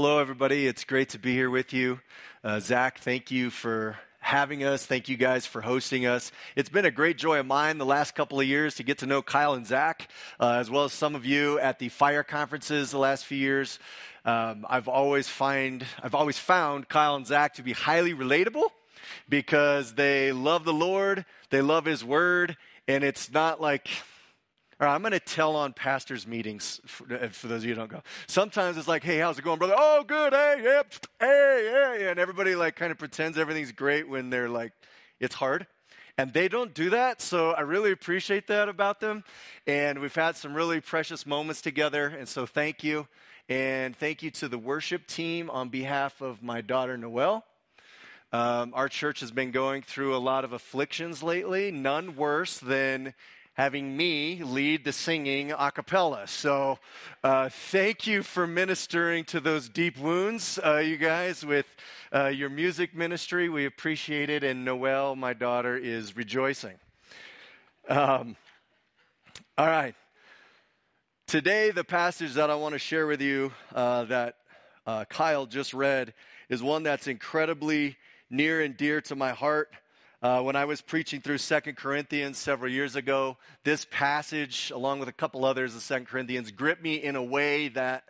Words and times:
Hello, 0.00 0.20
everybody. 0.20 0.68
It's 0.68 0.84
great 0.84 1.08
to 1.08 1.18
be 1.18 1.32
here 1.32 1.50
with 1.50 1.72
you. 1.72 1.98
Uh, 2.44 2.60
Zach, 2.60 3.00
thank 3.00 3.32
you 3.32 3.50
for 3.50 3.98
having 4.20 4.62
us. 4.62 4.86
Thank 4.86 5.08
you 5.08 5.16
guys 5.16 5.44
for 5.44 5.60
hosting 5.60 6.06
us. 6.06 6.30
It's 6.54 6.68
been 6.68 6.84
a 6.84 6.90
great 6.92 7.18
joy 7.18 7.40
of 7.40 7.46
mine 7.46 7.78
the 7.78 7.84
last 7.84 8.14
couple 8.14 8.38
of 8.38 8.46
years 8.46 8.76
to 8.76 8.84
get 8.84 8.98
to 8.98 9.06
know 9.06 9.22
Kyle 9.22 9.54
and 9.54 9.66
Zach, 9.66 10.08
uh, 10.38 10.52
as 10.52 10.70
well 10.70 10.84
as 10.84 10.92
some 10.92 11.16
of 11.16 11.26
you 11.26 11.58
at 11.58 11.80
the 11.80 11.88
fire 11.88 12.22
conferences 12.22 12.92
the 12.92 12.98
last 12.98 13.26
few 13.26 13.38
years. 13.38 13.80
Um, 14.24 14.64
I've 14.70 14.86
always 14.86 15.26
find 15.26 15.84
I've 16.00 16.14
always 16.14 16.38
found 16.38 16.88
Kyle 16.88 17.16
and 17.16 17.26
Zach 17.26 17.54
to 17.54 17.64
be 17.64 17.72
highly 17.72 18.14
relatable 18.14 18.68
because 19.28 19.94
they 19.94 20.30
love 20.30 20.64
the 20.64 20.72
Lord, 20.72 21.24
they 21.50 21.60
love 21.60 21.86
His 21.86 22.04
Word, 22.04 22.56
and 22.86 23.02
it's 23.02 23.32
not 23.32 23.60
like 23.60 23.88
I'm 24.86 25.00
going 25.00 25.12
to 25.12 25.20
tell 25.20 25.56
on 25.56 25.72
pastors' 25.72 26.26
meetings 26.26 26.80
for, 26.86 27.12
uh, 27.12 27.28
for, 27.28 27.48
those 27.48 27.62
of 27.62 27.64
you 27.64 27.74
who 27.74 27.80
don't 27.80 27.90
go. 27.90 28.02
Sometimes 28.28 28.76
it's 28.76 28.86
like, 28.86 29.02
hey, 29.02 29.18
how's 29.18 29.38
it 29.38 29.42
going, 29.42 29.58
brother? 29.58 29.74
Oh, 29.76 30.04
good. 30.06 30.32
Hey, 30.32 30.60
yep. 30.62 30.94
Hey, 31.18 31.70
hey. 31.72 31.96
Yeah. 32.00 32.10
And 32.10 32.20
everybody 32.20 32.54
like 32.54 32.76
kind 32.76 32.92
of 32.92 32.98
pretends 32.98 33.38
everything's 33.38 33.72
great 33.72 34.08
when 34.08 34.30
they're 34.30 34.48
like, 34.48 34.72
it's 35.18 35.34
hard. 35.34 35.66
And 36.16 36.32
they 36.32 36.48
don't 36.48 36.74
do 36.74 36.90
that, 36.90 37.22
so 37.22 37.52
I 37.52 37.60
really 37.60 37.92
appreciate 37.92 38.48
that 38.48 38.68
about 38.68 38.98
them. 38.98 39.22
And 39.68 40.00
we've 40.00 40.14
had 40.14 40.36
some 40.36 40.52
really 40.52 40.80
precious 40.80 41.24
moments 41.24 41.60
together, 41.60 42.08
and 42.08 42.28
so 42.28 42.44
thank 42.44 42.82
you. 42.82 43.06
And 43.48 43.96
thank 43.96 44.22
you 44.22 44.32
to 44.32 44.48
the 44.48 44.58
worship 44.58 45.06
team 45.06 45.48
on 45.48 45.68
behalf 45.68 46.20
of 46.20 46.42
my 46.42 46.60
daughter, 46.60 46.98
Noelle. 46.98 47.44
Um, 48.32 48.72
our 48.74 48.88
church 48.88 49.20
has 49.20 49.30
been 49.30 49.52
going 49.52 49.82
through 49.82 50.14
a 50.14 50.18
lot 50.18 50.44
of 50.44 50.52
afflictions 50.52 51.22
lately, 51.22 51.70
none 51.70 52.16
worse 52.16 52.58
than 52.58 53.14
having 53.58 53.96
me 53.96 54.40
lead 54.44 54.84
the 54.84 54.92
singing 54.92 55.50
a 55.50 55.72
cappella. 55.72 56.28
So 56.28 56.78
uh, 57.24 57.48
thank 57.48 58.06
you 58.06 58.22
for 58.22 58.46
ministering 58.46 59.24
to 59.24 59.40
those 59.40 59.68
deep 59.68 59.98
wounds, 59.98 60.60
uh, 60.64 60.76
you 60.76 60.96
guys, 60.96 61.44
with 61.44 61.66
uh, 62.14 62.28
your 62.28 62.50
music 62.50 62.94
ministry. 62.94 63.48
We 63.48 63.66
appreciate 63.66 64.30
it. 64.30 64.44
And 64.44 64.64
Noelle, 64.64 65.16
my 65.16 65.32
daughter, 65.32 65.76
is 65.76 66.16
rejoicing. 66.16 66.76
Um, 67.88 68.36
all 69.58 69.66
right. 69.66 69.96
Today, 71.26 71.72
the 71.72 71.82
passage 71.82 72.34
that 72.34 72.50
I 72.50 72.54
want 72.54 72.74
to 72.74 72.78
share 72.78 73.08
with 73.08 73.20
you 73.20 73.52
uh, 73.74 74.04
that 74.04 74.36
uh, 74.86 75.04
Kyle 75.06 75.46
just 75.46 75.74
read 75.74 76.14
is 76.48 76.62
one 76.62 76.84
that's 76.84 77.08
incredibly 77.08 77.96
near 78.30 78.60
and 78.60 78.76
dear 78.76 79.00
to 79.00 79.16
my 79.16 79.32
heart. 79.32 79.72
Uh, 80.20 80.42
when 80.42 80.56
I 80.56 80.64
was 80.64 80.80
preaching 80.80 81.20
through 81.20 81.38
Second 81.38 81.76
Corinthians 81.76 82.38
several 82.38 82.72
years 82.72 82.96
ago, 82.96 83.36
this 83.62 83.86
passage, 83.88 84.72
along 84.74 84.98
with 84.98 85.08
a 85.08 85.12
couple 85.12 85.44
others 85.44 85.76
of 85.76 85.82
Second 85.82 86.06
Corinthians, 86.06 86.50
gripped 86.50 86.82
me 86.82 86.96
in 86.96 87.14
a 87.14 87.22
way 87.22 87.68
that 87.68 88.02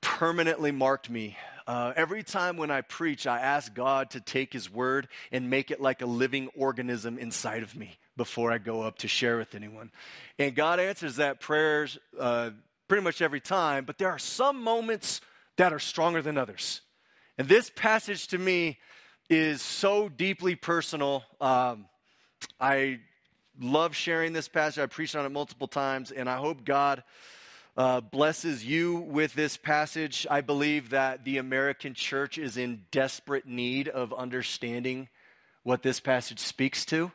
permanently 0.00 0.72
marked 0.72 1.10
me. 1.10 1.36
Uh, 1.66 1.92
every 1.96 2.22
time 2.22 2.56
when 2.56 2.70
I 2.70 2.80
preach, 2.80 3.26
I 3.26 3.40
ask 3.40 3.74
God 3.74 4.08
to 4.12 4.20
take 4.22 4.54
His 4.54 4.72
word 4.72 5.08
and 5.30 5.50
make 5.50 5.70
it 5.70 5.82
like 5.82 6.00
a 6.00 6.06
living 6.06 6.48
organism 6.56 7.18
inside 7.18 7.62
of 7.62 7.76
me 7.76 7.98
before 8.16 8.50
I 8.50 8.56
go 8.56 8.80
up 8.80 8.96
to 9.00 9.08
share 9.08 9.36
with 9.36 9.54
anyone. 9.54 9.90
And 10.38 10.54
God 10.54 10.80
answers 10.80 11.16
that 11.16 11.40
prayer 11.40 11.88
uh, 12.18 12.50
pretty 12.88 13.04
much 13.04 13.20
every 13.20 13.40
time, 13.40 13.84
but 13.84 13.98
there 13.98 14.08
are 14.08 14.18
some 14.18 14.62
moments 14.62 15.20
that 15.58 15.74
are 15.74 15.78
stronger 15.78 16.22
than 16.22 16.38
others. 16.38 16.80
And 17.36 17.48
this 17.48 17.70
passage 17.76 18.28
to 18.28 18.38
me 18.38 18.78
is 19.28 19.60
so 19.60 20.08
deeply 20.08 20.54
personal. 20.54 21.24
Um, 21.40 21.86
I 22.60 23.00
love 23.60 23.94
sharing 23.94 24.32
this 24.32 24.48
passage. 24.48 24.82
I 24.82 24.86
preached 24.86 25.16
on 25.16 25.26
it 25.26 25.30
multiple 25.30 25.68
times, 25.68 26.10
and 26.10 26.28
I 26.28 26.36
hope 26.36 26.64
God 26.64 27.02
uh, 27.76 28.00
blesses 28.00 28.64
you 28.64 28.96
with 28.96 29.34
this 29.34 29.56
passage. 29.56 30.26
I 30.30 30.40
believe 30.40 30.90
that 30.90 31.24
the 31.24 31.38
American 31.38 31.94
church 31.94 32.38
is 32.38 32.56
in 32.56 32.84
desperate 32.90 33.46
need 33.46 33.88
of 33.88 34.12
understanding 34.12 35.08
what 35.62 35.82
this 35.82 36.00
passage 36.00 36.38
speaks 36.38 36.84
to. 36.86 37.12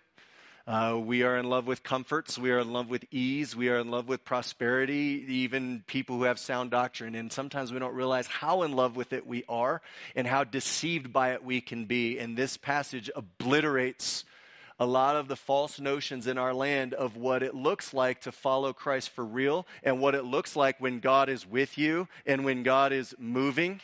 Uh, 0.66 0.98
we 0.98 1.24
are 1.24 1.36
in 1.36 1.50
love 1.50 1.68
with 1.68 1.84
comforts. 1.84 2.38
We 2.38 2.52
are 2.52 2.60
in 2.60 2.72
love 2.72 2.90
with 2.90 3.04
ease. 3.12 3.54
We 3.54 3.68
are 3.68 3.80
in 3.80 3.92
love 3.92 4.08
with 4.08 4.24
prosperity, 4.24 5.26
even 5.28 5.84
people 5.88 6.18
who 6.18 6.24
have 6.24 6.40
sound 6.40 6.72
doctrine. 6.72 7.16
And 7.16 7.34
sometimes 7.34 7.74
we 7.74 7.80
don't 7.80 7.94
realize 7.94 8.28
how 8.28 8.64
in 8.64 8.72
love 8.72 8.96
with 8.96 9.12
it 9.12 9.28
we 9.28 9.44
are 9.50 9.82
and 10.16 10.26
how 10.26 10.46
deceived 10.46 11.12
by 11.12 11.34
it 11.34 11.44
we 11.44 11.60
can 11.60 11.84
be. 11.84 12.18
And 12.18 12.38
this 12.38 12.56
passage 12.56 13.10
obliterates 13.14 14.24
a 14.80 14.86
lot 14.86 15.18
of 15.18 15.28
the 15.28 15.36
false 15.36 15.82
notions 15.82 16.28
in 16.28 16.38
our 16.38 16.54
land 16.54 16.94
of 16.94 17.18
what 17.18 17.44
it 17.44 17.54
looks 17.54 17.94
like 17.94 18.22
to 18.22 18.32
follow 18.32 18.72
Christ 18.72 19.10
for 19.10 19.26
real 19.26 19.68
and 19.84 20.00
what 20.00 20.16
it 20.16 20.24
looks 20.24 20.56
like 20.56 20.80
when 20.80 21.02
God 21.02 21.28
is 21.28 21.46
with 21.46 21.78
you 21.78 22.08
and 22.26 22.46
when 22.46 22.64
God 22.64 22.94
is 22.94 23.14
moving. 23.20 23.82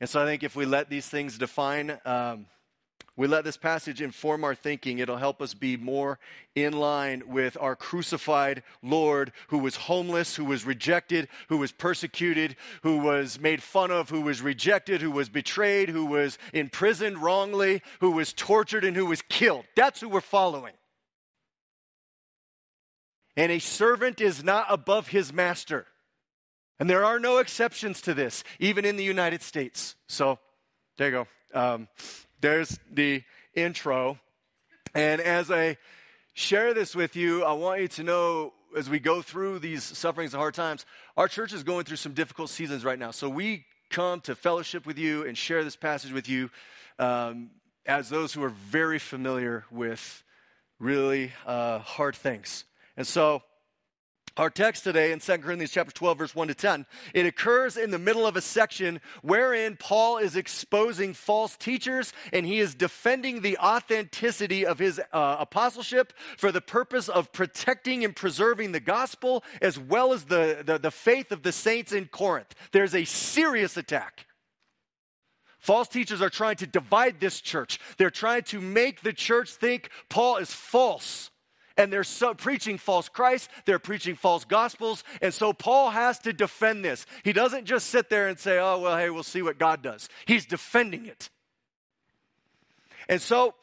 And 0.00 0.08
so 0.08 0.22
I 0.22 0.26
think 0.26 0.44
if 0.44 0.54
we 0.54 0.64
let 0.64 0.88
these 0.88 1.08
things 1.08 1.38
define, 1.38 1.98
um, 2.04 2.46
we 3.16 3.28
let 3.28 3.44
this 3.44 3.56
passage 3.56 4.02
inform 4.02 4.42
our 4.42 4.56
thinking. 4.56 4.98
It'll 4.98 5.16
help 5.16 5.40
us 5.40 5.54
be 5.54 5.76
more 5.76 6.18
in 6.56 6.72
line 6.72 7.22
with 7.28 7.56
our 7.60 7.76
crucified 7.76 8.64
Lord 8.82 9.30
who 9.48 9.58
was 9.58 9.76
homeless, 9.76 10.34
who 10.34 10.44
was 10.44 10.64
rejected, 10.64 11.28
who 11.48 11.58
was 11.58 11.70
persecuted, 11.70 12.56
who 12.82 12.98
was 12.98 13.38
made 13.38 13.62
fun 13.62 13.92
of, 13.92 14.10
who 14.10 14.22
was 14.22 14.42
rejected, 14.42 15.00
who 15.00 15.12
was 15.12 15.28
betrayed, 15.28 15.90
who 15.90 16.06
was 16.06 16.38
imprisoned 16.52 17.18
wrongly, 17.18 17.82
who 18.00 18.10
was 18.10 18.32
tortured, 18.32 18.84
and 18.84 18.96
who 18.96 19.06
was 19.06 19.22
killed. 19.22 19.64
That's 19.76 20.00
who 20.00 20.08
we're 20.08 20.20
following. 20.20 20.74
And 23.36 23.52
a 23.52 23.60
servant 23.60 24.20
is 24.20 24.42
not 24.42 24.66
above 24.68 25.08
his 25.08 25.32
master. 25.32 25.86
And 26.80 26.90
there 26.90 27.04
are 27.04 27.20
no 27.20 27.38
exceptions 27.38 28.00
to 28.02 28.14
this, 28.14 28.42
even 28.58 28.84
in 28.84 28.96
the 28.96 29.04
United 29.04 29.42
States. 29.42 29.94
So, 30.08 30.40
there 30.98 31.08
you 31.08 31.12
go. 31.12 31.26
Um, 31.54 31.88
there's 32.44 32.78
the 32.92 33.22
intro. 33.54 34.18
And 34.94 35.22
as 35.22 35.50
I 35.50 35.78
share 36.34 36.74
this 36.74 36.94
with 36.94 37.16
you, 37.16 37.42
I 37.42 37.52
want 37.54 37.80
you 37.80 37.88
to 37.88 38.02
know 38.02 38.52
as 38.76 38.90
we 38.90 38.98
go 38.98 39.22
through 39.22 39.60
these 39.60 39.82
sufferings 39.82 40.34
and 40.34 40.40
hard 40.40 40.52
times, 40.52 40.84
our 41.16 41.26
church 41.26 41.54
is 41.54 41.62
going 41.62 41.86
through 41.86 41.96
some 41.96 42.12
difficult 42.12 42.50
seasons 42.50 42.84
right 42.84 42.98
now. 42.98 43.12
So 43.12 43.30
we 43.30 43.64
come 43.88 44.20
to 44.22 44.34
fellowship 44.34 44.84
with 44.84 44.98
you 44.98 45.24
and 45.24 45.38
share 45.38 45.64
this 45.64 45.74
passage 45.74 46.12
with 46.12 46.28
you 46.28 46.50
um, 46.98 47.48
as 47.86 48.10
those 48.10 48.34
who 48.34 48.42
are 48.42 48.50
very 48.50 48.98
familiar 48.98 49.64
with 49.70 50.22
really 50.78 51.32
uh, 51.46 51.78
hard 51.78 52.14
things. 52.14 52.64
And 52.98 53.06
so, 53.06 53.42
our 54.36 54.50
text 54.50 54.82
today 54.82 55.12
in 55.12 55.20
2 55.20 55.38
Corinthians 55.38 55.70
chapter 55.70 55.92
12 55.92 56.18
verse 56.18 56.34
1 56.34 56.48
to 56.48 56.54
10, 56.54 56.86
it 57.12 57.24
occurs 57.24 57.76
in 57.76 57.90
the 57.90 57.98
middle 57.98 58.26
of 58.26 58.36
a 58.36 58.40
section 58.40 59.00
wherein 59.22 59.76
Paul 59.76 60.18
is 60.18 60.34
exposing 60.34 61.14
false 61.14 61.56
teachers 61.56 62.12
and 62.32 62.44
he 62.44 62.58
is 62.58 62.74
defending 62.74 63.40
the 63.40 63.56
authenticity 63.58 64.66
of 64.66 64.78
his 64.78 65.00
uh, 65.12 65.36
apostleship 65.38 66.12
for 66.36 66.50
the 66.50 66.60
purpose 66.60 67.08
of 67.08 67.32
protecting 67.32 68.04
and 68.04 68.16
preserving 68.16 68.72
the 68.72 68.80
gospel 68.80 69.44
as 69.62 69.78
well 69.78 70.12
as 70.12 70.24
the, 70.24 70.62
the, 70.64 70.78
the 70.78 70.90
faith 70.90 71.30
of 71.30 71.42
the 71.42 71.52
saints 71.52 71.92
in 71.92 72.06
Corinth. 72.06 72.54
There's 72.72 72.94
a 72.94 73.04
serious 73.04 73.76
attack. 73.76 74.26
False 75.60 75.88
teachers 75.88 76.20
are 76.20 76.28
trying 76.28 76.56
to 76.56 76.66
divide 76.66 77.20
this 77.20 77.40
church. 77.40 77.78
They're 77.96 78.10
trying 78.10 78.42
to 78.44 78.60
make 78.60 79.00
the 79.00 79.14
church 79.14 79.52
think 79.52 79.88
Paul 80.10 80.36
is 80.36 80.52
false 80.52 81.30
and 81.76 81.92
they're 81.92 82.04
so, 82.04 82.34
preaching 82.34 82.78
false 82.78 83.08
Christ, 83.08 83.50
they're 83.64 83.78
preaching 83.78 84.14
false 84.14 84.44
gospels, 84.44 85.04
and 85.20 85.34
so 85.34 85.52
Paul 85.52 85.90
has 85.90 86.18
to 86.20 86.32
defend 86.32 86.84
this. 86.84 87.06
He 87.22 87.32
doesn't 87.32 87.64
just 87.64 87.88
sit 87.88 88.08
there 88.08 88.28
and 88.28 88.38
say, 88.38 88.58
oh, 88.58 88.78
well, 88.78 88.96
hey, 88.96 89.10
we'll 89.10 89.22
see 89.22 89.42
what 89.42 89.58
God 89.58 89.82
does. 89.82 90.08
He's 90.26 90.46
defending 90.46 91.06
it. 91.06 91.30
And 93.08 93.20
so, 93.20 93.54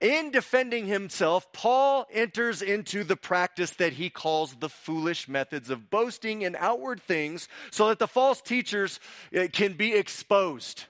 in 0.00 0.30
defending 0.30 0.86
himself, 0.86 1.50
Paul 1.52 2.06
enters 2.12 2.60
into 2.60 3.02
the 3.02 3.16
practice 3.16 3.70
that 3.72 3.94
he 3.94 4.10
calls 4.10 4.54
the 4.54 4.68
foolish 4.68 5.26
methods 5.26 5.70
of 5.70 5.90
boasting 5.90 6.42
in 6.42 6.54
outward 6.58 7.00
things 7.02 7.48
so 7.70 7.88
that 7.88 7.98
the 7.98 8.06
false 8.06 8.42
teachers 8.42 9.00
eh, 9.32 9.48
can 9.48 9.72
be 9.72 9.94
exposed. 9.94 10.84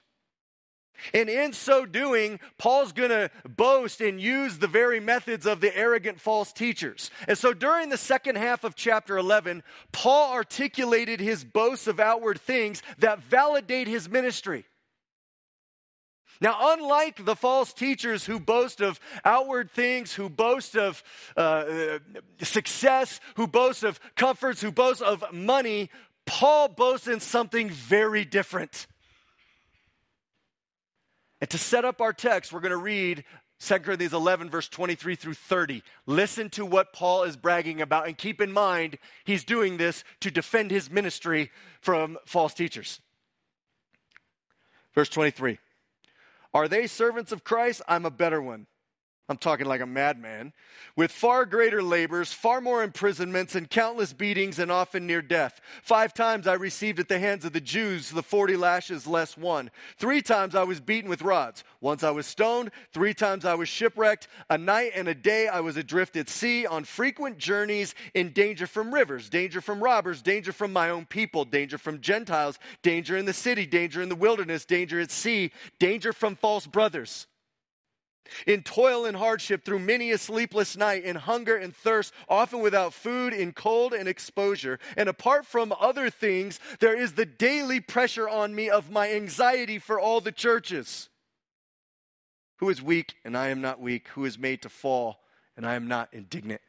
And 1.13 1.29
in 1.29 1.53
so 1.53 1.85
doing, 1.85 2.39
Paul's 2.57 2.91
going 2.91 3.09
to 3.09 3.29
boast 3.47 4.01
and 4.01 4.19
use 4.19 4.57
the 4.57 4.67
very 4.67 4.99
methods 4.99 5.45
of 5.45 5.61
the 5.61 5.75
arrogant 5.75 6.19
false 6.19 6.51
teachers. 6.51 7.11
And 7.27 7.37
so 7.37 7.53
during 7.53 7.89
the 7.89 7.97
second 7.97 8.37
half 8.37 8.63
of 8.63 8.75
chapter 8.75 9.17
11, 9.17 9.63
Paul 9.91 10.33
articulated 10.33 11.19
his 11.19 11.43
boasts 11.43 11.87
of 11.87 11.99
outward 11.99 12.39
things 12.39 12.81
that 12.99 13.23
validate 13.23 13.87
his 13.87 14.09
ministry. 14.09 14.65
Now, 16.39 16.73
unlike 16.73 17.25
the 17.25 17.35
false 17.35 17.73
teachers 17.73 18.25
who 18.25 18.39
boast 18.39 18.81
of 18.81 18.99
outward 19.25 19.71
things, 19.71 20.13
who 20.13 20.29
boast 20.29 20.75
of 20.75 21.03
uh, 21.35 21.39
uh 21.39 21.99
success, 22.41 23.19
who 23.35 23.47
boast 23.47 23.83
of 23.83 23.99
comforts, 24.15 24.61
who 24.61 24.71
boast 24.71 25.01
of 25.01 25.23
money, 25.33 25.89
Paul 26.25 26.67
boasts 26.67 27.07
in 27.07 27.19
something 27.19 27.69
very 27.69 28.23
different. 28.23 28.85
And 31.41 31.49
to 31.49 31.57
set 31.57 31.85
up 31.85 32.01
our 32.01 32.13
text, 32.13 32.51
we're 32.51 32.61
going 32.61 32.71
to 32.71 32.77
read 32.77 33.23
2 33.59 33.79
Corinthians 33.79 34.13
11, 34.13 34.49
verse 34.49 34.67
23 34.67 35.15
through 35.15 35.33
30. 35.33 35.83
Listen 36.05 36.49
to 36.51 36.65
what 36.65 36.93
Paul 36.93 37.23
is 37.23 37.35
bragging 37.35 37.81
about, 37.81 38.07
and 38.07 38.17
keep 38.17 38.39
in 38.41 38.51
mind, 38.51 38.97
he's 39.23 39.43
doing 39.43 39.77
this 39.77 40.03
to 40.21 40.31
defend 40.31 40.71
his 40.71 40.91
ministry 40.91 41.51
from 41.81 42.17
false 42.25 42.53
teachers. 42.53 42.99
Verse 44.93 45.09
23 45.09 45.59
Are 46.53 46.67
they 46.67 46.87
servants 46.87 47.31
of 47.31 47.43
Christ? 47.43 47.81
I'm 47.87 48.05
a 48.05 48.11
better 48.11 48.41
one. 48.41 48.67
I'm 49.29 49.37
talking 49.37 49.67
like 49.67 49.81
a 49.81 49.85
madman, 49.85 50.53
with 50.95 51.11
far 51.11 51.45
greater 51.45 51.83
labors, 51.83 52.31
far 52.31 52.61
more 52.61 52.81
imprisonments, 52.81 53.55
and 53.55 53.69
countless 53.69 54.13
beatings, 54.13 54.57
and 54.57 54.71
often 54.71 55.05
near 55.05 55.21
death. 55.21 55.59
Five 55.83 56.13
times 56.13 56.47
I 56.47 56.53
received 56.53 56.97
at 56.97 57.09
the 57.09 57.19
hands 57.19 57.43
of 57.43 57.51
the 57.51 57.59
Jews 57.59 58.09
the 58.09 58.23
40 58.23 58.55
lashes 58.55 59.05
less 59.05 59.35
one. 59.35 59.69
Three 59.97 60.21
times 60.21 60.55
I 60.55 60.63
was 60.63 60.79
beaten 60.79 61.09
with 61.09 61.23
rods. 61.23 61.65
Once 61.81 62.03
I 62.03 62.11
was 62.11 62.25
stoned. 62.25 62.71
Three 62.93 63.13
times 63.13 63.43
I 63.43 63.53
was 63.55 63.67
shipwrecked. 63.67 64.29
A 64.49 64.57
night 64.57 64.93
and 64.95 65.09
a 65.09 65.15
day 65.15 65.49
I 65.49 65.59
was 65.59 65.75
adrift 65.75 66.15
at 66.15 66.29
sea, 66.29 66.65
on 66.65 66.85
frequent 66.85 67.37
journeys, 67.37 67.95
in 68.13 68.31
danger 68.31 68.65
from 68.65 68.93
rivers, 68.93 69.29
danger 69.29 69.59
from 69.59 69.83
robbers, 69.83 70.21
danger 70.21 70.53
from 70.53 70.71
my 70.71 70.89
own 70.89 71.05
people, 71.05 71.43
danger 71.43 71.77
from 71.77 71.99
Gentiles, 71.99 72.59
danger 72.81 73.17
in 73.17 73.25
the 73.25 73.33
city, 73.33 73.65
danger 73.65 74.01
in 74.01 74.07
the 74.07 74.15
wilderness, 74.15 74.63
danger 74.63 75.01
at 75.01 75.11
sea, 75.11 75.51
danger 75.79 76.13
from 76.13 76.37
false 76.37 76.65
brothers 76.65 77.27
in 78.45 78.63
toil 78.63 79.05
and 79.05 79.17
hardship 79.17 79.63
through 79.63 79.79
many 79.79 80.11
a 80.11 80.17
sleepless 80.17 80.77
night, 80.77 81.03
in 81.03 81.15
hunger 81.15 81.55
and 81.55 81.75
thirst, 81.75 82.13
often 82.27 82.59
without 82.59 82.93
food, 82.93 83.33
in 83.33 83.53
cold 83.53 83.93
and 83.93 84.07
exposure. 84.07 84.79
And 84.95 85.09
apart 85.09 85.45
from 85.45 85.73
other 85.79 86.09
things, 86.09 86.59
there 86.79 86.97
is 86.97 87.13
the 87.13 87.25
daily 87.25 87.79
pressure 87.79 88.27
on 88.29 88.55
me 88.55 88.69
of 88.69 88.91
my 88.91 89.11
anxiety 89.11 89.79
for 89.79 89.99
all 89.99 90.21
the 90.21 90.31
churches. 90.31 91.09
Who 92.57 92.69
is 92.69 92.81
weak 92.81 93.15
and 93.23 93.37
I 93.37 93.49
am 93.49 93.61
not 93.61 93.79
weak? 93.79 94.07
Who 94.09 94.25
is 94.25 94.37
made 94.37 94.61
to 94.63 94.69
fall 94.69 95.19
and 95.55 95.65
I 95.65 95.75
am 95.75 95.87
not 95.87 96.09
indignant? 96.13 96.61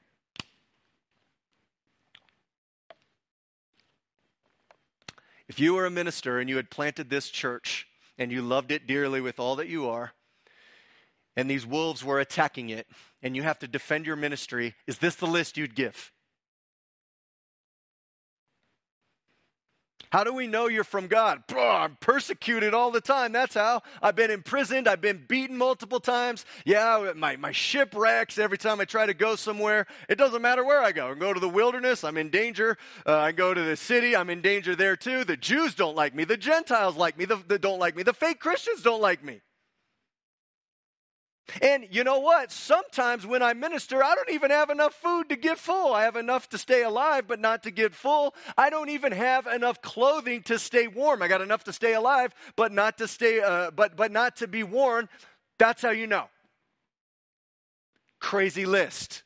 If 5.49 5.59
you 5.59 5.75
were 5.75 5.87
a 5.87 5.91
minister 5.91 6.39
and 6.39 6.49
you 6.49 6.57
had 6.57 6.69
planted 6.69 7.09
this 7.09 7.31
church 7.31 7.89
and 8.19 8.31
you 8.31 8.43
loved 8.43 8.71
it 8.71 8.87
dearly 8.87 9.23
with 9.23 9.41
all 9.41 9.57
that 9.57 9.69
you 9.69 9.89
are, 9.89 10.13
and 11.39 11.49
these 11.49 11.65
wolves 11.65 12.05
were 12.05 12.19
attacking 12.19 12.69
it, 12.69 12.89
and 13.23 13.37
you 13.37 13.45
have 13.45 13.61
to 13.61 13.69
defend 13.69 14.07
your 14.07 14.17
ministry, 14.17 14.75
is 14.89 14.99
this 14.99 15.15
the 15.15 15.27
list 15.27 15.57
you'd 15.57 15.77
give? 15.77 16.13
How 20.11 20.25
do 20.25 20.33
we 20.33 20.49
know 20.49 20.67
you're 20.67 20.83
from 20.83 21.07
God? 21.07 21.45
I'm 21.57 21.97
persecuted 22.01 22.75
all 22.75 22.91
the 22.91 23.01
time. 23.01 23.31
That's 23.31 23.55
how. 23.55 23.83
I've 24.03 24.17
been 24.17 24.33
imprisoned. 24.33 24.89
I've 24.89 25.03
been 25.03 25.27
beaten 25.29 25.57
multiple 25.57 26.01
times. 26.01 26.45
Yeah, 26.65 27.13
my, 27.15 27.37
my 27.37 27.53
ship 27.53 27.95
wrecks 27.95 28.37
every 28.39 28.59
time 28.59 28.81
I 28.81 28.85
try 28.85 29.07
to 29.07 29.15
go 29.15 29.37
somewhere. 29.37 29.87
It 30.09 30.19
doesn't 30.19 30.43
matter 30.43 30.65
where 30.65 30.83
I 30.83 30.91
go. 30.91 31.11
I 31.11 31.15
go 31.15 31.33
to 31.33 31.39
the 31.39 31.49
wilderness, 31.49 32.03
I'm 32.03 32.17
in 32.17 32.31
danger. 32.31 32.79
Uh, 33.07 33.17
I 33.17 33.31
go 33.31 33.55
to 33.55 33.63
the 33.63 33.77
city, 33.77 34.17
I'm 34.17 34.31
in 34.31 34.41
danger 34.41 34.75
there 34.75 34.97
too. 34.97 35.23
The 35.23 35.37
Jews 35.37 35.77
don't 35.77 35.95
like 35.95 36.17
me. 36.17 36.25
The 36.25 36.37
Gentiles 36.37 36.97
like 36.97 37.17
me. 37.17 37.27
The, 37.27 37.37
the 37.47 37.61
don't 37.61 37.79
like 37.79 37.95
me. 37.95 38.03
The 38.03 38.13
fake 38.13 38.41
Christians 38.41 38.83
don't 38.83 39.03
like 39.03 39.23
me. 39.23 39.41
And 41.63 41.87
you 41.91 42.05
know 42.05 42.19
what? 42.19 42.53
Sometimes 42.53 43.27
when 43.27 43.43
I 43.43 43.55
minister, 43.55 44.05
I 44.05 44.15
don't 44.15 44.31
even 44.31 44.51
have 44.51 44.71
enough 44.71 44.95
food 44.95 45.31
to 45.31 45.37
get 45.37 45.59
full. 45.59 45.95
I 45.95 46.05
have 46.05 46.17
enough 46.17 46.49
to 46.51 46.59
stay 46.59 46.83
alive, 46.83 47.27
but 47.27 47.41
not 47.41 47.63
to 47.63 47.71
get 47.71 47.95
full. 47.95 48.35
I 48.57 48.71
don't 48.71 48.91
even 48.91 49.13
have 49.13 49.47
enough 49.47 49.81
clothing 49.81 50.43
to 50.43 50.59
stay 50.59 50.89
warm. 50.89 51.23
I 51.23 51.29
got 51.29 51.41
enough 51.41 51.65
to 51.65 51.73
stay 51.73 51.95
alive, 51.95 52.35
but 52.57 52.73
not 52.73 52.99
to 52.99 53.09
stay, 53.09 53.41
uh, 53.41 53.71
but 53.71 53.97
but 53.97 54.13
not 54.13 54.37
to 54.37 54.47
be 54.47 54.63
worn. 54.63 55.09
That's 55.59 55.83
how 55.83 55.91
you 55.91 56.07
know. 56.07 56.29
Crazy 58.21 58.67
list. 58.67 59.23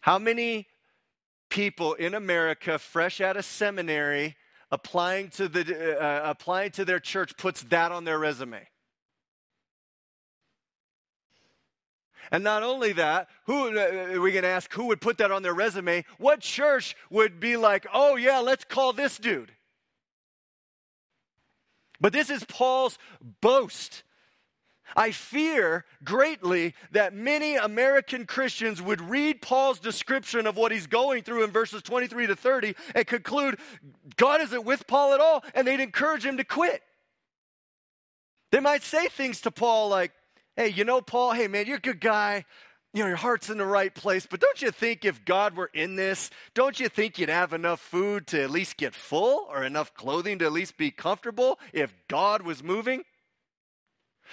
How 0.00 0.18
many 0.18 0.66
people 1.48 1.94
in 1.94 2.14
America, 2.14 2.78
fresh 2.78 3.20
out 3.20 3.36
of 3.36 3.44
seminary, 3.44 4.36
applying 4.70 5.30
to, 5.30 5.48
the, 5.48 5.98
uh, 6.00 6.30
applying 6.30 6.70
to 6.72 6.84
their 6.84 7.00
church 7.00 7.36
puts 7.36 7.62
that 7.64 7.92
on 7.92 8.04
their 8.04 8.18
resume. 8.18 8.66
And 12.30 12.44
not 12.44 12.62
only 12.62 12.92
that, 12.92 13.28
who 13.44 13.78
uh, 13.78 14.20
we 14.20 14.32
can 14.32 14.44
ask 14.44 14.72
who 14.72 14.86
would 14.86 15.00
put 15.00 15.18
that 15.18 15.32
on 15.32 15.42
their 15.42 15.54
resume? 15.54 16.04
What 16.18 16.40
church 16.40 16.94
would 17.10 17.40
be 17.40 17.56
like, 17.56 17.86
"Oh 17.92 18.16
yeah, 18.16 18.40
let's 18.40 18.64
call 18.64 18.92
this 18.92 19.16
dude." 19.16 19.52
But 22.00 22.12
this 22.12 22.30
is 22.30 22.44
Paul's 22.44 22.98
boast. 23.40 24.02
I 24.96 25.10
fear 25.10 25.84
greatly 26.04 26.74
that 26.92 27.14
many 27.14 27.56
American 27.56 28.26
Christians 28.26 28.80
would 28.80 29.00
read 29.00 29.42
Paul's 29.42 29.78
description 29.78 30.46
of 30.46 30.56
what 30.56 30.72
he's 30.72 30.86
going 30.86 31.22
through 31.22 31.44
in 31.44 31.50
verses 31.50 31.82
23 31.82 32.26
to 32.28 32.36
30 32.36 32.74
and 32.94 33.06
conclude 33.06 33.58
God 34.16 34.40
isn't 34.40 34.64
with 34.64 34.86
Paul 34.86 35.14
at 35.14 35.20
all, 35.20 35.44
and 35.54 35.66
they'd 35.66 35.80
encourage 35.80 36.24
him 36.24 36.36
to 36.38 36.44
quit. 36.44 36.82
They 38.50 38.60
might 38.60 38.82
say 38.82 39.08
things 39.08 39.42
to 39.42 39.50
Paul 39.50 39.88
like, 39.88 40.12
Hey, 40.56 40.70
you 40.70 40.84
know, 40.84 41.00
Paul, 41.00 41.34
hey, 41.34 41.46
man, 41.46 41.66
you're 41.66 41.76
a 41.76 41.80
good 41.80 42.00
guy. 42.00 42.44
You 42.92 43.04
know, 43.04 43.08
your 43.08 43.16
heart's 43.16 43.48
in 43.48 43.58
the 43.58 43.64
right 43.64 43.94
place, 43.94 44.26
but 44.28 44.40
don't 44.40 44.60
you 44.60 44.72
think 44.72 45.04
if 45.04 45.24
God 45.24 45.54
were 45.54 45.70
in 45.72 45.94
this, 45.94 46.30
don't 46.54 46.80
you 46.80 46.88
think 46.88 47.16
you'd 47.16 47.28
have 47.28 47.52
enough 47.52 47.78
food 47.80 48.26
to 48.28 48.42
at 48.42 48.50
least 48.50 48.76
get 48.76 48.92
full 48.92 49.46
or 49.50 49.62
enough 49.62 49.94
clothing 49.94 50.38
to 50.40 50.46
at 50.46 50.52
least 50.52 50.76
be 50.76 50.90
comfortable 50.90 51.60
if 51.72 51.94
God 52.08 52.42
was 52.42 52.64
moving? 52.64 53.04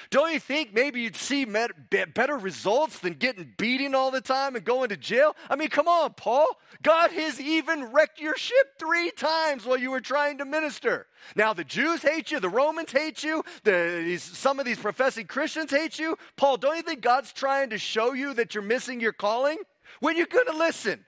Don't 0.10 0.34
you 0.34 0.40
think 0.40 0.74
maybe 0.74 1.02
you'd 1.02 1.16
see 1.16 1.46
better 1.46 2.38
results 2.38 3.00
than 3.00 3.14
getting 3.14 3.54
beaten 3.58 3.96
all 3.96 4.12
the 4.12 4.22
time 4.22 4.56
and 4.56 4.64
going 4.64 4.90
to 4.90 4.98
jail? 4.98 5.36
I 5.50 5.56
mean, 5.56 5.70
come 5.70 5.88
on, 5.88 6.14
Paul. 6.14 6.48
God 6.84 7.12
has 7.12 7.40
even 7.40 7.92
wrecked 7.92 8.20
your 8.20 8.36
ship 8.38 8.78
three 8.80 9.12
times 9.12 9.66
while 9.66 9.78
you 9.78 9.92
were 9.92 10.02
trying 10.02 10.38
to 10.40 10.46
minister. 10.46 11.08
Now, 11.36 11.54
the 11.54 11.64
Jews 11.64 12.02
hate 12.02 12.32
you, 12.32 12.40
the 12.40 12.50
Romans 12.50 12.92
hate 12.92 13.24
you, 13.24 13.44
the, 13.64 14.02
these, 14.04 14.24
some 14.24 14.60
of 14.60 14.66
these 14.66 14.78
professing 14.78 15.28
Christians 15.28 15.72
hate 15.72 15.98
you. 15.98 16.18
Paul, 16.36 16.58
don't 16.58 16.76
you 16.76 16.84
think 16.84 17.02
God's 17.02 17.34
trying 17.34 17.70
to 17.72 17.78
show 17.78 18.14
you 18.14 18.34
that 18.36 18.54
you're 18.54 18.64
missing 18.64 19.00
your 19.00 19.14
calling? 19.14 19.58
When 20.00 20.18
you're 20.18 20.28
going 20.28 20.48
to 20.48 20.58
listen? 20.58 21.06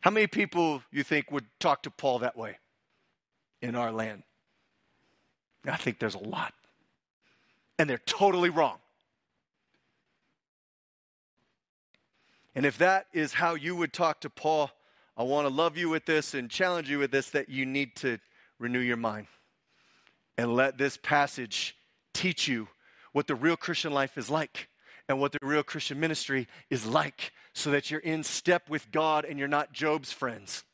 How 0.00 0.10
many 0.10 0.26
people 0.26 0.82
you 0.90 1.02
think 1.02 1.30
would 1.30 1.46
talk 1.58 1.82
to 1.82 1.90
Paul 1.90 2.20
that 2.20 2.36
way? 2.36 2.56
In 3.60 3.74
our 3.74 3.92
land? 3.92 4.22
I 5.64 5.76
think 5.76 5.98
there's 5.98 6.14
a 6.14 6.18
lot. 6.18 6.54
And 7.78 7.88
they're 7.88 7.98
totally 7.98 8.50
wrong. 8.50 8.78
And 12.54 12.66
if 12.66 12.78
that 12.78 13.06
is 13.12 13.34
how 13.34 13.54
you 13.54 13.76
would 13.76 13.92
talk 13.92 14.20
to 14.22 14.30
Paul, 14.30 14.70
I 15.16 15.22
want 15.22 15.46
to 15.46 15.52
love 15.52 15.76
you 15.76 15.88
with 15.88 16.06
this 16.06 16.34
and 16.34 16.50
challenge 16.50 16.90
you 16.90 16.98
with 16.98 17.10
this 17.10 17.30
that 17.30 17.48
you 17.48 17.66
need 17.66 17.94
to 17.96 18.18
renew 18.58 18.80
your 18.80 18.96
mind 18.96 19.26
and 20.36 20.54
let 20.54 20.78
this 20.78 20.96
passage 20.96 21.76
teach 22.14 22.48
you 22.48 22.68
what 23.12 23.26
the 23.26 23.34
real 23.34 23.56
Christian 23.56 23.92
life 23.92 24.18
is 24.18 24.30
like 24.30 24.68
and 25.08 25.20
what 25.20 25.32
the 25.32 25.38
real 25.42 25.62
Christian 25.62 26.00
ministry 26.00 26.46
is 26.70 26.86
like 26.86 27.32
so 27.52 27.70
that 27.70 27.90
you're 27.90 28.00
in 28.00 28.22
step 28.22 28.68
with 28.68 28.90
God 28.90 29.24
and 29.24 29.38
you're 29.38 29.48
not 29.48 29.72
Job's 29.72 30.12
friends. 30.12 30.64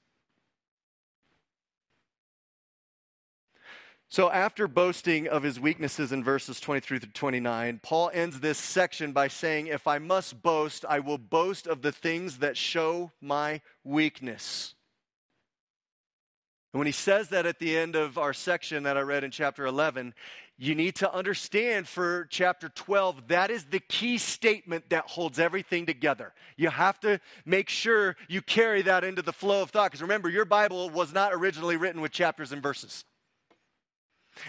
So, 4.15 4.31
after 4.31 4.69
boasting 4.69 5.27
of 5.27 5.43
his 5.43 5.59
weaknesses 5.59 6.13
in 6.13 6.23
verses 6.23 6.61
23 6.61 7.01
through 7.01 7.11
29, 7.11 7.81
Paul 7.83 8.13
ends 8.15 8.39
this 8.39 8.59
section 8.59 9.11
by 9.11 9.27
saying, 9.27 9.67
If 9.67 9.89
I 9.89 9.99
must 9.99 10.41
boast, 10.41 10.85
I 10.89 11.01
will 11.01 11.19
boast 11.19 11.67
of 11.67 11.83
the 11.83 11.91
things 11.91 12.39
that 12.39 12.57
show 12.57 13.11
my 13.21 13.61
weakness. 13.83 14.77
And 16.73 16.79
when 16.79 16.87
he 16.87 16.93
says 16.93 17.31
that 17.31 17.45
at 17.45 17.59
the 17.59 17.77
end 17.77 17.97
of 17.97 18.17
our 18.17 18.33
section 18.33 18.85
that 18.85 18.97
I 18.97 19.01
read 19.01 19.25
in 19.25 19.33
chapter 19.33 19.67
11, 19.67 20.15
you 20.59 20.77
need 20.77 20.95
to 20.95 21.13
understand 21.13 21.89
for 21.89 22.29
chapter 22.31 22.69
12, 22.69 23.27
that 23.27 23.51
is 23.51 23.65
the 23.65 23.81
key 23.81 24.19
statement 24.19 24.91
that 24.91 25.07
holds 25.07 25.41
everything 25.41 25.87
together. 25.87 26.33
You 26.57 26.69
have 26.69 27.01
to 27.01 27.19
make 27.45 27.69
sure 27.69 28.15
you 28.29 28.43
carry 28.43 28.83
that 28.83 29.03
into 29.03 29.23
the 29.23 29.33
flow 29.33 29.63
of 29.63 29.71
thought. 29.71 29.91
Because 29.91 30.03
remember, 30.03 30.29
your 30.29 30.45
Bible 30.45 30.89
was 30.89 31.13
not 31.13 31.35
originally 31.35 31.77
written 31.77 32.01
with 32.01 32.13
chapters 32.13 32.53
and 32.53 32.63
verses. 32.63 33.05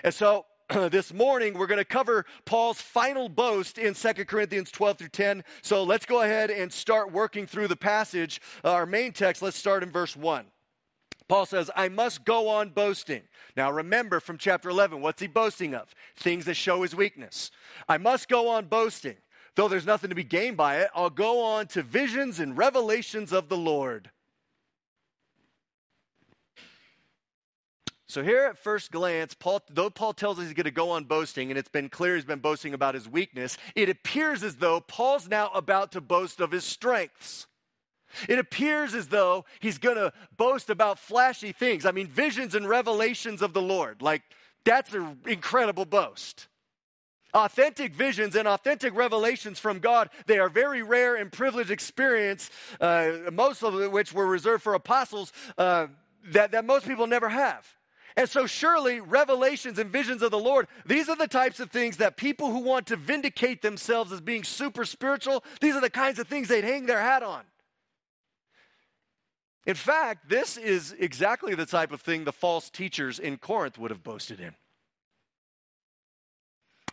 And 0.04 0.14
so 0.14 0.46
this 0.70 1.14
morning 1.14 1.54
we're 1.58 1.68
going 1.68 1.78
to 1.78 1.86
cover 1.86 2.26
Paul's 2.46 2.82
final 2.82 3.30
boast 3.30 3.78
in 3.78 3.94
2 3.94 4.14
Corinthians 4.26 4.72
12 4.72 4.98
through 4.98 5.10
10. 5.10 5.44
So 5.62 5.84
let's 5.84 6.06
go 6.06 6.22
ahead 6.22 6.50
and 6.50 6.72
start 6.72 7.12
working 7.12 7.46
through 7.46 7.68
the 7.68 7.76
passage. 7.76 8.42
Uh, 8.64 8.72
our 8.72 8.86
main 8.86 9.14
text, 9.14 9.42
let's 9.42 9.58
start 9.58 9.84
in 9.84 9.92
verse 9.92 10.16
1. 10.16 10.46
Paul 11.28 11.46
says, 11.46 11.72
I 11.76 11.90
must 11.90 12.24
go 12.24 12.48
on 12.48 12.70
boasting. 12.70 13.24
Now 13.58 13.72
remember 13.72 14.20
from 14.20 14.38
chapter 14.38 14.70
11, 14.70 15.02
what's 15.02 15.22
he 15.22 15.28
boasting 15.28 15.74
of? 15.74 15.94
Things 16.16 16.46
that 16.46 16.54
show 16.56 16.84
his 16.84 16.96
weakness. 16.96 17.52
I 17.90 17.98
must 17.98 18.30
go 18.30 18.48
on 18.50 18.66
boasting. 18.66 19.16
Though 19.56 19.68
there's 19.68 19.86
nothing 19.86 20.10
to 20.10 20.16
be 20.16 20.24
gained 20.24 20.58
by 20.58 20.80
it, 20.80 20.90
I'll 20.94 21.10
go 21.10 21.42
on 21.42 21.68
to 21.68 21.82
visions 21.82 22.40
and 22.40 22.58
revelations 22.58 23.32
of 23.32 23.50
the 23.50 23.58
Lord. 23.58 24.12
So 28.16 28.24
here 28.24 28.46
at 28.46 28.58
first 28.58 28.94
glance, 28.94 29.34
Paul, 29.34 29.62
though 29.70 29.90
Paul 29.90 30.14
tells 30.14 30.40
us 30.40 30.46
he's 30.46 30.54
going 30.54 30.64
to 30.64 30.72
go 30.72 30.92
on 30.92 31.04
boasting, 31.04 31.52
and 31.52 31.60
it's 31.60 31.68
been 31.68 31.90
clear 31.90 32.16
he's 32.16 32.24
been 32.24 32.40
boasting 32.40 32.74
about 32.74 32.96
his 32.96 33.10
weakness, 33.10 33.58
it 33.76 33.90
appears 33.90 34.42
as 34.42 34.56
though 34.56 34.80
Paul's 34.80 35.28
now 35.28 35.50
about 35.50 35.92
to 35.92 36.00
boast 36.00 36.40
of 36.40 36.52
his 36.52 36.64
strengths. 36.64 37.46
It 38.30 38.40
appears 38.40 38.96
as 38.96 39.10
though 39.10 39.44
he's 39.60 39.78
going 39.78 39.98
to 39.98 40.14
boast 40.38 40.70
about 40.70 40.98
flashy 40.98 41.52
things. 41.52 41.86
I 41.86 41.92
mean, 41.92 42.08
visions 42.08 42.56
and 42.56 42.70
revelations 42.70 43.42
of 43.42 43.52
the 43.52 43.62
Lord. 43.62 44.02
Like, 44.02 44.22
that's 44.64 44.94
an 44.94 45.20
incredible 45.28 45.84
boast. 45.84 46.48
Authentic 47.34 47.94
visions 47.94 48.38
and 48.38 48.48
authentic 48.48 48.96
revelations 48.96 49.60
from 49.60 49.80
God, 49.80 50.10
they 50.26 50.40
are 50.40 50.48
very 50.48 50.84
rare 50.84 51.18
and 51.18 51.30
privileged 51.30 51.70
experience, 51.70 52.50
uh, 52.80 53.12
most 53.34 53.62
of 53.62 53.92
which 53.92 54.14
were 54.14 54.26
reserved 54.26 54.64
for 54.64 54.74
apostles 54.74 55.34
uh, 55.58 55.88
that, 56.28 56.52
that 56.52 56.64
most 56.64 56.88
people 56.88 57.08
never 57.08 57.28
have. 57.28 57.75
And 58.18 58.30
so, 58.30 58.46
surely, 58.46 59.02
revelations 59.02 59.78
and 59.78 59.92
visions 59.92 60.22
of 60.22 60.32
the 60.32 60.40
Lord, 60.40 60.68
these 60.86 61.10
are 61.10 61.18
the 61.18 61.28
types 61.28 61.60
of 61.60 61.70
things 61.70 61.98
that 61.98 62.16
people 62.16 62.50
who 62.50 62.60
want 62.60 62.88
to 62.88 62.96
vindicate 62.96 63.62
themselves 63.62 64.12
as 64.14 64.22
being 64.22 64.46
super 64.46 64.86
spiritual, 64.86 65.44
these 65.60 65.76
are 65.76 65.82
the 65.82 65.90
kinds 65.90 66.18
of 66.18 66.28
things 66.28 66.48
they'd 66.48 66.64
hang 66.64 66.86
their 66.86 67.02
hat 67.02 67.24
on. 67.24 67.44
In 69.66 69.76
fact, 69.76 70.30
this 70.30 70.58
is 70.58 70.96
exactly 70.98 71.56
the 71.56 71.66
type 71.66 71.92
of 71.92 72.02
thing 72.02 72.24
the 72.24 72.32
false 72.32 72.70
teachers 72.70 73.20
in 73.20 73.38
Corinth 73.38 73.78
would 73.78 73.92
have 73.92 74.04
boasted 74.04 74.40
in. 74.40 74.56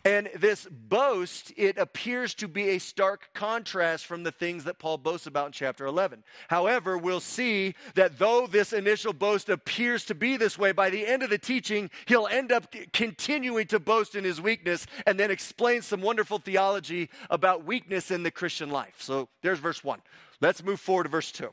And 0.05 0.29
this 0.35 0.67
boast, 0.69 1.53
it 1.55 1.77
appears 1.77 2.33
to 2.35 2.49
be 2.49 2.71
a 2.71 2.79
stark 2.79 3.29
contrast 3.33 4.05
from 4.05 4.23
the 4.23 4.33
things 4.33 4.65
that 4.65 4.77
Paul 4.77 4.97
boasts 4.97 5.27
about 5.27 5.47
in 5.47 5.51
chapter 5.53 5.85
11. 5.85 6.25
However, 6.49 6.97
we'll 6.97 7.21
see 7.21 7.75
that 7.95 8.19
though 8.19 8.45
this 8.45 8.73
initial 8.73 9.13
boast 9.13 9.47
appears 9.47 10.03
to 10.05 10.15
be 10.15 10.35
this 10.35 10.57
way, 10.57 10.73
by 10.73 10.89
the 10.89 11.07
end 11.07 11.23
of 11.23 11.29
the 11.29 11.37
teaching, 11.37 11.89
he'll 12.05 12.27
end 12.27 12.51
up 12.51 12.75
continuing 12.91 13.65
to 13.67 13.79
boast 13.79 14.13
in 14.15 14.25
his 14.25 14.41
weakness 14.41 14.85
and 15.05 15.17
then 15.17 15.31
explain 15.31 15.81
some 15.81 16.01
wonderful 16.01 16.37
theology 16.37 17.09
about 17.29 17.63
weakness 17.63 18.11
in 18.11 18.23
the 18.23 18.31
Christian 18.31 18.69
life. 18.69 18.95
So 18.97 19.29
there's 19.41 19.59
verse 19.59 19.85
1. 19.85 20.01
Let's 20.41 20.61
move 20.61 20.81
forward 20.81 21.03
to 21.03 21.09
verse 21.09 21.31
2. 21.31 21.49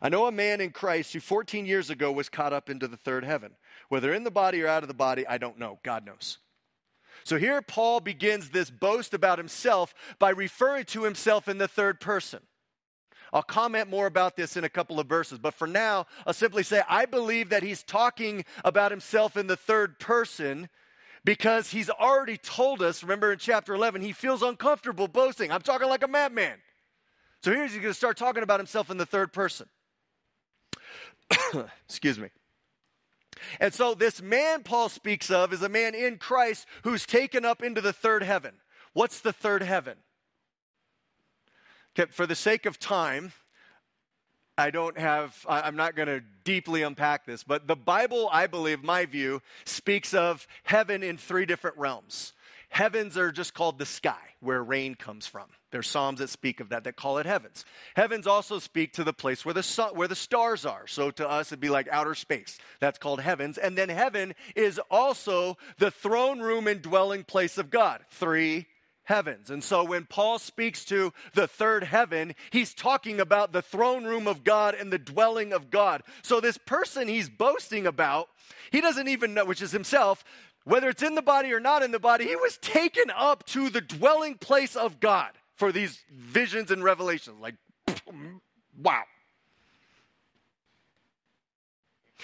I 0.00 0.08
know 0.08 0.26
a 0.26 0.32
man 0.32 0.60
in 0.60 0.70
Christ 0.70 1.12
who 1.12 1.20
14 1.20 1.66
years 1.66 1.90
ago 1.90 2.12
was 2.12 2.28
caught 2.28 2.52
up 2.52 2.70
into 2.70 2.86
the 2.86 2.96
third 2.96 3.24
heaven. 3.24 3.52
Whether 3.88 4.12
in 4.12 4.24
the 4.24 4.30
body 4.30 4.62
or 4.62 4.68
out 4.68 4.82
of 4.82 4.88
the 4.88 4.94
body, 4.94 5.26
I 5.26 5.38
don't 5.38 5.58
know. 5.58 5.78
God 5.82 6.04
knows. 6.04 6.38
So 7.24 7.38
here 7.38 7.60
Paul 7.62 8.00
begins 8.00 8.50
this 8.50 8.70
boast 8.70 9.14
about 9.14 9.38
himself 9.38 9.94
by 10.18 10.30
referring 10.30 10.84
to 10.86 11.04
himself 11.04 11.48
in 11.48 11.58
the 11.58 11.68
third 11.68 12.00
person. 12.00 12.40
I'll 13.32 13.42
comment 13.42 13.90
more 13.90 14.06
about 14.06 14.36
this 14.36 14.56
in 14.56 14.64
a 14.64 14.68
couple 14.68 14.98
of 14.98 15.06
verses, 15.06 15.38
but 15.38 15.52
for 15.52 15.66
now, 15.66 16.06
I'll 16.26 16.32
simply 16.32 16.62
say 16.62 16.82
I 16.88 17.04
believe 17.04 17.50
that 17.50 17.62
he's 17.62 17.82
talking 17.82 18.44
about 18.64 18.90
himself 18.90 19.36
in 19.36 19.46
the 19.46 19.56
third 19.56 19.98
person 19.98 20.68
because 21.24 21.70
he's 21.70 21.90
already 21.90 22.38
told 22.38 22.80
us, 22.80 23.02
remember 23.02 23.32
in 23.32 23.38
chapter 23.38 23.74
11, 23.74 24.00
he 24.00 24.12
feels 24.12 24.42
uncomfortable 24.42 25.08
boasting. 25.08 25.52
I'm 25.52 25.60
talking 25.60 25.88
like 25.88 26.02
a 26.02 26.08
madman. 26.08 26.56
So 27.42 27.52
here's 27.52 27.72
he's 27.72 27.82
going 27.82 27.92
to 27.92 27.98
start 27.98 28.16
talking 28.16 28.42
about 28.42 28.60
himself 28.60 28.90
in 28.90 28.96
the 28.96 29.06
third 29.06 29.32
person. 29.32 29.68
Excuse 31.86 32.18
me. 32.18 32.28
And 33.60 33.72
so, 33.72 33.94
this 33.94 34.22
man 34.22 34.62
Paul 34.62 34.88
speaks 34.88 35.30
of 35.30 35.52
is 35.52 35.62
a 35.62 35.68
man 35.68 35.94
in 35.94 36.18
Christ 36.18 36.66
who's 36.82 37.06
taken 37.06 37.44
up 37.44 37.62
into 37.62 37.80
the 37.80 37.92
third 37.92 38.22
heaven. 38.22 38.54
What's 38.92 39.20
the 39.20 39.32
third 39.32 39.62
heaven? 39.62 39.98
Okay, 41.98 42.10
for 42.10 42.26
the 42.26 42.34
sake 42.34 42.66
of 42.66 42.78
time, 42.78 43.32
I 44.58 44.70
don't 44.70 44.98
have, 44.98 45.46
I'm 45.48 45.76
not 45.76 45.94
going 45.94 46.08
to 46.08 46.20
deeply 46.42 46.82
unpack 46.82 47.26
this, 47.26 47.44
but 47.44 47.68
the 47.68 47.76
Bible, 47.76 48.28
I 48.32 48.48
believe, 48.48 48.82
my 48.82 49.06
view, 49.06 49.40
speaks 49.64 50.12
of 50.12 50.48
heaven 50.64 51.04
in 51.04 51.16
three 51.16 51.46
different 51.46 51.76
realms. 51.76 52.32
Heavens 52.68 53.16
are 53.16 53.32
just 53.32 53.54
called 53.54 53.78
the 53.78 53.86
sky, 53.86 54.20
where 54.40 54.62
rain 54.62 54.94
comes 54.94 55.26
from. 55.26 55.46
There's 55.70 55.88
psalms 55.88 56.20
that 56.20 56.30
speak 56.30 56.60
of 56.60 56.68
that, 56.68 56.84
that 56.84 56.96
call 56.96 57.18
it 57.18 57.26
heavens. 57.26 57.64
Heavens 57.96 58.26
also 58.26 58.58
speak 58.58 58.92
to 58.94 59.04
the 59.04 59.12
place 59.12 59.44
where 59.44 59.54
the, 59.54 59.62
sun, 59.62 59.94
where 59.94 60.08
the 60.08 60.14
stars 60.14 60.64
are. 60.64 60.86
So 60.86 61.10
to 61.12 61.28
us, 61.28 61.48
it'd 61.48 61.60
be 61.60 61.70
like 61.70 61.88
outer 61.90 62.14
space. 62.14 62.58
That's 62.80 62.98
called 62.98 63.20
heavens. 63.20 63.58
And 63.58 63.76
then 63.76 63.88
heaven 63.88 64.34
is 64.54 64.80
also 64.90 65.56
the 65.78 65.90
throne 65.90 66.40
room 66.40 66.66
and 66.66 66.80
dwelling 66.80 67.24
place 67.24 67.58
of 67.58 67.70
God. 67.70 68.00
Three 68.10 68.66
heavens. 69.08 69.48
And 69.48 69.64
so 69.64 69.84
when 69.84 70.04
Paul 70.04 70.38
speaks 70.38 70.84
to 70.86 71.14
the 71.32 71.48
third 71.48 71.82
heaven, 71.82 72.34
he's 72.50 72.74
talking 72.74 73.20
about 73.20 73.52
the 73.52 73.62
throne 73.62 74.04
room 74.04 74.28
of 74.28 74.44
God 74.44 74.74
and 74.74 74.92
the 74.92 74.98
dwelling 74.98 75.54
of 75.54 75.70
God. 75.70 76.02
So 76.22 76.40
this 76.40 76.58
person 76.58 77.08
he's 77.08 77.30
boasting 77.30 77.86
about, 77.86 78.28
he 78.70 78.82
doesn't 78.82 79.08
even 79.08 79.32
know, 79.32 79.46
which 79.46 79.62
is 79.62 79.72
himself, 79.72 80.24
whether 80.68 80.90
it's 80.90 81.02
in 81.02 81.14
the 81.14 81.22
body 81.22 81.50
or 81.54 81.60
not 81.60 81.82
in 81.82 81.92
the 81.92 81.98
body, 81.98 82.26
he 82.26 82.36
was 82.36 82.58
taken 82.58 83.10
up 83.16 83.44
to 83.46 83.70
the 83.70 83.80
dwelling 83.80 84.34
place 84.34 84.76
of 84.76 85.00
God 85.00 85.30
for 85.56 85.72
these 85.72 85.98
visions 86.14 86.70
and 86.70 86.84
revelations. 86.84 87.40
Like, 87.40 87.54
wow. 88.78 89.02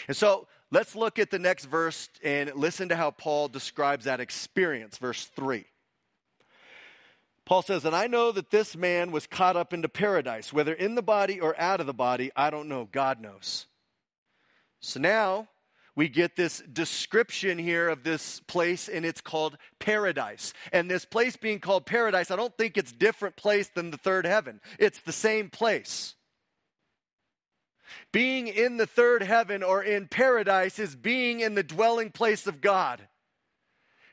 And 0.06 0.14
so 0.14 0.46
let's 0.70 0.94
look 0.94 1.18
at 1.18 1.30
the 1.30 1.38
next 1.38 1.64
verse 1.64 2.10
and 2.22 2.54
listen 2.54 2.90
to 2.90 2.96
how 2.96 3.12
Paul 3.12 3.48
describes 3.48 4.04
that 4.04 4.20
experience. 4.20 4.98
Verse 4.98 5.24
3. 5.24 5.64
Paul 7.46 7.62
says, 7.62 7.86
And 7.86 7.96
I 7.96 8.08
know 8.08 8.30
that 8.30 8.50
this 8.50 8.76
man 8.76 9.10
was 9.10 9.26
caught 9.26 9.56
up 9.56 9.72
into 9.72 9.88
paradise, 9.88 10.52
whether 10.52 10.74
in 10.74 10.96
the 10.96 11.02
body 11.02 11.40
or 11.40 11.58
out 11.58 11.80
of 11.80 11.86
the 11.86 11.94
body, 11.94 12.30
I 12.36 12.50
don't 12.50 12.68
know. 12.68 12.90
God 12.92 13.22
knows. 13.22 13.66
So 14.80 15.00
now 15.00 15.48
we 15.96 16.08
get 16.08 16.34
this 16.34 16.60
description 16.72 17.56
here 17.56 17.88
of 17.88 18.02
this 18.02 18.40
place, 18.40 18.88
and 18.88 19.04
it's 19.04 19.20
called 19.20 19.56
paradise. 19.78 20.52
And 20.72 20.90
this 20.90 21.04
place 21.04 21.36
being 21.36 21.60
called 21.60 21.86
paradise, 21.86 22.30
I 22.30 22.36
don't 22.36 22.56
think 22.56 22.76
it's 22.76 22.90
different 22.92 23.36
place 23.36 23.68
than 23.68 23.90
the 23.90 23.96
third 23.96 24.26
heaven. 24.26 24.60
It's 24.78 25.00
the 25.00 25.12
same 25.12 25.50
place. 25.50 26.14
Being 28.10 28.48
in 28.48 28.76
the 28.76 28.86
third 28.86 29.22
heaven 29.22 29.62
or 29.62 29.84
in 29.84 30.08
paradise 30.08 30.80
is 30.80 30.96
being 30.96 31.40
in 31.40 31.54
the 31.54 31.62
dwelling 31.62 32.10
place 32.10 32.48
of 32.48 32.60
God. 32.60 33.06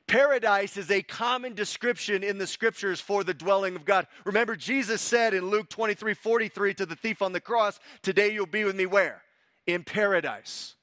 Paradise 0.07 0.77
is 0.77 0.91
a 0.91 1.01
common 1.01 1.53
description 1.53 2.23
in 2.23 2.37
the 2.37 2.45
scriptures 2.45 2.99
for 2.99 3.23
the 3.23 3.33
dwelling 3.33 3.75
of 3.75 3.85
God. 3.85 4.07
Remember, 4.25 4.55
Jesus 4.55 5.01
said 5.01 5.33
in 5.33 5.49
Luke 5.49 5.69
23 5.69 6.13
43 6.13 6.73
to 6.75 6.85
the 6.85 6.95
thief 6.95 7.21
on 7.21 7.31
the 7.31 7.39
cross, 7.39 7.79
Today 8.01 8.33
you'll 8.33 8.45
be 8.45 8.65
with 8.65 8.75
me 8.75 8.85
where? 8.85 9.23
In 9.65 9.83
paradise. 9.83 10.75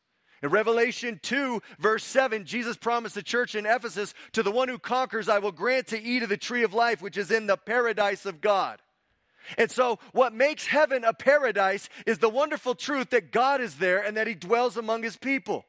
In 0.42 0.50
Revelation 0.50 1.18
2, 1.22 1.60
verse 1.78 2.04
7, 2.04 2.44
Jesus 2.44 2.76
promised 2.76 3.14
the 3.14 3.22
church 3.22 3.54
in 3.54 3.66
Ephesus, 3.66 4.14
To 4.32 4.42
the 4.42 4.52
one 4.52 4.68
who 4.68 4.78
conquers, 4.78 5.28
I 5.28 5.38
will 5.40 5.52
grant 5.52 5.88
to 5.88 6.00
eat 6.00 6.22
of 6.22 6.28
the 6.28 6.36
tree 6.36 6.62
of 6.62 6.72
life, 6.72 7.02
which 7.02 7.16
is 7.16 7.30
in 7.30 7.46
the 7.46 7.56
paradise 7.56 8.24
of 8.24 8.40
God. 8.40 8.80
And 9.56 9.70
so, 9.70 9.98
what 10.12 10.34
makes 10.34 10.66
heaven 10.66 11.04
a 11.04 11.14
paradise 11.14 11.88
is 12.06 12.18
the 12.18 12.28
wonderful 12.28 12.74
truth 12.74 13.10
that 13.10 13.32
God 13.32 13.60
is 13.60 13.76
there 13.76 13.98
and 13.98 14.16
that 14.16 14.26
He 14.26 14.34
dwells 14.34 14.76
among 14.76 15.02
His 15.02 15.16
people. 15.16 15.64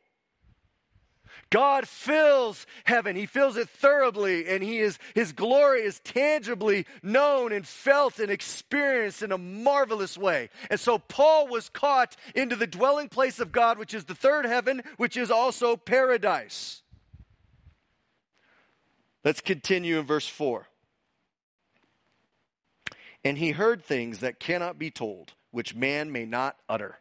God 1.49 1.87
fills 1.87 2.65
heaven. 2.83 3.15
He 3.15 3.25
fills 3.25 3.57
it 3.57 3.69
thoroughly, 3.69 4.47
and 4.47 4.63
he 4.63 4.79
is, 4.79 4.99
his 5.15 5.31
glory 5.31 5.81
is 5.81 5.99
tangibly 5.99 6.85
known 7.01 7.51
and 7.51 7.65
felt 7.65 8.19
and 8.19 8.31
experienced 8.31 9.21
in 9.21 9.31
a 9.31 9.37
marvelous 9.37 10.17
way. 10.17 10.49
And 10.69 10.79
so 10.79 10.99
Paul 10.99 11.47
was 11.47 11.69
caught 11.69 12.15
into 12.35 12.55
the 12.55 12.67
dwelling 12.67 13.09
place 13.09 13.39
of 13.39 13.51
God, 13.51 13.77
which 13.77 13.93
is 13.93 14.05
the 14.05 14.15
third 14.15 14.45
heaven, 14.45 14.83
which 14.97 15.17
is 15.17 15.31
also 15.31 15.75
paradise. 15.75 16.83
Let's 19.23 19.41
continue 19.41 19.99
in 19.99 20.05
verse 20.05 20.27
4. 20.27 20.67
And 23.23 23.37
he 23.37 23.51
heard 23.51 23.83
things 23.83 24.19
that 24.19 24.39
cannot 24.39 24.79
be 24.79 24.91
told, 24.91 25.33
which 25.51 25.75
man 25.75 26.11
may 26.11 26.25
not 26.25 26.55
utter. 26.69 26.99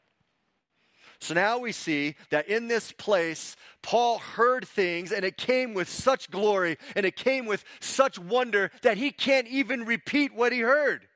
So 1.20 1.34
now 1.34 1.58
we 1.58 1.72
see 1.72 2.14
that 2.30 2.48
in 2.48 2.68
this 2.68 2.92
place, 2.92 3.56
Paul 3.82 4.18
heard 4.18 4.66
things 4.66 5.10
and 5.10 5.24
it 5.24 5.36
came 5.36 5.74
with 5.74 5.88
such 5.88 6.30
glory 6.30 6.78
and 6.94 7.04
it 7.04 7.16
came 7.16 7.46
with 7.46 7.64
such 7.80 8.18
wonder 8.18 8.70
that 8.82 8.98
he 8.98 9.10
can't 9.10 9.48
even 9.48 9.84
repeat 9.84 10.32
what 10.32 10.52
he 10.52 10.60
heard. 10.60 11.08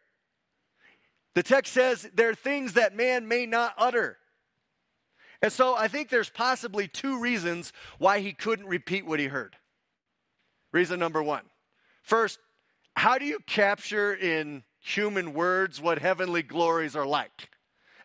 The 1.34 1.42
text 1.42 1.72
says 1.72 2.10
there 2.14 2.30
are 2.30 2.34
things 2.34 2.74
that 2.74 2.96
man 2.96 3.28
may 3.28 3.46
not 3.46 3.74
utter. 3.78 4.18
And 5.40 5.52
so 5.52 5.74
I 5.74 5.88
think 5.88 6.08
there's 6.08 6.30
possibly 6.30 6.88
two 6.88 7.20
reasons 7.20 7.72
why 7.98 8.20
he 8.20 8.32
couldn't 8.32 8.66
repeat 8.66 9.06
what 9.06 9.20
he 9.20 9.26
heard. 9.26 9.56
Reason 10.72 10.98
number 10.98 11.22
one 11.22 11.44
first, 12.02 12.38
how 12.96 13.18
do 13.18 13.24
you 13.24 13.38
capture 13.46 14.14
in 14.14 14.64
human 14.80 15.32
words 15.32 15.80
what 15.80 16.00
heavenly 16.00 16.42
glories 16.42 16.96
are 16.96 17.06
like? 17.06 17.51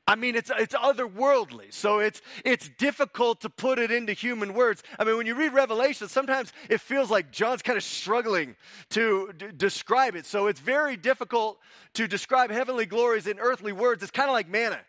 I 0.07 0.15
mean, 0.15 0.37
it's, 0.37 0.49
it's 0.57 0.73
otherworldly. 0.73 1.73
So 1.73 1.99
it's, 1.99 2.21
it's 2.45 2.69
difficult 2.77 3.41
to 3.41 3.49
put 3.49 3.77
it 3.77 3.91
into 3.91 4.13
human 4.13 4.53
words. 4.53 4.81
I 4.97 5.03
mean, 5.03 5.17
when 5.17 5.27
you 5.27 5.35
read 5.35 5.53
Revelation, 5.53 6.07
sometimes 6.07 6.53
it 6.69 6.79
feels 6.79 7.11
like 7.11 7.29
John's 7.31 7.61
kind 7.61 7.75
of 7.75 7.83
struggling 7.83 8.55
to 8.91 9.33
d- 9.37 9.47
describe 9.55 10.15
it. 10.15 10.25
So 10.25 10.47
it's 10.47 10.61
very 10.61 10.95
difficult 10.95 11.59
to 11.95 12.07
describe 12.07 12.51
heavenly 12.51 12.85
glories 12.85 13.27
in 13.27 13.37
earthly 13.37 13.73
words. 13.73 14.01
It's 14.01 14.11
kind 14.11 14.29
of 14.29 14.33
like 14.33 14.47
manna, 14.47 14.79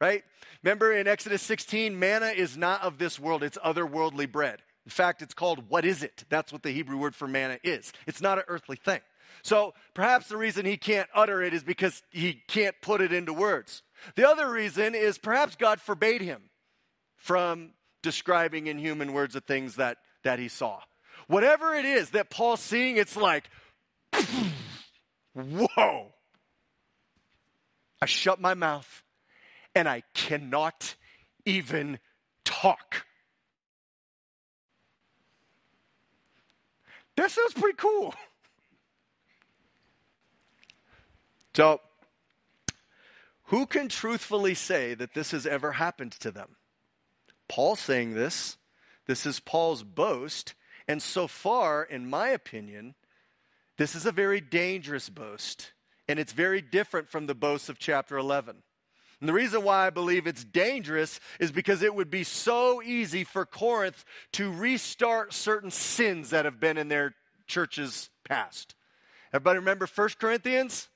right? 0.00 0.22
Remember 0.62 0.92
in 0.92 1.08
Exodus 1.08 1.42
16, 1.42 1.98
manna 1.98 2.26
is 2.26 2.56
not 2.56 2.82
of 2.82 2.98
this 2.98 3.18
world, 3.18 3.42
it's 3.42 3.58
otherworldly 3.58 4.30
bread. 4.30 4.60
In 4.86 4.90
fact, 4.90 5.22
it's 5.22 5.34
called 5.34 5.68
what 5.68 5.84
is 5.84 6.04
it? 6.04 6.24
That's 6.28 6.52
what 6.52 6.62
the 6.62 6.70
Hebrew 6.70 6.98
word 6.98 7.16
for 7.16 7.26
manna 7.26 7.58
is. 7.64 7.92
It's 8.06 8.20
not 8.20 8.38
an 8.38 8.44
earthly 8.46 8.76
thing. 8.76 9.00
So 9.42 9.74
perhaps 9.94 10.28
the 10.28 10.36
reason 10.36 10.64
he 10.64 10.76
can't 10.76 11.08
utter 11.14 11.42
it 11.42 11.52
is 11.52 11.62
because 11.62 12.02
he 12.10 12.42
can't 12.48 12.74
put 12.80 13.00
it 13.00 13.12
into 13.12 13.32
words. 13.32 13.82
The 14.14 14.28
other 14.28 14.50
reason 14.50 14.94
is 14.94 15.18
perhaps 15.18 15.56
God 15.56 15.80
forbade 15.80 16.20
him 16.20 16.42
from 17.16 17.72
describing 18.02 18.66
in 18.66 18.78
human 18.78 19.12
words 19.12 19.34
the 19.34 19.40
things 19.40 19.76
that, 19.76 19.98
that 20.24 20.38
he 20.38 20.48
saw. 20.48 20.80
Whatever 21.26 21.74
it 21.74 21.84
is 21.84 22.10
that 22.10 22.30
Paul's 22.30 22.60
seeing, 22.60 22.96
it's 22.96 23.16
like, 23.16 23.50
whoa. 25.34 26.12
I 28.00 28.06
shut 28.06 28.40
my 28.40 28.54
mouth 28.54 29.02
and 29.74 29.88
I 29.88 30.02
cannot 30.14 30.94
even 31.44 31.98
talk. 32.44 33.04
That 37.16 37.30
sounds 37.30 37.52
pretty 37.54 37.76
cool. 37.76 38.14
So, 41.54 41.80
who 43.48 43.66
can 43.66 43.88
truthfully 43.88 44.54
say 44.54 44.94
that 44.94 45.14
this 45.14 45.30
has 45.30 45.46
ever 45.46 45.72
happened 45.72 46.12
to 46.12 46.30
them? 46.30 46.56
Paul 47.48 47.76
saying 47.76 48.14
this. 48.14 48.58
This 49.06 49.24
is 49.24 49.40
Paul's 49.40 49.82
boast. 49.82 50.54
And 50.86 51.02
so 51.02 51.26
far, 51.26 51.82
in 51.82 52.08
my 52.08 52.28
opinion, 52.28 52.94
this 53.78 53.94
is 53.94 54.04
a 54.04 54.12
very 54.12 54.40
dangerous 54.40 55.08
boast. 55.08 55.72
And 56.08 56.18
it's 56.18 56.32
very 56.32 56.60
different 56.60 57.08
from 57.08 57.26
the 57.26 57.34
boasts 57.34 57.70
of 57.70 57.78
chapter 57.78 58.18
11. 58.18 58.56
And 59.20 59.28
the 59.28 59.32
reason 59.32 59.62
why 59.62 59.86
I 59.86 59.90
believe 59.90 60.26
it's 60.26 60.44
dangerous 60.44 61.18
is 61.40 61.50
because 61.50 61.82
it 61.82 61.94
would 61.94 62.10
be 62.10 62.24
so 62.24 62.82
easy 62.82 63.24
for 63.24 63.46
Corinth 63.46 64.04
to 64.32 64.52
restart 64.52 65.32
certain 65.32 65.70
sins 65.70 66.30
that 66.30 66.44
have 66.44 66.60
been 66.60 66.76
in 66.76 66.88
their 66.88 67.14
church's 67.46 68.10
past. 68.28 68.74
Everybody 69.32 69.58
remember 69.58 69.86
1 69.86 70.08
Corinthians? 70.20 70.88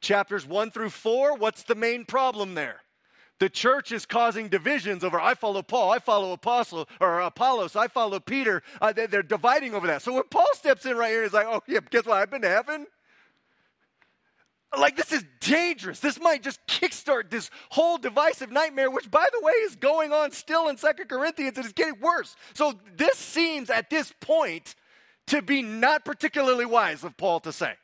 Chapters 0.00 0.46
1 0.46 0.70
through 0.70 0.90
4, 0.90 1.36
what's 1.36 1.62
the 1.62 1.74
main 1.74 2.04
problem 2.04 2.54
there? 2.54 2.80
The 3.38 3.48
church 3.48 3.90
is 3.90 4.04
causing 4.04 4.48
divisions 4.48 5.02
over 5.02 5.18
I 5.18 5.34
follow 5.34 5.62
Paul, 5.62 5.90
I 5.90 5.98
follow 5.98 6.32
Apostle, 6.32 6.86
or 7.00 7.20
Apollos, 7.20 7.74
I 7.74 7.88
follow 7.88 8.20
Peter. 8.20 8.62
Uh, 8.80 8.92
they're, 8.92 9.06
they're 9.06 9.22
dividing 9.22 9.74
over 9.74 9.86
that. 9.86 10.02
So 10.02 10.12
when 10.12 10.24
Paul 10.30 10.48
steps 10.52 10.84
in 10.84 10.96
right 10.96 11.10
here, 11.10 11.22
he's 11.22 11.32
like, 11.32 11.46
oh, 11.46 11.62
yeah, 11.66 11.80
guess 11.90 12.04
what? 12.04 12.18
I've 12.18 12.30
been 12.30 12.42
to 12.42 12.48
heaven. 12.48 12.86
Like, 14.78 14.96
this 14.96 15.10
is 15.10 15.24
dangerous. 15.40 16.00
This 16.00 16.20
might 16.20 16.42
just 16.42 16.64
kickstart 16.66 17.30
this 17.30 17.50
whole 17.70 17.98
divisive 17.98 18.52
nightmare, 18.52 18.90
which, 18.90 19.10
by 19.10 19.26
the 19.32 19.40
way, 19.44 19.52
is 19.52 19.74
going 19.74 20.12
on 20.12 20.30
still 20.30 20.68
in 20.68 20.76
Second 20.76 21.08
Corinthians 21.08 21.56
and 21.56 21.66
is 21.66 21.72
getting 21.72 21.98
worse. 22.00 22.36
So, 22.54 22.78
this 22.96 23.16
seems 23.16 23.68
at 23.68 23.90
this 23.90 24.12
point 24.20 24.76
to 25.26 25.42
be 25.42 25.62
not 25.62 26.04
particularly 26.04 26.66
wise 26.66 27.02
of 27.04 27.16
Paul 27.16 27.40
to 27.40 27.52
say. 27.52 27.74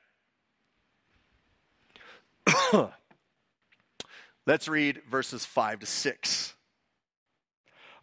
Let's 4.46 4.68
read 4.68 5.02
verses 5.10 5.44
5 5.44 5.80
to 5.80 5.86
6. 5.86 6.54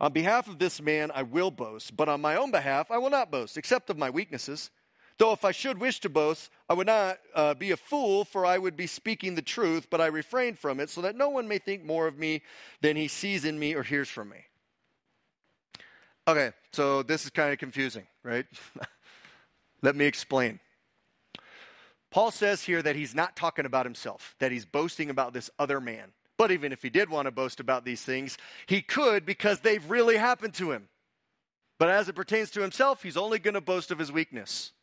On 0.01 0.11
behalf 0.11 0.47
of 0.49 0.59
this 0.59 0.81
man, 0.81 1.11
I 1.13 1.23
will 1.23 1.51
boast, 1.51 1.95
but 1.95 2.09
on 2.09 2.19
my 2.19 2.35
own 2.35 2.51
behalf, 2.51 2.91
I 2.91 2.97
will 2.97 3.09
not 3.09 3.31
boast, 3.31 3.57
except 3.57 3.89
of 3.89 3.97
my 3.97 4.09
weaknesses. 4.09 4.69
Though 5.17 5.31
if 5.31 5.45
I 5.45 5.51
should 5.51 5.79
wish 5.79 5.99
to 6.01 6.09
boast, 6.09 6.49
I 6.67 6.73
would 6.73 6.87
not 6.87 7.19
uh, 7.35 7.53
be 7.53 7.71
a 7.71 7.77
fool, 7.77 8.25
for 8.25 8.45
I 8.45 8.57
would 8.57 8.75
be 8.75 8.87
speaking 8.87 9.35
the 9.35 9.41
truth, 9.41 9.87
but 9.89 10.01
I 10.01 10.07
refrain 10.07 10.55
from 10.55 10.79
it, 10.79 10.89
so 10.89 11.01
that 11.01 11.15
no 11.15 11.29
one 11.29 11.47
may 11.47 11.59
think 11.59 11.85
more 11.85 12.07
of 12.07 12.17
me 12.17 12.41
than 12.81 12.97
he 12.97 13.07
sees 13.07 13.45
in 13.45 13.57
me 13.57 13.75
or 13.75 13.83
hears 13.83 14.09
from 14.09 14.29
me. 14.29 14.45
Okay, 16.27 16.51
so 16.71 17.03
this 17.03 17.25
is 17.25 17.29
kind 17.29 17.53
of 17.53 17.59
confusing, 17.59 18.07
right? 18.23 18.45
Let 19.81 19.95
me 19.95 20.05
explain. 20.05 20.59
Paul 22.13 22.29
says 22.29 22.61
here 22.61 22.79
that 22.83 22.95
he's 22.95 23.15
not 23.15 23.35
talking 23.35 23.65
about 23.65 23.87
himself, 23.87 24.35
that 24.37 24.51
he's 24.51 24.65
boasting 24.65 25.09
about 25.09 25.33
this 25.33 25.49
other 25.57 25.81
man. 25.81 26.11
But 26.37 26.51
even 26.51 26.71
if 26.71 26.83
he 26.83 26.91
did 26.91 27.09
want 27.09 27.25
to 27.25 27.31
boast 27.31 27.59
about 27.59 27.85
these 27.85 28.03
things, 28.03 28.37
he 28.67 28.83
could 28.83 29.25
because 29.25 29.61
they've 29.61 29.89
really 29.89 30.17
happened 30.17 30.53
to 30.55 30.71
him. 30.71 30.89
But 31.79 31.89
as 31.89 32.09
it 32.09 32.13
pertains 32.13 32.51
to 32.51 32.61
himself, 32.61 33.01
he's 33.01 33.17
only 33.17 33.39
going 33.39 33.55
to 33.55 33.61
boast 33.61 33.89
of 33.89 33.97
his 33.97 34.11
weakness. 34.11 34.73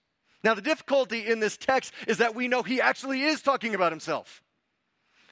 Now, 0.43 0.55
the 0.55 0.61
difficulty 0.61 1.25
in 1.25 1.39
this 1.39 1.57
text 1.57 1.93
is 2.09 2.19
that 2.19 2.35
we 2.35 2.49
know 2.49 2.65
he 2.65 2.81
actually 2.81 3.23
is 3.23 3.43
talking 3.43 3.77
about 3.77 3.93
himself. 3.93 4.43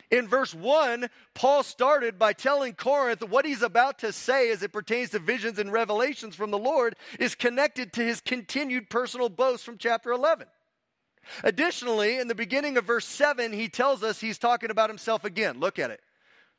In 0.08 0.28
verse 0.28 0.54
1, 0.54 1.10
Paul 1.34 1.64
started 1.64 2.16
by 2.16 2.32
telling 2.32 2.74
Corinth 2.74 3.28
what 3.28 3.44
he's 3.44 3.62
about 3.62 3.98
to 3.98 4.12
say 4.12 4.52
as 4.52 4.62
it 4.62 4.72
pertains 4.72 5.10
to 5.10 5.18
visions 5.18 5.58
and 5.58 5.72
revelations 5.72 6.36
from 6.36 6.52
the 6.52 6.58
Lord 6.58 6.94
is 7.18 7.34
connected 7.34 7.92
to 7.94 8.04
his 8.04 8.20
continued 8.20 8.88
personal 8.88 9.28
boast 9.28 9.64
from 9.64 9.78
chapter 9.78 10.12
11. 10.12 10.46
Additionally, 11.44 12.18
in 12.18 12.28
the 12.28 12.34
beginning 12.34 12.76
of 12.76 12.84
verse 12.84 13.06
7, 13.06 13.52
he 13.52 13.68
tells 13.68 14.02
us 14.02 14.20
he's 14.20 14.38
talking 14.38 14.70
about 14.70 14.90
himself 14.90 15.24
again. 15.24 15.60
Look 15.60 15.78
at 15.78 15.90
it. 15.90 16.00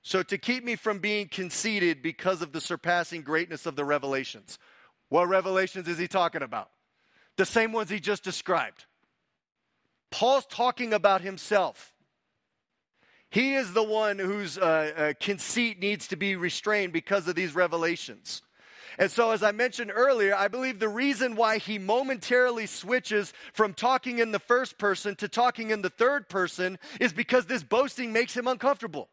So, 0.01 0.23
to 0.23 0.37
keep 0.37 0.63
me 0.63 0.75
from 0.75 0.99
being 0.99 1.27
conceited 1.27 2.01
because 2.01 2.41
of 2.41 2.53
the 2.53 2.61
surpassing 2.61 3.21
greatness 3.21 3.65
of 3.65 3.75
the 3.75 3.83
revelations. 3.83 4.57
What 5.09 5.27
revelations 5.27 5.87
is 5.87 5.97
he 5.97 6.07
talking 6.07 6.41
about? 6.41 6.69
The 7.35 7.45
same 7.45 7.73
ones 7.73 7.89
he 7.89 7.99
just 7.99 8.23
described. 8.23 8.85
Paul's 10.11 10.45
talking 10.45 10.93
about 10.93 11.21
himself. 11.21 11.93
He 13.29 13.53
is 13.55 13.73
the 13.73 13.83
one 13.83 14.17
whose 14.17 14.57
uh, 14.57 14.91
uh, 14.97 15.13
conceit 15.19 15.79
needs 15.79 16.07
to 16.07 16.15
be 16.15 16.35
restrained 16.35 16.93
because 16.93 17.27
of 17.27 17.35
these 17.35 17.53
revelations. 17.53 18.41
And 18.97 19.11
so, 19.11 19.31
as 19.31 19.43
I 19.43 19.51
mentioned 19.51 19.91
earlier, 19.93 20.35
I 20.35 20.47
believe 20.47 20.79
the 20.79 20.89
reason 20.89 21.35
why 21.35 21.57
he 21.57 21.77
momentarily 21.77 22.65
switches 22.65 23.33
from 23.53 23.73
talking 23.73 24.19
in 24.19 24.31
the 24.31 24.39
first 24.39 24.77
person 24.77 25.15
to 25.17 25.27
talking 25.27 25.71
in 25.71 25.81
the 25.81 25.89
third 25.89 26.29
person 26.29 26.79
is 26.99 27.13
because 27.13 27.45
this 27.45 27.63
boasting 27.63 28.11
makes 28.11 28.35
him 28.35 28.47
uncomfortable. 28.47 29.09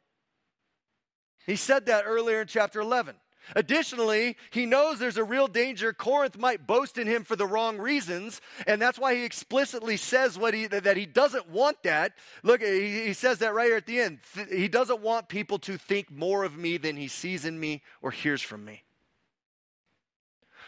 He 1.47 1.57
said 1.57 1.87
that 1.87 2.05
earlier 2.07 2.41
in 2.41 2.47
chapter 2.49 2.81
11. 2.81 3.17
Additionally, 3.55 4.37
he 4.51 4.67
knows 4.67 4.99
there's 4.99 5.17
a 5.17 5.25
real 5.25 5.47
danger 5.47 5.93
Corinth 5.93 6.37
might 6.37 6.67
boast 6.67 6.99
in 6.99 7.07
him 7.07 7.23
for 7.23 7.37
the 7.37 7.47
wrong 7.47 7.79
reasons, 7.79 8.41
and 8.67 8.83
that's 8.83 8.99
why 8.99 9.15
he 9.15 9.25
explicitly 9.25 9.97
says 9.97 10.37
what 10.37 10.53
he, 10.53 10.67
that 10.67 10.97
he 10.97 11.07
doesn't 11.07 11.49
want 11.49 11.83
that. 11.85 12.15
Look, 12.43 12.61
he, 12.61 13.05
he 13.05 13.13
says 13.13 13.39
that 13.39 13.55
right 13.55 13.67
here 13.67 13.77
at 13.77 13.87
the 13.87 14.01
end. 14.01 14.19
He 14.51 14.67
doesn't 14.67 15.01
want 15.01 15.29
people 15.29 15.59
to 15.61 15.79
think 15.79 16.11
more 16.11 16.43
of 16.43 16.57
me 16.57 16.77
than 16.77 16.97
he 16.97 17.07
sees 17.07 17.45
in 17.45 17.61
me 17.61 17.83
or 18.03 18.11
hears 18.11 18.43
from 18.43 18.65
me. 18.65 18.83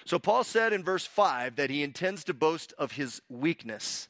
So 0.08 0.18
Paul 0.18 0.42
said 0.42 0.72
in 0.72 0.82
verse 0.82 1.04
5 1.04 1.56
that 1.56 1.68
he 1.68 1.82
intends 1.82 2.24
to 2.24 2.32
boast 2.32 2.72
of 2.78 2.92
his 2.92 3.20
weakness. 3.28 4.08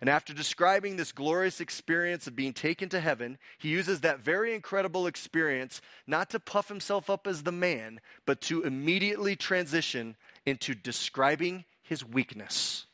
And 0.00 0.08
after 0.08 0.32
describing 0.32 0.94
this 0.94 1.10
glorious 1.10 1.60
experience 1.60 2.28
of 2.28 2.36
being 2.36 2.52
taken 2.52 2.88
to 2.90 3.00
heaven, 3.00 3.38
he 3.58 3.68
uses 3.68 4.02
that 4.02 4.20
very 4.20 4.54
incredible 4.54 5.08
experience 5.08 5.80
not 6.06 6.30
to 6.30 6.38
puff 6.38 6.68
himself 6.68 7.10
up 7.10 7.26
as 7.26 7.42
the 7.42 7.50
man, 7.50 8.00
but 8.26 8.40
to 8.42 8.62
immediately 8.62 9.34
transition 9.34 10.14
into 10.46 10.72
describing 10.72 11.64
his 11.82 12.04
weakness. 12.04 12.86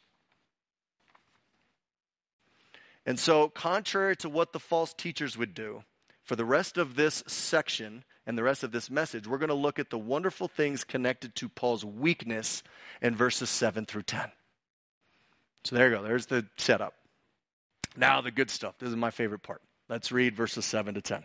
And 3.05 3.19
so, 3.21 3.51
contrary 3.51 4.17
to 4.17 4.31
what 4.31 4.55
the 4.55 4.61
false 4.61 4.95
teachers 4.95 5.37
would 5.37 5.53
do, 5.53 5.85
for 6.25 6.37
the 6.37 6.47
rest 6.47 6.79
of 6.79 6.95
this 6.95 7.23
section 7.27 8.05
and 8.29 8.37
the 8.37 8.43
rest 8.43 8.63
of 8.63 8.73
this 8.73 8.91
message, 8.91 9.27
we're 9.27 9.39
going 9.39 9.49
to 9.49 9.55
look 9.55 9.79
at 9.79 9.89
the 9.89 9.97
wonderful 9.97 10.49
things 10.49 10.85
connected 10.85 11.35
to 11.37 11.49
Paul's 11.49 11.83
weakness 11.83 12.63
in 13.01 13.17
verses 13.17 13.49
7 13.49 13.87
through 13.87 14.03
10. 14.03 14.31
So 15.65 15.75
there 15.75 15.89
you 15.89 15.97
go. 15.97 16.03
There's 16.03 16.27
the 16.27 16.47
setup. 16.59 16.93
Now, 17.97 18.21
the 18.21 18.31
good 18.31 18.51
stuff. 18.51 18.77
This 18.79 18.91
is 18.91 18.97
my 18.97 19.11
favorite 19.11 19.43
part. 19.43 19.63
Let's 19.89 20.13
read 20.13 20.37
verses 20.37 20.67
7 20.67 20.93
to 20.95 21.01
10. 21.01 21.25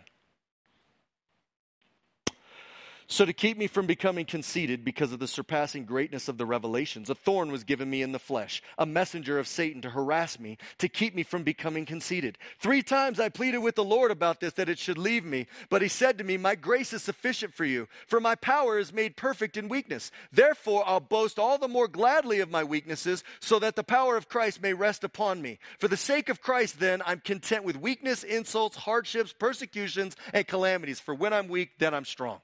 So, 3.06 3.26
to 3.26 3.34
keep 3.34 3.58
me 3.58 3.66
from 3.66 3.86
becoming 3.86 4.24
conceited 4.24 4.82
because 4.82 5.12
of 5.12 5.18
the 5.18 5.28
surpassing 5.28 5.84
greatness 5.84 6.26
of 6.26 6.38
the 6.38 6.46
revelations, 6.46 7.10
a 7.10 7.14
thorn 7.14 7.52
was 7.52 7.62
given 7.62 7.90
me 7.90 8.00
in 8.00 8.12
the 8.12 8.18
flesh, 8.18 8.62
a 8.78 8.86
messenger 8.86 9.38
of 9.38 9.46
Satan 9.46 9.82
to 9.82 9.90
harass 9.90 10.40
me, 10.40 10.56
to 10.78 10.88
keep 10.88 11.14
me 11.14 11.22
from 11.22 11.42
becoming 11.42 11.84
conceited. 11.84 12.38
Three 12.58 12.82
times 12.82 13.20
I 13.20 13.28
pleaded 13.28 13.58
with 13.58 13.74
the 13.74 13.84
Lord 13.84 14.10
about 14.10 14.40
this, 14.40 14.54
that 14.54 14.70
it 14.70 14.78
should 14.78 14.96
leave 14.96 15.24
me. 15.24 15.46
But 15.68 15.82
he 15.82 15.88
said 15.88 16.16
to 16.16 16.24
me, 16.24 16.38
My 16.38 16.54
grace 16.54 16.94
is 16.94 17.02
sufficient 17.02 17.52
for 17.52 17.66
you, 17.66 17.88
for 18.06 18.20
my 18.20 18.36
power 18.36 18.78
is 18.78 18.90
made 18.90 19.16
perfect 19.16 19.58
in 19.58 19.68
weakness. 19.68 20.10
Therefore, 20.32 20.82
I'll 20.86 21.00
boast 21.00 21.38
all 21.38 21.58
the 21.58 21.68
more 21.68 21.88
gladly 21.88 22.40
of 22.40 22.50
my 22.50 22.64
weaknesses, 22.64 23.22
so 23.38 23.58
that 23.58 23.76
the 23.76 23.84
power 23.84 24.16
of 24.16 24.30
Christ 24.30 24.62
may 24.62 24.72
rest 24.72 25.04
upon 25.04 25.42
me. 25.42 25.58
For 25.78 25.88
the 25.88 25.96
sake 25.98 26.30
of 26.30 26.40
Christ, 26.40 26.80
then, 26.80 27.02
I'm 27.04 27.20
content 27.20 27.64
with 27.64 27.76
weakness, 27.76 28.24
insults, 28.24 28.78
hardships, 28.78 29.34
persecutions, 29.38 30.16
and 30.32 30.48
calamities. 30.48 31.00
For 31.00 31.14
when 31.14 31.34
I'm 31.34 31.48
weak, 31.48 31.72
then 31.78 31.92
I'm 31.92 32.06
strong. 32.06 32.40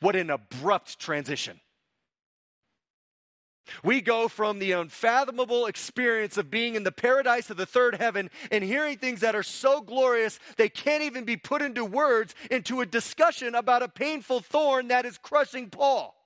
What 0.00 0.16
an 0.16 0.30
abrupt 0.30 0.98
transition. 0.98 1.60
We 3.82 4.00
go 4.00 4.28
from 4.28 4.58
the 4.58 4.72
unfathomable 4.72 5.66
experience 5.66 6.36
of 6.38 6.50
being 6.50 6.74
in 6.74 6.84
the 6.84 6.92
paradise 6.92 7.50
of 7.50 7.56
the 7.56 7.66
third 7.66 7.96
heaven 7.96 8.30
and 8.50 8.64
hearing 8.64 8.96
things 8.96 9.20
that 9.20 9.36
are 9.36 9.42
so 9.42 9.80
glorious 9.80 10.38
they 10.56 10.68
can't 10.68 11.02
even 11.02 11.24
be 11.24 11.36
put 11.36 11.62
into 11.62 11.84
words 11.84 12.34
into 12.50 12.80
a 12.80 12.86
discussion 12.86 13.54
about 13.54 13.82
a 13.82 13.88
painful 13.88 14.40
thorn 14.40 14.88
that 14.88 15.04
is 15.04 15.18
crushing 15.18 15.68
Paul. 15.68 16.17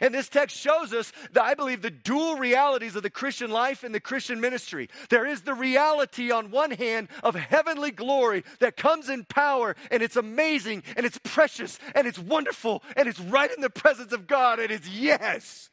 And 0.00 0.14
this 0.14 0.28
text 0.28 0.56
shows 0.56 0.92
us 0.92 1.12
that 1.32 1.44
I 1.44 1.54
believe 1.54 1.82
the 1.82 1.90
dual 1.90 2.36
realities 2.36 2.96
of 2.96 3.02
the 3.02 3.10
Christian 3.10 3.50
life 3.50 3.84
and 3.84 3.94
the 3.94 4.00
Christian 4.00 4.40
ministry. 4.40 4.88
There 5.10 5.26
is 5.26 5.42
the 5.42 5.54
reality 5.54 6.30
on 6.30 6.50
one 6.50 6.72
hand 6.72 7.08
of 7.22 7.34
heavenly 7.34 7.90
glory 7.90 8.44
that 8.60 8.76
comes 8.76 9.08
in 9.08 9.24
power 9.24 9.76
and 9.90 10.02
it's 10.02 10.16
amazing 10.16 10.82
and 10.96 11.06
it's 11.06 11.18
precious 11.22 11.78
and 11.94 12.06
it's 12.06 12.18
wonderful 12.18 12.82
and 12.96 13.08
it's 13.08 13.20
right 13.20 13.50
in 13.54 13.60
the 13.60 13.70
presence 13.70 14.12
of 14.12 14.26
God 14.26 14.58
and 14.58 14.70
it's 14.70 14.88
yes. 14.88 15.70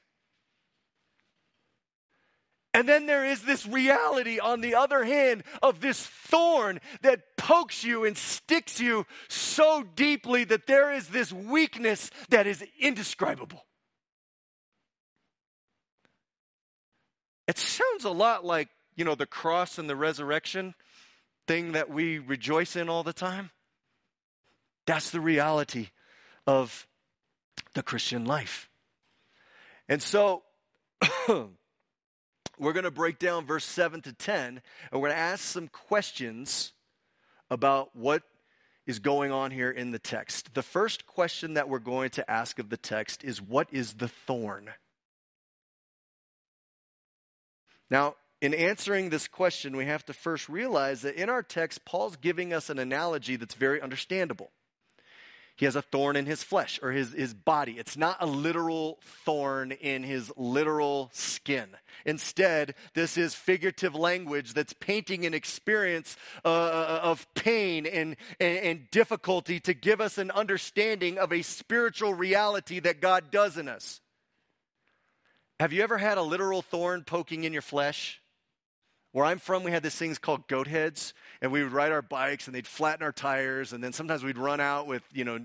And 2.73 2.87
then 2.87 3.05
there 3.05 3.25
is 3.25 3.43
this 3.43 3.67
reality, 3.67 4.39
on 4.39 4.61
the 4.61 4.75
other 4.75 5.03
hand, 5.03 5.43
of 5.61 5.81
this 5.81 6.05
thorn 6.05 6.79
that 7.01 7.35
pokes 7.37 7.83
you 7.83 8.05
and 8.05 8.17
sticks 8.17 8.79
you 8.79 9.05
so 9.27 9.83
deeply 9.95 10.45
that 10.45 10.67
there 10.67 10.93
is 10.93 11.09
this 11.09 11.33
weakness 11.33 12.11
that 12.29 12.47
is 12.47 12.63
indescribable. 12.79 13.65
It 17.47 17.57
sounds 17.57 18.05
a 18.05 18.11
lot 18.11 18.45
like, 18.45 18.69
you 18.95 19.05
know, 19.05 19.15
the 19.15 19.25
cross 19.25 19.77
and 19.77 19.89
the 19.89 19.95
resurrection 19.95 20.73
thing 21.47 21.73
that 21.73 21.89
we 21.89 22.19
rejoice 22.19 22.75
in 22.75 22.89
all 22.89 23.03
the 23.03 23.13
time. 23.13 23.51
That's 24.85 25.09
the 25.09 25.21
reality 25.21 25.89
of 26.45 26.87
the 27.73 27.83
Christian 27.83 28.25
life. 28.25 28.69
And 29.87 30.01
so, 30.01 30.43
we're 31.27 32.73
going 32.73 32.83
to 32.83 32.91
break 32.91 33.19
down 33.19 33.45
verse 33.45 33.65
7 33.65 34.01
to 34.03 34.13
10, 34.13 34.35
and 34.45 34.61
we're 34.93 35.09
going 35.09 35.11
to 35.11 35.17
ask 35.17 35.43
some 35.43 35.67
questions 35.67 36.73
about 37.49 37.95
what 37.95 38.23
is 38.85 38.99
going 38.99 39.31
on 39.31 39.51
here 39.51 39.69
in 39.69 39.91
the 39.91 39.99
text. 39.99 40.53
The 40.53 40.63
first 40.63 41.05
question 41.05 41.55
that 41.55 41.69
we're 41.69 41.79
going 41.79 42.11
to 42.11 42.29
ask 42.29 42.59
of 42.59 42.69
the 42.69 42.77
text 42.77 43.23
is 43.23 43.41
What 43.41 43.67
is 43.71 43.93
the 43.93 44.07
thorn? 44.07 44.69
Now, 47.91 48.15
in 48.39 48.55
answering 48.55 49.09
this 49.09 49.27
question, 49.27 49.77
we 49.77 49.85
have 49.85 50.05
to 50.05 50.13
first 50.13 50.49
realize 50.49 51.01
that 51.01 51.15
in 51.15 51.29
our 51.29 51.43
text, 51.43 51.85
Paul's 51.85 52.15
giving 52.15 52.53
us 52.53 52.71
an 52.71 52.79
analogy 52.79 53.35
that's 53.35 53.53
very 53.53 53.81
understandable. 53.81 54.49
He 55.57 55.65
has 55.65 55.75
a 55.75 55.81
thorn 55.83 56.15
in 56.15 56.25
his 56.25 56.41
flesh 56.41 56.79
or 56.81 56.91
his, 56.91 57.11
his 57.11 57.35
body. 57.35 57.73
It's 57.77 57.95
not 57.95 58.17
a 58.19 58.25
literal 58.25 58.97
thorn 59.25 59.73
in 59.73 60.01
his 60.01 60.31
literal 60.35 61.11
skin. 61.13 61.67
Instead, 62.03 62.73
this 62.95 63.15
is 63.15 63.35
figurative 63.35 63.93
language 63.93 64.55
that's 64.55 64.73
painting 64.73 65.23
an 65.25 65.35
experience 65.35 66.17
uh, 66.43 66.47
uh 66.47 66.99
of 67.03 67.27
pain 67.35 67.85
and, 67.85 68.15
and, 68.39 68.57
and 68.57 68.89
difficulty 68.89 69.59
to 69.59 69.75
give 69.75 70.01
us 70.01 70.17
an 70.17 70.31
understanding 70.31 71.19
of 71.19 71.31
a 71.31 71.43
spiritual 71.43 72.15
reality 72.15 72.79
that 72.79 73.01
God 73.01 73.29
does 73.29 73.57
in 73.57 73.67
us. 73.67 74.00
Have 75.61 75.73
you 75.73 75.83
ever 75.83 75.99
had 75.99 76.17
a 76.17 76.23
literal 76.23 76.63
thorn 76.63 77.03
poking 77.03 77.43
in 77.43 77.53
your 77.53 77.61
flesh? 77.61 78.19
Where 79.11 79.25
I'm 79.25 79.39
from, 79.39 79.63
we 79.63 79.71
had 79.71 79.83
these 79.83 79.95
things 79.95 80.17
called 80.17 80.47
goat 80.47 80.67
heads, 80.67 81.13
and 81.41 81.51
we 81.51 81.63
would 81.63 81.73
ride 81.73 81.91
our 81.91 82.01
bikes 82.01 82.47
and 82.47 82.55
they'd 82.55 82.67
flatten 82.67 83.03
our 83.03 83.11
tires, 83.11 83.73
and 83.73 83.83
then 83.83 83.93
sometimes 83.93 84.23
we'd 84.23 84.37
run 84.37 84.61
out 84.61 84.87
with, 84.87 85.03
you 85.13 85.25
know, 85.25 85.37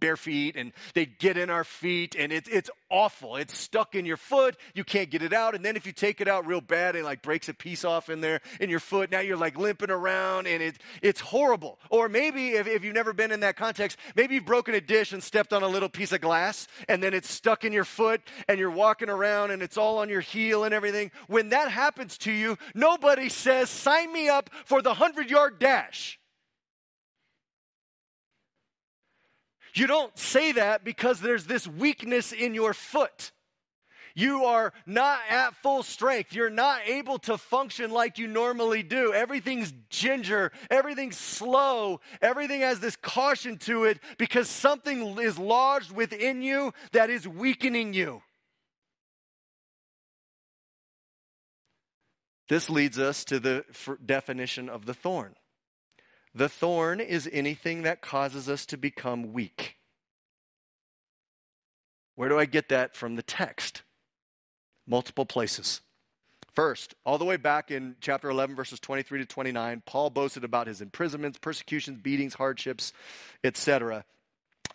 bare 0.00 0.16
feet 0.16 0.56
and 0.56 0.72
they'd 0.94 1.18
get 1.18 1.36
in 1.36 1.50
our 1.50 1.62
feet 1.62 2.16
and 2.18 2.32
it's, 2.32 2.48
it's 2.48 2.70
awful. 2.88 3.36
It's 3.36 3.56
stuck 3.56 3.94
in 3.94 4.06
your 4.06 4.16
foot. 4.16 4.56
You 4.74 4.82
can't 4.82 5.10
get 5.10 5.22
it 5.22 5.32
out. 5.32 5.54
And 5.54 5.64
then 5.64 5.76
if 5.76 5.86
you 5.86 5.92
take 5.92 6.20
it 6.20 6.26
out 6.26 6.46
real 6.46 6.60
bad, 6.60 6.96
it 6.96 7.04
like 7.04 7.22
breaks 7.22 7.48
a 7.48 7.54
piece 7.54 7.84
off 7.84 8.08
in 8.08 8.20
there 8.20 8.40
in 8.58 8.70
your 8.70 8.80
foot. 8.80 9.10
Now 9.10 9.20
you're 9.20 9.36
like 9.36 9.58
limping 9.58 9.90
around 9.90 10.46
and 10.46 10.62
it, 10.62 10.78
it's 11.02 11.20
horrible. 11.20 11.78
Or 11.90 12.08
maybe 12.08 12.50
if, 12.50 12.66
if 12.66 12.82
you've 12.82 12.94
never 12.94 13.12
been 13.12 13.30
in 13.30 13.40
that 13.40 13.56
context, 13.56 13.98
maybe 14.16 14.34
you've 14.34 14.46
broken 14.46 14.74
a 14.74 14.80
dish 14.80 15.12
and 15.12 15.22
stepped 15.22 15.52
on 15.52 15.62
a 15.62 15.68
little 15.68 15.88
piece 15.88 16.12
of 16.12 16.20
glass 16.20 16.66
and 16.88 17.02
then 17.02 17.14
it's 17.14 17.30
stuck 17.30 17.64
in 17.64 17.72
your 17.72 17.84
foot 17.84 18.22
and 18.48 18.58
you're 18.58 18.70
walking 18.70 19.10
around 19.10 19.50
and 19.50 19.62
it's 19.62 19.76
all 19.76 19.98
on 19.98 20.08
your 20.08 20.20
heel 20.20 20.64
and 20.64 20.74
everything. 20.74 21.10
When 21.28 21.50
that 21.50 21.70
happens 21.70 22.16
to 22.18 22.32
you, 22.32 22.56
nobody 22.80 23.28
says, 23.28 23.70
sign 23.70 24.12
me 24.12 24.28
up 24.28 24.50
for 24.64 24.82
the 24.82 24.90
100 24.90 25.30
yard 25.30 25.58
dash. 25.58 26.18
You 29.74 29.86
don't 29.86 30.16
say 30.18 30.52
that 30.52 30.84
because 30.84 31.20
there's 31.20 31.44
this 31.44 31.66
weakness 31.68 32.32
in 32.32 32.54
your 32.54 32.74
foot. 32.74 33.32
You 34.14 34.44
are 34.44 34.72
not 34.86 35.20
at 35.30 35.54
full 35.62 35.82
strength. 35.82 36.34
You're 36.34 36.50
not 36.50 36.82
able 36.86 37.18
to 37.20 37.38
function 37.38 37.90
like 37.90 38.18
you 38.18 38.26
normally 38.26 38.82
do. 38.82 39.12
Everything's 39.12 39.72
ginger, 39.88 40.52
everything's 40.70 41.16
slow, 41.16 42.00
everything 42.20 42.60
has 42.60 42.80
this 42.80 42.96
caution 42.96 43.56
to 43.58 43.84
it 43.84 44.00
because 44.18 44.48
something 44.48 45.18
is 45.18 45.38
lodged 45.38 45.92
within 45.92 46.42
you 46.42 46.72
that 46.92 47.10
is 47.10 47.26
weakening 47.26 47.94
you. 47.94 48.22
This 52.50 52.68
leads 52.68 52.98
us 52.98 53.24
to 53.26 53.38
the 53.38 53.64
definition 54.04 54.68
of 54.68 54.84
the 54.84 54.92
thorn. 54.92 55.36
The 56.34 56.48
thorn 56.48 56.98
is 56.98 57.30
anything 57.32 57.82
that 57.82 58.00
causes 58.00 58.48
us 58.48 58.66
to 58.66 58.76
become 58.76 59.32
weak. 59.32 59.76
Where 62.16 62.28
do 62.28 62.36
I 62.36 62.46
get 62.46 62.70
that 62.70 62.96
from 62.96 63.14
the 63.14 63.22
text? 63.22 63.82
Multiple 64.84 65.26
places. 65.26 65.80
First, 66.52 66.96
all 67.06 67.18
the 67.18 67.24
way 67.24 67.36
back 67.36 67.70
in 67.70 67.94
chapter 68.00 68.28
11, 68.28 68.56
verses 68.56 68.80
23 68.80 69.20
to 69.20 69.26
29, 69.26 69.84
Paul 69.86 70.10
boasted 70.10 70.42
about 70.42 70.66
his 70.66 70.80
imprisonments, 70.80 71.38
persecutions, 71.38 72.00
beatings, 72.02 72.34
hardships, 72.34 72.92
etc. 73.44 74.04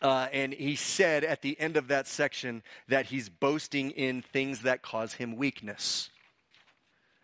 Uh, 0.02 0.30
and 0.32 0.54
he 0.54 0.78
said 0.78 1.26
at 1.26 1.42
the 1.42 1.60
end 1.60 1.76
of 1.76 1.90
that 1.90 2.08
section 2.08 2.64
that 2.88 3.08
he's 3.08 3.28
boasting 3.28 3.92
in 3.92 4.22
things 4.22 4.62
that 4.62 4.82
cause 4.82 5.16
him 5.16 5.36
weakness. 5.36 6.10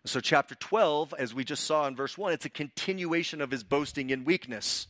So, 0.04 0.20
chapter 0.20 0.56
12, 0.56 1.14
as 1.20 1.34
we 1.34 1.44
just 1.44 1.64
saw 1.64 1.86
in 1.88 1.96
verse 1.96 2.18
1, 2.18 2.34
it's 2.34 2.46
a 2.46 2.50
continuation 2.50 3.40
of 3.40 3.52
his 3.52 3.64
boasting 3.64 4.10
in 4.10 4.26
weakness. 4.26 4.88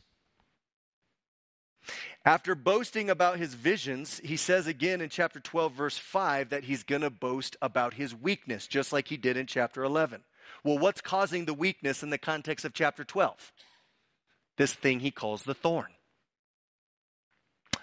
After 2.24 2.56
boasting 2.56 3.10
about 3.10 3.38
his 3.38 3.54
visions, 3.56 4.21
he 4.24 4.38
says 4.38 4.67
again 4.67 5.02
in 5.02 5.10
chapter 5.10 5.39
12, 5.39 5.74
verse 5.74 5.97
5, 5.97 6.50
that 6.50 6.63
he's 6.63 6.84
going 6.84 7.02
to 7.02 7.10
boast 7.10 7.58
about 7.62 7.95
his 7.95 8.15
weakness, 8.15 8.67
just 8.67 8.93
like 8.93 9.08
he 9.08 9.17
did 9.17 9.36
in 9.36 9.47
chapter 9.47 9.84
11. 9.84 10.21
Well, 10.63 10.78
what's 10.78 11.02
causing 11.02 11.45
the 11.45 11.54
weakness 11.54 12.04
in 12.04 12.10
the 12.10 12.17
context 12.17 12.63
of 12.63 12.74
chapter 12.74 13.04
12? 13.04 13.52
This 14.58 14.74
thing 14.74 15.00
he 15.00 15.12
calls 15.12 15.43
the 15.43 15.56
thorn. 15.56 15.91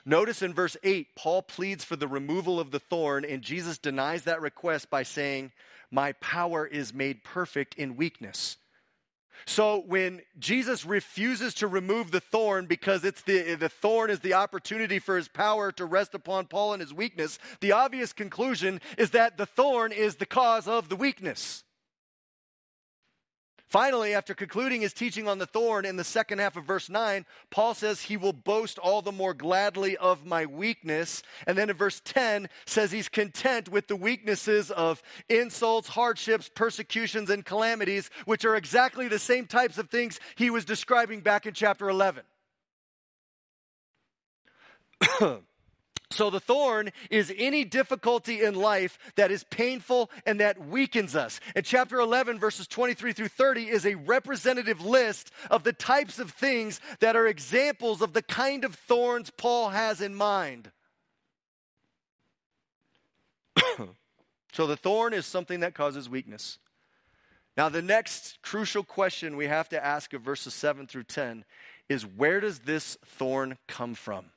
Notice 0.05 0.41
in 0.41 0.55
verse 0.55 0.77
8, 0.83 1.09
Paul 1.17 1.43
pleads 1.43 1.85
for 1.85 1.97
the 1.97 2.09
removal 2.09 2.61
of 2.61 2.71
the 2.71 2.79
thorn, 2.79 3.25
and 3.25 3.43
Jesus 3.43 3.77
denies 3.77 4.23
that 4.23 4.41
request 4.41 4.89
by 4.89 5.03
saying, 5.03 5.53
My 5.91 6.13
power 6.13 6.67
is 6.67 6.93
made 6.93 7.25
perfect 7.25 7.75
in 7.75 7.97
weakness. 7.97 8.57
So 9.47 9.83
when 9.87 10.21
Jesus 10.39 10.85
refuses 10.85 11.55
to 11.55 11.69
remove 11.69 12.11
the 12.11 12.21
thorn 12.21 12.67
because 12.67 13.05
it's 13.05 13.23
the, 13.23 13.55
the 13.55 13.69
thorn 13.69 14.11
is 14.11 14.21
the 14.21 14.35
opportunity 14.35 14.99
for 14.99 15.17
his 15.17 15.29
power 15.29 15.73
to 15.73 15.85
rest 15.85 16.15
upon 16.15 16.47
Paul 16.47 16.75
and 16.75 16.83
his 16.83 16.93
weakness, 16.93 17.39
the 17.61 17.73
obvious 17.73 18.13
conclusion 18.13 18.81
is 18.97 19.11
that 19.11 19.39
the 19.39 19.47
thorn 19.47 19.93
is 19.93 20.17
the 20.17 20.27
cause 20.27 20.67
of 20.67 20.89
the 20.89 20.97
weakness. 20.97 21.65
Finally, 23.69 24.15
after 24.15 24.35
concluding 24.35 24.81
his 24.81 24.95
teaching 24.95 25.29
on 25.29 25.37
the 25.39 25.47
thorn 25.47 25.85
in 25.85 25.97
the 25.97 26.05
second 26.05 26.39
half 26.39 26.57
of 26.57 26.65
verse 26.65 26.89
9, 26.89 27.27
Paul 27.51 27.75
says 27.75 28.01
he 28.01 28.17
will 28.17 28.33
boast 28.33 28.79
all 28.79 29.03
the 29.03 29.13
more 29.13 29.35
gladly 29.35 29.95
of 29.99 30.25
my 30.25 30.47
weakness. 30.47 31.23
And 31.47 31.59
then 31.59 31.69
in 31.69 31.77
verse 31.77 32.01
10 32.03 32.49
says 32.65 32.91
he's 32.91 33.11
content 33.11 33.69
with 33.69 33.87
the 33.87 33.97
weaknesses 33.97 34.71
of 34.71 35.03
insults, 35.29 35.89
hardships, 35.89 36.51
persecutions, 36.55 37.29
and 37.29 37.45
calamities, 37.45 38.09
which 38.25 38.47
are 38.47 38.57
exactly 38.57 39.07
the 39.07 39.19
same 39.19 39.47
types 39.47 39.77
of 39.77 39.91
things 39.91 40.19
he 40.37 40.49
was 40.49 40.65
describing 40.65 41.21
back 41.21 41.45
in 41.45 41.53
chapter 41.53 41.91
11. 41.91 42.23
So, 46.11 46.31
the 46.31 46.41
thorn 46.41 46.91
is 47.11 47.33
any 47.37 47.65
difficulty 47.65 48.43
in 48.43 48.55
life 48.55 48.99
that 49.17 49.31
is 49.31 49.45
painful 49.45 50.11
and 50.25 50.41
that 50.41 50.67
weakens 50.67 51.15
us. 51.15 51.39
And 51.55 51.67
chapter 51.67 52.01
11, 52.01 52.39
verses 52.39 52.67
23 52.67 53.13
through 53.13 53.29
30, 53.29 53.69
is 53.69 53.85
a 53.85 53.95
representative 53.95 54.81
list 54.81 55.31
of 55.51 55.65
the 55.65 55.75
types 55.75 56.19
of 56.19 56.31
things 56.31 56.81
that 57.01 57.15
are 57.15 57.27
examples 57.27 58.01
of 58.01 58.15
the 58.15 58.23
kind 58.23 58.65
of 58.65 58.75
thorns 58.75 59.31
Paul 59.31 59.69
has 59.69 60.01
in 60.01 60.15
mind. 60.15 60.71
so, 64.53 64.67
the 64.67 64.77
thorn 64.77 65.13
is 65.13 65.27
something 65.27 65.61
that 65.61 65.75
causes 65.75 66.09
weakness. 66.09 66.59
Now, 67.55 67.69
the 67.69 67.83
next 67.83 68.39
crucial 68.41 68.83
question 68.83 69.37
we 69.37 69.49
have 69.49 69.69
to 69.71 69.85
ask 69.85 70.15
of 70.15 70.23
verses 70.23 70.55
7 70.55 70.87
through 70.87 71.05
10 71.05 71.45
is 71.91 72.07
where 72.07 72.41
does 72.41 72.61
this 72.61 72.97
thorn 73.05 73.59
come 73.67 73.95
from? 73.95 74.31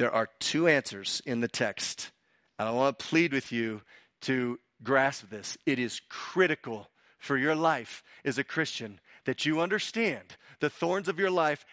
There 0.00 0.10
are 0.10 0.30
two 0.38 0.66
answers 0.66 1.20
in 1.26 1.40
the 1.40 1.46
text. 1.46 2.10
And 2.58 2.66
I 2.66 2.72
want 2.72 2.98
to 2.98 3.04
plead 3.04 3.34
with 3.34 3.52
you 3.52 3.82
to 4.22 4.58
grasp 4.82 5.28
this. 5.28 5.58
It 5.66 5.78
is 5.78 6.00
critical 6.08 6.88
for 7.18 7.36
your 7.36 7.54
life 7.54 8.02
as 8.24 8.38
a 8.38 8.42
Christian 8.42 8.98
that 9.26 9.44
you 9.44 9.60
understand 9.60 10.38
the 10.60 10.70
thorns 10.70 11.06
of 11.06 11.18
your 11.18 11.30
life 11.30 11.66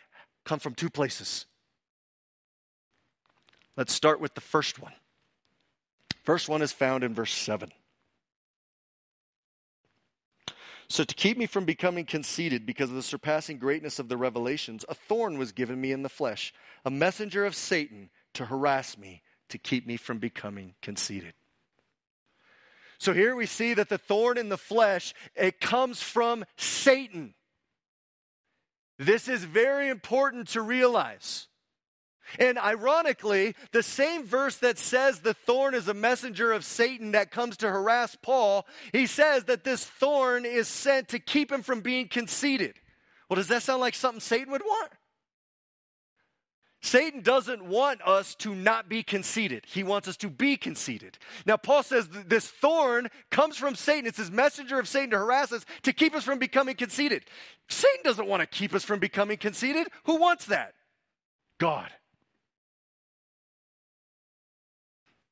come 0.44 0.60
from 0.60 0.76
two 0.76 0.90
places. 0.90 1.46
Let's 3.78 3.94
start 3.94 4.20
with 4.20 4.34
the 4.34 4.42
first 4.42 4.78
one. 4.78 4.92
First 6.26 6.50
one 6.50 6.62
is 6.62 6.74
found 6.74 7.06
in 7.06 7.14
verse 7.14 7.34
7. 7.34 7.72
So, 10.90 11.06
to 11.06 11.16
keep 11.16 11.38
me 11.38 11.46
from 11.46 11.64
becoming 11.64 12.06
conceited 12.06 12.66
because 12.66 12.90
of 12.90 12.98
the 12.98 13.04
surpassing 13.04 13.58
greatness 13.58 14.00
of 14.00 14.10
the 14.10 14.18
revelations, 14.18 14.84
a 14.90 14.96
thorn 14.96 15.38
was 15.38 15.54
given 15.54 15.80
me 15.80 15.94
in 15.94 16.02
the 16.02 16.10
flesh, 16.10 16.54
a 16.84 16.90
messenger 16.90 17.46
of 17.46 17.56
Satan 17.56 18.10
to 18.38 18.46
harass 18.46 18.98
me, 18.98 19.22
to 19.50 19.58
keep 19.58 19.86
me 19.86 19.98
from 19.98 20.20
becoming 20.20 20.74
conceited. 20.82 21.34
So 23.00 23.14
here 23.14 23.36
we 23.36 23.46
see 23.46 23.76
that 23.76 23.90
the 23.90 23.98
thorn 23.98 24.38
in 24.38 24.50
the 24.50 24.58
flesh, 24.58 25.14
it 25.36 25.60
comes 25.60 26.02
from 26.02 26.46
Satan. 26.56 27.36
This 28.98 29.28
is 29.28 29.44
very 29.44 29.90
important 29.90 30.48
to 30.50 30.62
realize. 30.62 31.48
And 32.40 32.58
ironically, 32.58 33.56
the 33.72 33.84
same 33.84 34.26
verse 34.26 34.58
that 34.58 34.78
says 34.78 35.20
the 35.20 35.34
thorn 35.34 35.76
is 35.76 35.88
a 35.88 35.94
messenger 35.94 36.52
of 36.52 36.66
Satan 36.66 37.12
that 37.12 37.32
comes 37.32 37.58
to 37.58 37.70
harass 37.70 38.18
Paul, 38.22 38.66
he 38.92 39.06
says 39.06 39.46
that 39.46 39.64
this 39.64 39.86
thorn 39.86 40.46
is 40.46 40.68
sent 40.68 41.10
to 41.10 41.20
keep 41.20 41.52
him 41.52 41.62
from 41.62 41.82
being 41.82 42.08
conceited. 42.08 42.74
Well, 43.30 43.36
does 43.36 43.48
that 43.48 43.64
sound 43.64 43.82
like 43.82 43.96
something 43.96 44.20
Satan 44.20 44.52
would 44.52 44.64
want? 44.64 44.92
Satan 46.88 47.20
doesn't 47.20 47.66
want 47.66 48.02
us 48.08 48.34
to 48.36 48.56
not 48.56 48.88
be 48.88 49.04
conceited. 49.04 49.66
He 49.68 49.84
wants 49.84 50.08
us 50.08 50.16
to 50.18 50.30
be 50.30 50.56
conceited. 50.56 51.18
Now, 51.46 51.58
Paul 51.58 51.84
says 51.84 52.08
this 52.08 52.48
thorn 52.48 53.10
comes 53.30 53.58
from 53.58 53.76
Satan. 53.76 54.08
It's 54.08 54.18
his 54.18 54.32
messenger 54.32 54.80
of 54.80 54.88
Satan 54.88 55.10
to 55.10 55.18
harass 55.18 55.52
us, 55.52 55.66
to 55.84 55.92
keep 55.92 56.16
us 56.16 56.24
from 56.24 56.40
becoming 56.40 56.78
conceited. 56.78 57.26
Satan 57.68 58.00
doesn't 58.06 58.26
want 58.26 58.40
to 58.40 58.48
keep 58.48 58.74
us 58.74 58.86
from 58.86 59.00
becoming 59.00 59.38
conceited. 59.38 59.88
Who 60.06 60.16
wants 60.16 60.46
that? 60.46 60.76
God. 61.60 61.90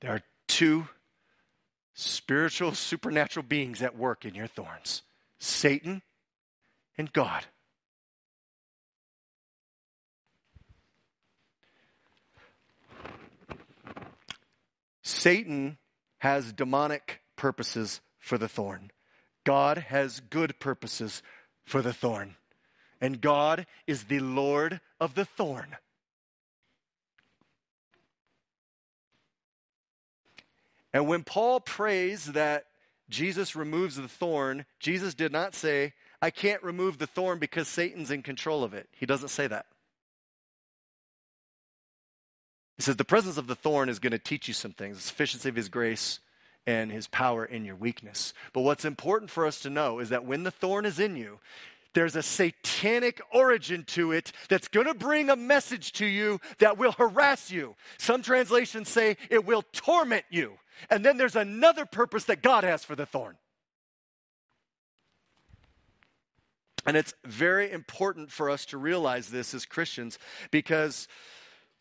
There 0.02 0.12
are 0.12 0.24
two 0.50 0.90
spiritual, 1.94 2.74
supernatural 2.74 3.46
beings 3.46 3.82
at 3.82 3.98
work 3.98 4.26
in 4.26 4.36
your 4.36 4.48
thorns 4.48 5.04
Satan 5.40 6.02
and 6.98 7.14
God. 7.14 7.46
Satan 15.06 15.78
has 16.18 16.52
demonic 16.52 17.22
purposes 17.36 18.02
for 18.18 18.40
the 18.40 18.48
thorn. 18.48 18.90
God 19.44 19.78
has 19.78 20.20
good 20.20 20.60
purposes 20.60 21.22
for 21.64 21.84
the 21.84 21.94
thorn. 21.94 22.38
And 23.00 23.22
God 23.22 23.68
is 23.86 24.06
the 24.06 24.20
Lord 24.20 24.82
of 25.00 25.14
the 25.14 25.24
thorn. 25.24 25.78
And 30.92 31.08
when 31.08 31.24
Paul 31.24 31.60
prays 31.60 32.26
that 32.34 32.66
Jesus 33.08 33.56
removes 33.56 33.98
the 33.98 34.08
thorn, 34.08 34.66
Jesus 34.80 35.14
did 35.14 35.32
not 35.32 35.54
say, 35.54 35.94
I 36.20 36.32
can't 36.32 36.64
remove 36.64 36.98
the 36.98 37.06
thorn 37.06 37.38
because 37.38 37.68
Satan's 37.68 38.10
in 38.10 38.24
control 38.24 38.64
of 38.64 38.74
it. 38.74 38.90
He 38.92 39.06
doesn't 39.06 39.30
say 39.30 39.46
that. 39.46 39.68
He 42.78 42.84
says, 42.84 42.96
The 42.96 43.06
presence 43.06 43.38
of 43.38 43.48
the 43.48 43.56
thorn 43.56 43.90
is 43.90 44.00
going 44.00 44.12
to 44.12 44.20
teach 44.20 44.48
you 44.48 44.54
some 44.54 44.72
things, 44.72 44.98
the 44.98 45.04
sufficiency 45.04 45.50
of 45.50 45.56
his 45.56 45.70
grace 45.70 46.20
and 46.68 46.92
his 46.92 47.08
power 47.08 47.46
in 47.46 47.66
your 47.66 47.76
weakness. 47.76 48.34
But 48.54 48.62
what's 48.62 48.86
important 48.86 49.30
for 49.30 49.46
us 49.46 49.60
to 49.62 49.70
know 49.70 50.00
is 50.00 50.10
that 50.10 50.26
when 50.26 50.44
the 50.44 50.52
thorn 50.52 50.86
is 50.86 51.00
in 51.00 51.16
you, 51.16 51.40
there's 51.94 52.16
a 52.16 52.24
satanic 52.24 53.22
origin 53.32 53.86
to 53.86 54.12
it 54.12 54.34
that's 54.50 54.68
going 54.68 54.88
to 54.88 54.94
bring 54.94 55.30
a 55.30 55.36
message 55.36 55.94
to 55.94 56.06
you 56.06 56.42
that 56.60 56.78
will 56.78 56.92
harass 56.92 57.50
you. 57.50 57.76
Some 57.98 58.22
translations 58.22 58.90
say 58.90 59.16
it 59.30 59.46
will 59.46 59.64
torment 59.72 60.26
you. 60.30 60.58
And 60.90 61.06
then 61.06 61.18
there's 61.18 61.38
another 61.38 61.86
purpose 61.86 62.26
that 62.26 62.42
God 62.42 62.66
has 62.66 62.84
for 62.84 62.96
the 62.96 63.06
thorn. 63.06 63.38
And 66.86 66.98
it's 66.98 67.14
very 67.24 67.72
important 67.72 68.30
for 68.30 68.50
us 68.50 68.66
to 68.68 68.78
realize 68.78 69.30
this 69.30 69.54
as 69.54 69.66
Christians 69.66 70.20
because 70.52 71.08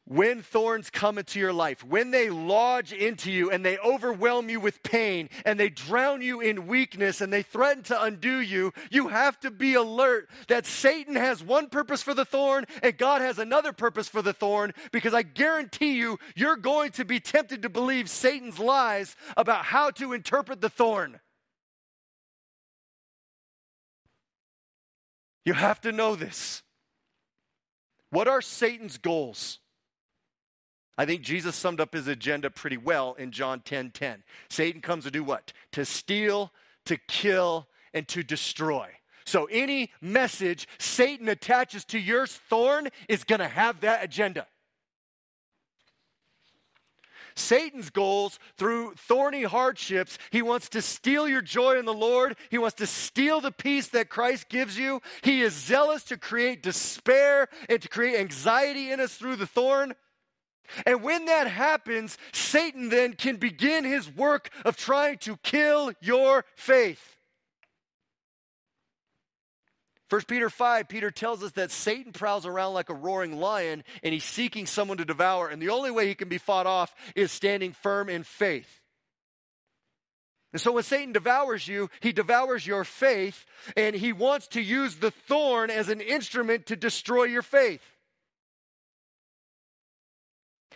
when 0.07 0.43
thorns 0.43 0.91
come 0.91 1.17
into 1.17 1.41
your 1.41 1.53
life, 1.53 1.83
when 1.83 2.11
they 2.11 2.29
lodge 2.29 2.93
into 2.93 3.31
you 3.31 3.51
and 3.51 3.65
they 3.65 3.79
overwhelm 3.79 4.51
you 4.51 4.61
with 4.61 4.83
pain 4.83 5.31
and 5.47 5.59
they 5.59 5.71
drown 5.71 6.21
you 6.21 6.41
in 6.41 6.67
weakness 6.67 7.23
and 7.23 7.33
they 7.33 7.43
threaten 7.43 7.83
to 7.83 8.03
undo 8.03 8.39
you, 8.39 8.73
you 8.91 9.09
have 9.09 9.41
to 9.41 9.51
be 9.51 9.75
alert 9.75 10.29
that 10.49 10.67
Satan 10.67 11.17
has 11.17 11.43
one 11.43 11.69
purpose 11.71 12.03
for 12.03 12.13
the 12.13 12.27
thorn 12.27 12.67
and 12.83 12.99
God 12.99 13.23
has 13.23 13.39
another 13.39 13.73
purpose 13.73 14.07
for 14.07 14.21
the 14.21 14.35
thorn 14.35 14.73
because 14.93 15.15
I 15.15 15.23
guarantee 15.23 15.95
you, 15.95 16.19
you're 16.37 16.57
going 16.57 16.91
to 16.93 17.05
be 17.07 17.19
tempted 17.19 17.63
to 17.63 17.71
believe 17.71 18.11
Satan's 18.11 18.59
lies 18.59 19.17
about 19.39 19.65
how 19.65 19.91
to 19.93 20.13
interpret 20.13 20.61
the 20.61 20.69
thorn. 20.69 21.19
You 25.47 25.55
have 25.55 25.81
to 25.83 25.93
know 25.93 26.15
this. 26.15 26.63
What 28.11 28.29
are 28.29 28.43
Satan's 28.43 28.99
goals? 28.99 29.61
I 30.97 31.07
think 31.07 31.23
Jesus 31.23 31.57
summed 31.57 31.81
up 31.81 31.93
his 31.93 32.07
agenda 32.07 32.51
pretty 32.51 32.77
well 32.77 33.15
in 33.15 33.33
John 33.33 33.61
10 33.61 33.91
10. 33.91 34.23
Satan 34.49 34.81
comes 34.81 35.05
to 35.05 35.11
do 35.11 35.25
what? 35.25 35.53
To 35.73 35.85
steal, 35.85 36.53
to 36.85 36.97
kill, 37.09 37.69
and 37.93 38.07
to 38.09 38.23
destroy. 38.23 38.89
So 39.25 39.47
any 39.47 39.91
message 40.01 40.69
Satan 40.79 41.29
attaches 41.29 41.85
to 41.87 41.99
your 41.99 42.27
thorn 42.27 42.89
is 43.09 43.25
going 43.25 43.41
to 43.41 43.49
have 43.49 43.81
that 43.81 44.05
agenda. 44.05 44.47
Satan's 47.37 47.91
goals 47.91 48.39
through 48.57 48.95
thorny 48.95 49.43
hardships, 49.43 50.19
he 50.31 50.41
wants 50.41 50.69
to 50.69 50.81
steal 50.81 51.27
your 51.27 51.43
joy 51.43 51.79
in 51.79 51.85
the 51.85 51.93
Lord. 51.93 52.37
He 52.49 52.59
wants 52.59 52.77
to 52.77 52.87
steal 52.87 53.41
the 53.41 53.51
peace 53.51 53.89
that 53.89 54.09
Christ 54.09 54.49
gives 54.49 54.79
you. 54.79 55.03
He 55.23 55.43
is 55.43 55.53
zealous 55.53 56.05
to 56.05 56.17
create 56.17 56.63
despair 56.63 57.49
and 57.69 57.83
to 57.83 57.89
create 57.89 58.21
anxiety 58.21 58.93
in 58.93 59.01
us 59.01 59.17
through 59.17 59.37
the 59.37 59.49
thorn. 59.49 59.95
And 60.87 61.03
when 61.03 61.27
that 61.27 61.47
happens, 61.47 62.19
Satan 62.33 62.89
then 62.89 63.15
can 63.15 63.37
begin 63.37 63.85
his 63.85 64.09
work 64.09 64.51
of 64.65 64.77
trying 64.77 65.19
to 65.19 65.37
kill 65.39 65.93
your 66.01 66.45
faith. 66.57 67.15
1 70.11 70.23
Peter 70.29 70.51
5, 70.51 70.89
Peter 70.89 71.11
tells 71.11 71.43
us 71.43 71.53
that 71.53 71.71
Satan 71.71 72.13
prowls 72.13 72.47
around 72.47 72.75
like 72.75 72.91
a 72.91 72.95
roaring 72.95 73.39
lion 73.39 73.83
and 74.03 74.13
he's 74.13 74.25
seeking 74.25 74.67
someone 74.67 74.99
to 74.99 75.05
devour. 75.05 75.49
And 75.49 75.61
the 75.61 75.71
only 75.71 75.91
way 75.91 76.07
he 76.07 76.15
can 76.15 76.29
be 76.29 76.39
fought 76.39 76.67
off 76.67 76.95
is 77.17 77.33
standing 77.33 77.73
firm 77.73 78.09
in 78.09 78.23
faith. 78.23 78.81
And 80.53 80.61
so 80.61 80.71
when 80.71 80.85
Satan 80.85 81.13
devours 81.13 81.67
you, 81.67 81.91
he 82.01 82.13
devours 82.13 82.65
your 82.65 82.85
faith 82.85 83.45
and 83.77 83.97
he 83.97 84.13
wants 84.13 84.47
to 84.49 84.61
use 84.61 84.97
the 84.97 85.11
thorn 85.11 85.69
as 85.69 85.89
an 85.89 86.01
instrument 86.01 86.67
to 86.67 86.77
destroy 86.77 87.25
your 87.25 87.43
faith. 87.43 87.83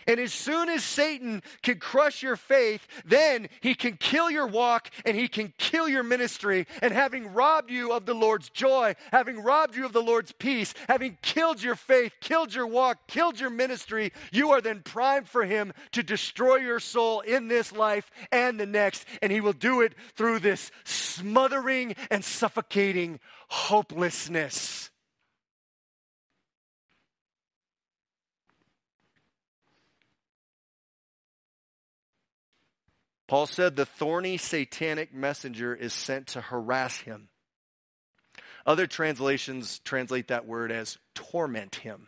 And 0.09 0.19
as 0.19 0.33
soon 0.33 0.69
as 0.69 0.83
Satan 0.83 1.43
can 1.61 1.77
crush 1.77 2.23
your 2.23 2.35
faith, 2.35 2.87
then 3.05 3.47
he 3.61 3.75
can 3.75 3.95
kill 3.95 4.31
your 4.31 4.47
walk 4.47 4.89
and 5.05 5.15
he 5.15 5.27
can 5.27 5.53
kill 5.59 5.87
your 5.87 6.01
ministry. 6.01 6.65
And 6.81 6.91
having 6.91 7.31
robbed 7.31 7.69
you 7.69 7.91
of 7.93 8.07
the 8.07 8.15
Lord's 8.15 8.49
joy, 8.49 8.95
having 9.11 9.43
robbed 9.43 9.75
you 9.75 9.85
of 9.85 9.93
the 9.93 10.01
Lord's 10.01 10.31
peace, 10.31 10.73
having 10.87 11.19
killed 11.21 11.61
your 11.61 11.75
faith, 11.75 12.13
killed 12.21 12.55
your 12.55 12.65
walk, 12.65 13.05
killed 13.05 13.39
your 13.39 13.51
ministry, 13.51 14.11
you 14.31 14.49
are 14.49 14.61
then 14.61 14.81
primed 14.81 15.29
for 15.29 15.45
him 15.45 15.73
to 15.91 16.01
destroy 16.01 16.55
your 16.55 16.79
soul 16.79 17.19
in 17.19 17.47
this 17.47 17.71
life 17.71 18.09
and 18.31 18.59
the 18.59 18.65
next. 18.65 19.05
And 19.21 19.31
he 19.31 19.41
will 19.41 19.53
do 19.53 19.81
it 19.81 19.93
through 20.15 20.39
this 20.39 20.71
smothering 20.85 21.95
and 22.09 22.25
suffocating 22.25 23.19
hopelessness. 23.47 24.88
Paul 33.29 33.45
said 33.45 33.75
the 33.75 33.85
thorny 33.85 34.37
satanic 34.37 35.13
messenger 35.13 35.75
is 35.75 35.93
sent 35.93 36.25
to 36.29 36.41
harass 36.41 36.97
him. 36.97 37.29
Other 38.65 38.87
translations 38.87 39.77
translate 39.85 40.29
that 40.29 40.47
word 40.47 40.71
as 40.71 40.97
torment 41.13 41.75
him. 41.75 42.07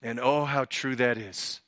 And 0.00 0.18
oh, 0.18 0.46
how 0.46 0.64
true 0.64 0.96
that 0.96 1.18
is. 1.18 1.60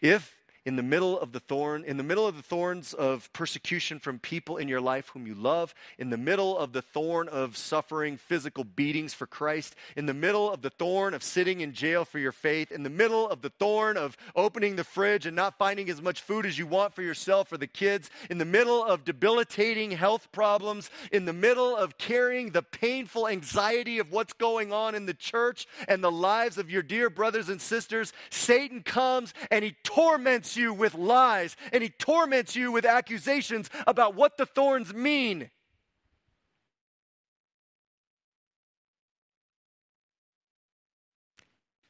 If, 0.00 0.34
in 0.64 0.76
the 0.76 0.82
middle 0.82 1.18
of 1.18 1.32
the 1.32 1.40
thorn, 1.40 1.84
in 1.84 1.96
the 1.96 2.02
middle 2.02 2.26
of 2.26 2.36
the 2.36 2.42
thorns 2.42 2.94
of 2.94 3.32
persecution 3.32 3.98
from 3.98 4.18
people 4.18 4.56
in 4.56 4.68
your 4.68 4.80
life 4.80 5.08
whom 5.08 5.26
you 5.26 5.34
love, 5.34 5.74
in 5.98 6.10
the 6.10 6.16
middle 6.16 6.56
of 6.56 6.72
the 6.72 6.82
thorn 6.82 7.28
of 7.28 7.56
suffering 7.56 8.16
physical 8.16 8.62
beatings 8.62 9.12
for 9.12 9.26
Christ, 9.26 9.74
in 9.96 10.06
the 10.06 10.14
middle 10.14 10.52
of 10.52 10.62
the 10.62 10.70
thorn 10.70 11.14
of 11.14 11.22
sitting 11.22 11.60
in 11.60 11.72
jail 11.72 12.04
for 12.04 12.18
your 12.18 12.32
faith, 12.32 12.70
in 12.70 12.84
the 12.84 12.90
middle 12.90 13.28
of 13.28 13.42
the 13.42 13.50
thorn 13.50 13.96
of 13.96 14.16
opening 14.36 14.76
the 14.76 14.84
fridge 14.84 15.26
and 15.26 15.34
not 15.34 15.58
finding 15.58 15.90
as 15.90 16.00
much 16.00 16.20
food 16.20 16.46
as 16.46 16.58
you 16.58 16.66
want 16.66 16.94
for 16.94 17.02
yourself 17.02 17.52
or 17.52 17.58
the 17.58 17.66
kids, 17.66 18.08
in 18.30 18.38
the 18.38 18.44
middle 18.44 18.84
of 18.84 19.04
debilitating 19.04 19.90
health 19.90 20.30
problems, 20.30 20.90
in 21.10 21.24
the 21.24 21.32
middle 21.32 21.76
of 21.76 21.98
carrying 21.98 22.50
the 22.50 22.62
painful 22.62 23.26
anxiety 23.26 23.98
of 23.98 24.12
what's 24.12 24.32
going 24.32 24.72
on 24.72 24.94
in 24.94 25.06
the 25.06 25.14
church 25.14 25.66
and 25.88 26.04
the 26.04 26.10
lives 26.10 26.56
of 26.56 26.70
your 26.70 26.82
dear 26.82 27.10
brothers 27.10 27.48
and 27.48 27.60
sisters, 27.60 28.12
Satan 28.30 28.82
comes 28.82 29.34
and 29.50 29.64
he 29.64 29.74
torments 29.82 30.51
you 30.56 30.72
with 30.72 30.94
lies 30.94 31.56
and 31.72 31.82
he 31.82 31.88
torments 31.88 32.56
you 32.56 32.72
with 32.72 32.84
accusations 32.84 33.70
about 33.86 34.14
what 34.14 34.36
the 34.36 34.46
thorns 34.46 34.92
mean. 34.92 35.50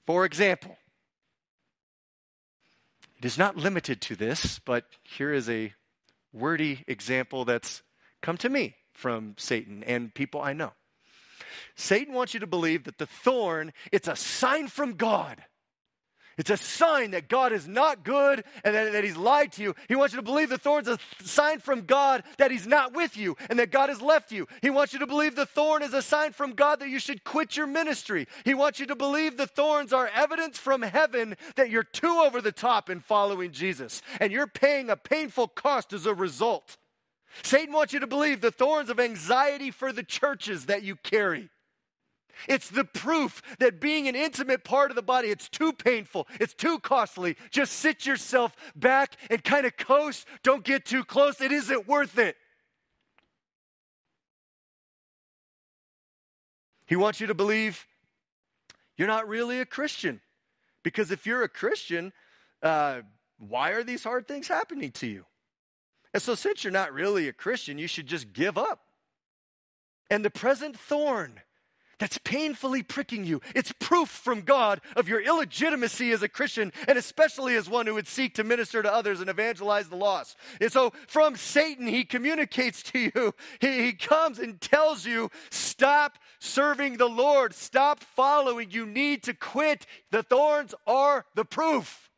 For 0.07 0.25
example, 0.25 0.77
it 3.19 3.25
is 3.25 3.39
not 3.39 3.57
limited 3.57 4.01
to 4.03 4.17
this, 4.17 4.59
but 4.59 4.85
here 5.05 5.33
is 5.33 5.49
a 5.49 5.73
wordy 6.33 6.83
example 6.89 7.45
that's 7.45 7.83
come 8.21 8.37
to 8.39 8.49
me 8.49 8.75
from 8.93 9.35
Satan 9.39 9.85
and 9.85 10.13
people 10.13 10.41
I 10.41 10.53
know. 10.53 10.73
Satan 11.77 12.15
wants 12.15 12.35
you 12.35 12.41
to 12.41 12.47
believe 12.47 12.85
that 12.85 12.99
the 12.99 13.07
thorn, 13.07 13.73
it's 13.91 14.09
a 14.09 14.17
sign 14.17 14.69
from 14.69 14.95
God. 14.95 15.43
It's 16.39 16.51
a 16.51 16.57
sign 16.57 17.11
that 17.13 17.29
God 17.29 17.53
is 17.53 17.69
not 17.69 18.05
good 18.05 18.45
and 18.65 18.75
that, 18.75 18.93
that, 18.93 19.05
He's 19.05 19.17
lied 19.17 19.53
to 19.53 19.63
you. 19.63 19.75
He 19.89 19.97
wants 19.97 20.15
you 20.15 20.19
to 20.19 20.25
believe 20.25 20.49
the 20.49 20.59
thorn's 20.59 20.89
a 20.89 20.99
sign 21.23 21.61
from 21.61 21.83
God 21.83 22.25
that 22.39 22.51
He's 22.51 22.67
not 22.67 22.95
with 22.95 23.17
you 23.17 23.37
and 23.51 23.59
that 23.59 23.71
God 23.71 23.89
has 23.89 24.01
left 24.01 24.33
you. 24.33 24.47
He 24.63 24.71
wants 24.71 24.93
you 24.93 24.99
to 25.01 25.07
believe 25.07 25.37
the 25.37 25.47
thorn 25.47 25.83
is 25.83 25.95
a 25.95 26.03
sign 26.03 26.33
from 26.33 26.53
God 26.53 26.81
that 26.81 26.89
you 26.89 26.99
should 26.99 27.25
quit 27.25 27.57
your 27.57 27.67
ministry. 27.67 28.27
He 28.45 28.55
wants 28.55 28.81
you 28.81 28.87
to 28.87 28.97
believe 28.97 29.37
the 29.37 29.47
thorns 29.47 29.93
are 29.93 30.11
evidence 30.15 30.59
from 30.59 30.83
heaven 30.83 31.37
that 31.57 31.71
you're 31.71 31.83
too 31.83 32.23
over 32.25 32.41
the 32.41 32.53
top 32.53 32.89
in 32.89 33.01
following 33.01 33.53
Jesus 33.53 34.03
and 34.21 34.33
you're 34.33 34.47
paying 34.47 34.91
a 34.91 34.97
painful 34.97 35.49
cost 35.49 35.93
as 35.93 36.07
a 36.07 36.15
result. 36.15 36.77
Satan 37.43 37.73
wants 37.73 37.93
you 37.93 38.01
to 38.01 38.07
believe 38.07 38.41
the 38.41 38.51
thorns 38.51 38.91
of 38.91 39.01
anxiety 39.01 39.71
for 39.71 39.93
the 39.93 40.03
churches 40.03 40.67
that 40.67 40.83
you 40.83 40.97
carry. 40.97 41.49
It's 42.49 42.69
the 42.69 42.85
proof 42.85 43.43
that 43.59 43.81
being 43.81 44.09
an 44.09 44.15
intimate 44.15 44.65
part 44.65 44.91
of 44.91 44.97
the 44.97 45.03
body, 45.03 45.29
it's 45.29 45.49
too 45.49 45.73
painful, 45.73 46.27
it's 46.41 46.55
too 46.55 46.79
costly. 46.79 47.37
Just 47.51 47.73
sit 47.75 48.07
yourself 48.07 48.57
back 48.75 49.17
and 49.31 49.43
kind 49.43 49.67
of 49.67 49.77
coast. 49.77 50.27
Don't 50.43 50.65
get 50.65 50.85
too 50.85 51.05
close. 51.05 51.41
It 51.41 51.53
isn't 51.53 51.89
worth 51.89 52.19
it. 52.19 52.37
He 56.87 56.97
wants 56.97 57.21
you 57.21 57.27
to 57.29 57.35
believe 57.35 57.87
you're 58.97 59.09
not 59.09 59.27
really 59.27 59.61
a 59.61 59.67
Christian. 59.67 60.21
Because 60.83 61.11
if 61.11 61.27
you're 61.27 61.43
a 61.43 61.49
Christian, 61.49 62.13
uh, 62.63 63.03
why 63.39 63.71
are 63.71 63.83
these 63.83 64.05
hard 64.05 64.27
things 64.27 64.49
happening 64.49 64.91
to 64.93 65.07
you? 65.07 65.25
And 66.13 66.23
so, 66.23 66.35
since 66.35 66.63
you're 66.65 66.73
not 66.73 66.93
really 66.93 67.29
a 67.29 67.33
Christian, 67.33 67.79
you 67.79 67.87
should 67.87 68.07
just 68.07 68.33
give 68.33 68.59
up. 68.59 68.81
And 70.11 70.25
the 70.25 70.31
present 70.31 70.79
thorn 70.79 71.41
that's 72.03 72.19
painfully 72.25 72.83
pricking 72.83 73.25
you, 73.25 73.41
it's 73.55 73.71
proof 73.79 74.09
from 74.09 74.41
God 74.41 74.81
of 74.97 75.09
your 75.09 75.21
illegitimacy 75.21 76.11
as 76.11 76.21
a 76.21 76.29
Christian, 76.29 76.73
and 76.89 76.99
especially 76.99 77.55
as 77.55 77.71
one 77.71 77.87
who 77.87 77.95
would 77.95 78.09
seek 78.09 78.35
to 78.35 78.43
minister 78.43 78.83
to 78.83 78.93
others 78.93 79.21
and 79.21 79.31
evangelize 79.31 79.89
the 79.89 79.95
lost. 79.95 80.37
And 80.61 80.73
so, 80.73 80.93
from 81.07 81.37
Satan, 81.37 81.87
he 81.87 82.03
communicates 82.03 82.83
to 82.83 82.99
you, 82.99 83.35
he, 83.61 83.85
he 83.85 83.93
comes 83.93 84.41
and 84.41 84.61
tells 84.61 85.07
you, 85.07 85.31
stop 85.51 86.19
serving 86.41 86.97
the 86.97 87.09
Lord, 87.09 87.55
stop 87.55 88.01
following. 88.01 88.73
You 88.73 88.85
need 88.85 89.23
to 89.23 89.35
quit. 89.35 89.87
The 90.11 90.25
thorns 90.25 90.75
are 90.89 91.25
the 91.37 91.45
proof. 91.45 92.11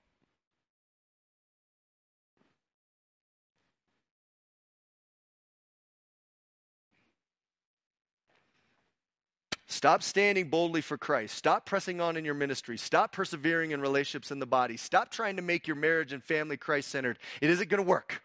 Stop 9.74 10.04
standing 10.04 10.50
boldly 10.50 10.80
for 10.80 10.96
Christ. 10.96 11.34
Stop 11.34 11.66
pressing 11.66 12.00
on 12.00 12.16
in 12.16 12.24
your 12.24 12.34
ministry. 12.34 12.78
Stop 12.78 13.10
persevering 13.10 13.72
in 13.72 13.80
relationships 13.80 14.30
in 14.30 14.38
the 14.38 14.46
body. 14.46 14.76
Stop 14.76 15.10
trying 15.10 15.34
to 15.34 15.42
make 15.42 15.66
your 15.66 15.74
marriage 15.74 16.12
and 16.12 16.22
family 16.22 16.56
Christ 16.56 16.90
centered. 16.90 17.18
It 17.40 17.50
isn't 17.50 17.68
going 17.68 17.82
to 17.82 17.90
work. 17.90 18.22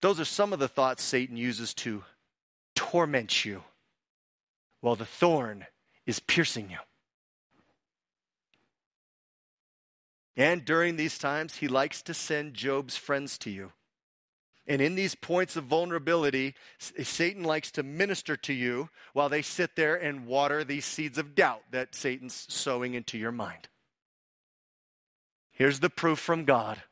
Those 0.00 0.20
are 0.20 0.24
some 0.24 0.52
of 0.52 0.60
the 0.60 0.68
thoughts 0.68 1.02
Satan 1.02 1.36
uses 1.36 1.74
to 1.74 2.04
torment 2.76 3.44
you 3.44 3.64
while 4.82 4.94
the 4.94 5.04
thorn 5.04 5.66
is 6.06 6.20
piercing 6.20 6.70
you. 6.70 6.78
And 10.36 10.64
during 10.64 10.94
these 10.94 11.18
times, 11.18 11.56
he 11.56 11.66
likes 11.66 12.02
to 12.02 12.14
send 12.14 12.54
Job's 12.54 12.96
friends 12.96 13.36
to 13.38 13.50
you 13.50 13.72
and 14.66 14.80
in 14.80 14.94
these 14.94 15.14
points 15.14 15.56
of 15.56 15.64
vulnerability, 15.64 16.54
Satan 16.78 17.42
likes 17.42 17.72
to 17.72 17.82
minister 17.82 18.36
to 18.38 18.52
you 18.52 18.90
while 19.12 19.28
they 19.28 19.42
sit 19.42 19.74
there 19.74 19.96
and 19.96 20.26
water 20.26 20.62
these 20.62 20.84
seeds 20.84 21.18
of 21.18 21.34
doubt 21.34 21.62
that 21.72 21.94
Satan's 21.94 22.46
sowing 22.48 22.94
into 22.94 23.18
your 23.18 23.32
mind. 23.32 23.68
Here's 25.50 25.80
the 25.80 25.90
proof 25.90 26.18
from 26.18 26.44
God 26.44 26.82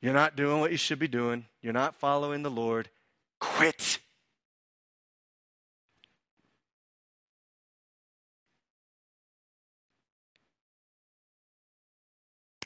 you're 0.00 0.14
not 0.14 0.36
doing 0.36 0.60
what 0.60 0.70
you 0.70 0.76
should 0.76 0.98
be 1.00 1.08
doing, 1.08 1.46
you're 1.62 1.72
not 1.72 1.96
following 1.96 2.42
the 2.42 2.50
Lord. 2.50 2.90
Quit. 3.40 4.00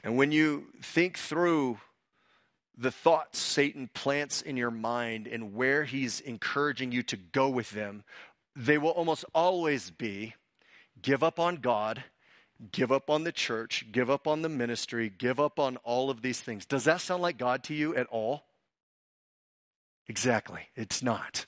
And 0.05 0.17
when 0.17 0.33
you 0.33 0.67
think 0.83 1.17
through 1.17 1.79
the 2.77 2.91
thoughts 2.91 3.39
Satan 3.39 3.89
plants 3.93 4.43
in 4.43 4.57
your 4.57 4.71
mind 4.71 5.27
and 5.27 5.55
where 5.55 5.85
he's 5.85 6.21
encouraging 6.21 6.93
you 6.93 7.03
to 7.05 7.17
go 7.17 7.49
with 7.49 7.71
them, 7.71 8.05
they 8.57 8.79
will 8.79 8.91
almost 8.91 9.25
always 9.35 9.91
be 9.91 10.35
give 11.01 11.23
up 11.23 11.39
on 11.39 11.57
God, 11.57 12.05
give 12.71 12.93
up 12.93 13.11
on 13.11 13.25
the 13.25 13.33
church, 13.33 13.87
give 13.93 14.11
up 14.11 14.27
on 14.27 14.43
the 14.43 14.49
ministry, 14.49 15.11
give 15.17 15.41
up 15.41 15.59
on 15.59 15.77
all 15.79 16.11
of 16.11 16.23
these 16.23 16.41
things. 16.41 16.65
Does 16.65 16.85
that 16.85 17.01
sound 17.01 17.23
like 17.23 17.39
God 17.39 17.65
to 17.65 17.75
you 17.75 17.95
at 17.95 18.07
all? 18.07 18.45
Exactly. 20.09 20.69
It's 20.75 21.03
not. 21.03 21.47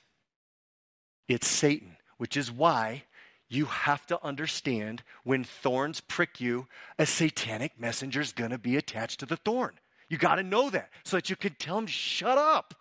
It's 1.27 1.47
Satan, 1.47 1.97
which 2.17 2.37
is 2.37 2.51
why 2.51 3.03
you 3.47 3.65
have 3.65 4.05
to 4.07 4.23
understand 4.23 5.03
when 5.23 5.43
thorns 5.43 6.01
prick 6.01 6.41
you, 6.41 6.67
a 6.97 7.05
satanic 7.05 7.79
messenger 7.79 8.21
is 8.21 8.31
going 8.31 8.51
to 8.51 8.57
be 8.57 8.75
attached 8.75 9.19
to 9.19 9.25
the 9.25 9.37
thorn. 9.37 9.79
You 10.09 10.17
got 10.17 10.35
to 10.35 10.43
know 10.43 10.69
that 10.69 10.89
so 11.03 11.17
that 11.17 11.29
you 11.29 11.35
can 11.35 11.55
tell 11.57 11.77
him, 11.77 11.87
shut 11.87 12.37
up 12.37 12.75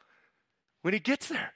when 0.83 0.93
he 0.95 1.01
gets 1.01 1.29
there. 1.29 1.53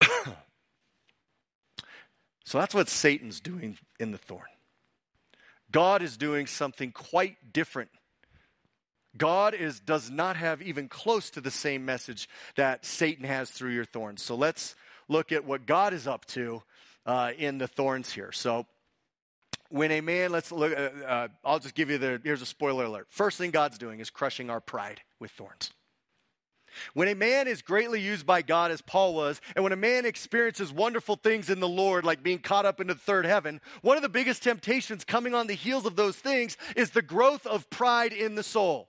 so 2.44 2.58
that's 2.58 2.74
what 2.74 2.88
Satan's 2.88 3.40
doing 3.40 3.78
in 3.98 4.12
the 4.12 4.18
thorn. 4.18 4.42
God 5.72 6.02
is 6.02 6.16
doing 6.16 6.46
something 6.46 6.92
quite 6.92 7.52
different. 7.52 7.90
God 9.16 9.54
is, 9.54 9.80
does 9.80 10.10
not 10.10 10.36
have 10.36 10.62
even 10.62 10.88
close 10.88 11.30
to 11.30 11.40
the 11.40 11.50
same 11.50 11.84
message 11.84 12.28
that 12.56 12.84
Satan 12.84 13.24
has 13.24 13.50
through 13.50 13.72
your 13.72 13.84
thorns. 13.84 14.22
So 14.22 14.36
let's 14.36 14.76
look 15.08 15.32
at 15.32 15.44
what 15.44 15.66
God 15.66 15.92
is 15.92 16.06
up 16.06 16.24
to 16.26 16.62
uh, 17.06 17.32
in 17.36 17.58
the 17.58 17.68
thorns 17.68 18.12
here. 18.12 18.32
So, 18.32 18.66
when 19.70 19.90
a 19.90 20.00
man, 20.00 20.30
let's 20.30 20.52
look, 20.52 20.72
uh, 20.72 20.90
uh, 21.06 21.28
I'll 21.44 21.58
just 21.58 21.74
give 21.74 21.90
you 21.90 21.98
the, 21.98 22.20
here's 22.22 22.42
a 22.42 22.46
spoiler 22.46 22.84
alert. 22.84 23.06
First 23.10 23.38
thing 23.38 23.50
God's 23.50 23.78
doing 23.78 23.98
is 23.98 24.10
crushing 24.10 24.50
our 24.50 24.60
pride 24.60 25.00
with 25.18 25.32
thorns. 25.32 25.72
When 26.92 27.08
a 27.08 27.14
man 27.14 27.48
is 27.48 27.62
greatly 27.62 28.00
used 28.00 28.26
by 28.26 28.42
God, 28.42 28.70
as 28.70 28.82
Paul 28.82 29.14
was, 29.14 29.40
and 29.54 29.62
when 29.62 29.72
a 29.72 29.76
man 29.76 30.04
experiences 30.04 30.72
wonderful 30.72 31.16
things 31.16 31.50
in 31.50 31.60
the 31.60 31.68
Lord, 31.68 32.04
like 32.04 32.22
being 32.22 32.38
caught 32.40 32.66
up 32.66 32.80
into 32.80 32.94
the 32.94 33.00
third 33.00 33.26
heaven, 33.26 33.60
one 33.82 33.96
of 33.96 34.02
the 34.02 34.08
biggest 34.08 34.42
temptations 34.42 35.04
coming 35.04 35.34
on 35.34 35.46
the 35.46 35.54
heels 35.54 35.86
of 35.86 35.96
those 35.96 36.16
things 36.16 36.56
is 36.76 36.90
the 36.90 37.02
growth 37.02 37.46
of 37.46 37.70
pride 37.70 38.12
in 38.12 38.34
the 38.34 38.42
soul. 38.42 38.88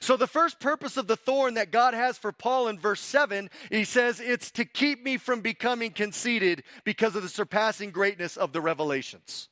So, 0.00 0.16
the 0.16 0.26
first 0.26 0.60
purpose 0.60 0.96
of 0.96 1.06
the 1.06 1.16
thorn 1.16 1.54
that 1.54 1.70
God 1.70 1.94
has 1.94 2.18
for 2.18 2.32
Paul 2.32 2.68
in 2.68 2.78
verse 2.78 3.00
7, 3.00 3.50
he 3.70 3.84
says, 3.84 4.20
it's 4.20 4.50
to 4.52 4.64
keep 4.64 5.02
me 5.04 5.16
from 5.16 5.40
becoming 5.40 5.90
conceited 5.90 6.62
because 6.84 7.16
of 7.16 7.22
the 7.22 7.28
surpassing 7.28 7.90
greatness 7.90 8.36
of 8.36 8.52
the 8.52 8.60
revelations. 8.60 9.48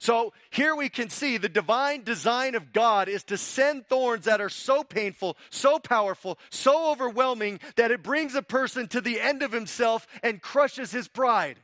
So 0.00 0.32
here 0.48 0.74
we 0.74 0.88
can 0.88 1.10
see 1.10 1.36
the 1.36 1.50
divine 1.50 2.04
design 2.04 2.54
of 2.54 2.72
God 2.72 3.06
is 3.06 3.22
to 3.24 3.36
send 3.36 3.86
thorns 3.86 4.24
that 4.24 4.40
are 4.40 4.48
so 4.48 4.82
painful, 4.82 5.36
so 5.50 5.78
powerful, 5.78 6.38
so 6.48 6.90
overwhelming 6.90 7.60
that 7.76 7.90
it 7.90 8.02
brings 8.02 8.34
a 8.34 8.40
person 8.40 8.88
to 8.88 9.02
the 9.02 9.20
end 9.20 9.42
of 9.42 9.52
himself 9.52 10.06
and 10.22 10.40
crushes 10.40 10.90
his 10.90 11.06
pride. 11.06 11.58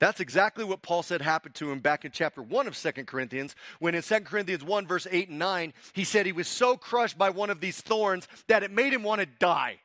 That's 0.00 0.20
exactly 0.20 0.64
what 0.64 0.82
Paul 0.82 1.02
said 1.02 1.22
happened 1.22 1.56
to 1.56 1.72
him 1.72 1.80
back 1.80 2.04
in 2.04 2.12
chapter 2.12 2.40
1 2.40 2.68
of 2.68 2.76
2 2.76 2.92
Corinthians, 3.04 3.56
when 3.80 3.96
in 3.96 4.02
2 4.02 4.20
Corinthians 4.20 4.62
1, 4.62 4.86
verse 4.86 5.08
8 5.10 5.28
and 5.28 5.38
9, 5.38 5.74
he 5.92 6.04
said 6.04 6.24
he 6.24 6.32
was 6.32 6.46
so 6.46 6.76
crushed 6.76 7.18
by 7.18 7.30
one 7.30 7.50
of 7.50 7.60
these 7.60 7.80
thorns 7.80 8.28
that 8.46 8.62
it 8.62 8.70
made 8.70 8.92
him 8.92 9.02
want 9.02 9.20
to 9.20 9.26
die. 9.26 9.80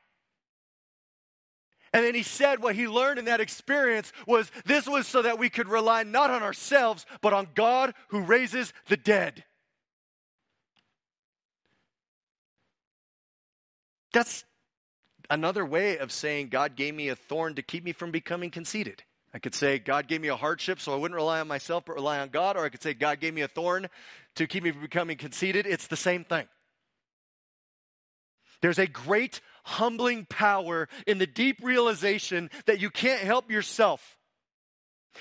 And 1.94 2.04
then 2.04 2.16
he 2.16 2.24
said 2.24 2.62
what 2.62 2.76
he 2.76 2.88
learned 2.88 3.20
in 3.20 3.26
that 3.26 3.40
experience 3.40 4.12
was 4.28 4.52
this 4.66 4.88
was 4.88 5.08
so 5.08 5.22
that 5.22 5.38
we 5.38 5.50
could 5.50 5.68
rely 5.68 6.04
not 6.04 6.32
on 6.32 6.42
ourselves, 6.42 7.06
but 7.22 7.34
on 7.34 7.48
God 7.54 7.94
who 8.10 8.22
raises 8.22 8.74
the 8.88 8.98
dead. 8.98 9.44
That's 14.12 14.44
another 15.30 15.66
way 15.66 15.98
of 15.98 16.12
saying 16.12 16.50
God 16.50 16.76
gave 16.76 16.94
me 16.94 17.10
a 17.10 17.16
thorn 17.16 17.56
to 17.56 17.64
keep 17.64 17.84
me 17.84 17.94
from 17.94 18.12
becoming 18.12 18.52
conceited. 18.52 19.04
I 19.34 19.40
could 19.40 19.56
say 19.56 19.80
God 19.80 20.08
gave 20.08 20.22
me 20.22 20.28
a 20.28 20.36
hardship 20.36 20.80
so 20.80 20.94
I 20.94 20.96
wouldn't 20.96 21.16
rely 21.16 21.40
on 21.40 21.48
myself 21.48 21.86
but 21.86 21.96
rely 21.96 22.20
on 22.20 22.30
God, 22.30 22.56
or 22.56 22.64
I 22.64 22.70
could 22.70 22.84
say 22.84 22.94
God 22.94 23.20
gave 23.20 23.34
me 23.34 23.42
a 23.42 23.48
thorn 23.48 23.90
to 24.36 24.48
keep 24.48 24.64
me 24.64 24.72
from 24.72 24.82
becoming 24.82 25.18
conceited. 25.18 25.66
It's 25.66 25.88
the 25.88 25.98
same 25.98 26.24
thing. 26.24 26.48
There's 28.62 28.80
a 28.80 28.88
great 28.88 29.42
humbling 29.66 30.26
power 30.26 30.88
in 31.08 31.18
the 31.18 31.28
deep 31.28 31.58
realization 31.64 32.50
that 32.66 32.80
you 32.80 32.90
can't 32.90 33.22
help 33.22 33.52
yourself. 33.52 34.18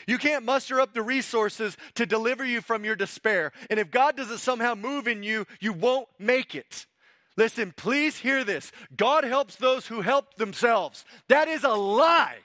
You 0.07 0.19
can't 0.19 0.45
muster 0.45 0.81
up 0.81 0.95
the 0.95 1.03
resources 1.03 1.77
to 1.95 2.07
deliver 2.07 2.45
you 2.45 2.61
from 2.61 2.85
your 2.85 2.97
despair. 2.97 3.53
And 3.69 3.79
if 3.81 3.91
God 3.91 4.17
doesn't 4.17 4.39
somehow 4.39 4.75
move 4.75 5.09
in 5.09 5.23
you, 5.23 5.47
you 5.61 5.73
won't 5.73 6.09
make 6.19 6.55
it. 6.55 6.87
Listen, 7.37 7.73
please 7.77 8.19
hear 8.19 8.45
this. 8.45 8.73
God 8.97 9.25
helps 9.25 9.57
those 9.57 9.87
who 9.87 10.03
help 10.03 10.35
themselves. 10.35 11.05
That 11.29 11.49
is 11.49 11.65
a 11.65 11.71
lie. 11.71 12.39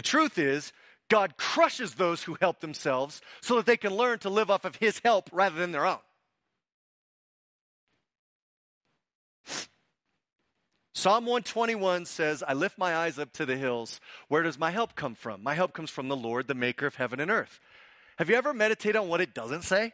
The 0.00 0.08
truth 0.08 0.38
is, 0.38 0.72
God 1.10 1.36
crushes 1.36 1.96
those 1.96 2.22
who 2.22 2.38
help 2.40 2.60
themselves 2.60 3.20
so 3.42 3.56
that 3.56 3.66
they 3.66 3.76
can 3.76 3.94
learn 3.94 4.18
to 4.20 4.30
live 4.30 4.50
off 4.50 4.64
of 4.64 4.76
His 4.76 4.98
help 5.04 5.28
rather 5.30 5.58
than 5.58 5.72
their 5.72 5.84
own. 5.84 5.98
Psalm 10.94 11.26
121 11.26 12.06
says, 12.06 12.42
I 12.42 12.54
lift 12.54 12.78
my 12.78 12.96
eyes 12.96 13.18
up 13.18 13.30
to 13.34 13.44
the 13.44 13.58
hills. 13.58 14.00
Where 14.28 14.42
does 14.42 14.58
my 14.58 14.70
help 14.70 14.94
come 14.94 15.14
from? 15.14 15.42
My 15.42 15.52
help 15.54 15.74
comes 15.74 15.90
from 15.90 16.08
the 16.08 16.16
Lord, 16.16 16.48
the 16.48 16.54
maker 16.54 16.86
of 16.86 16.94
heaven 16.94 17.20
and 17.20 17.30
earth. 17.30 17.60
Have 18.16 18.30
you 18.30 18.36
ever 18.36 18.54
meditated 18.54 18.96
on 18.96 19.08
what 19.08 19.20
it 19.20 19.34
doesn't 19.34 19.64
say? 19.64 19.92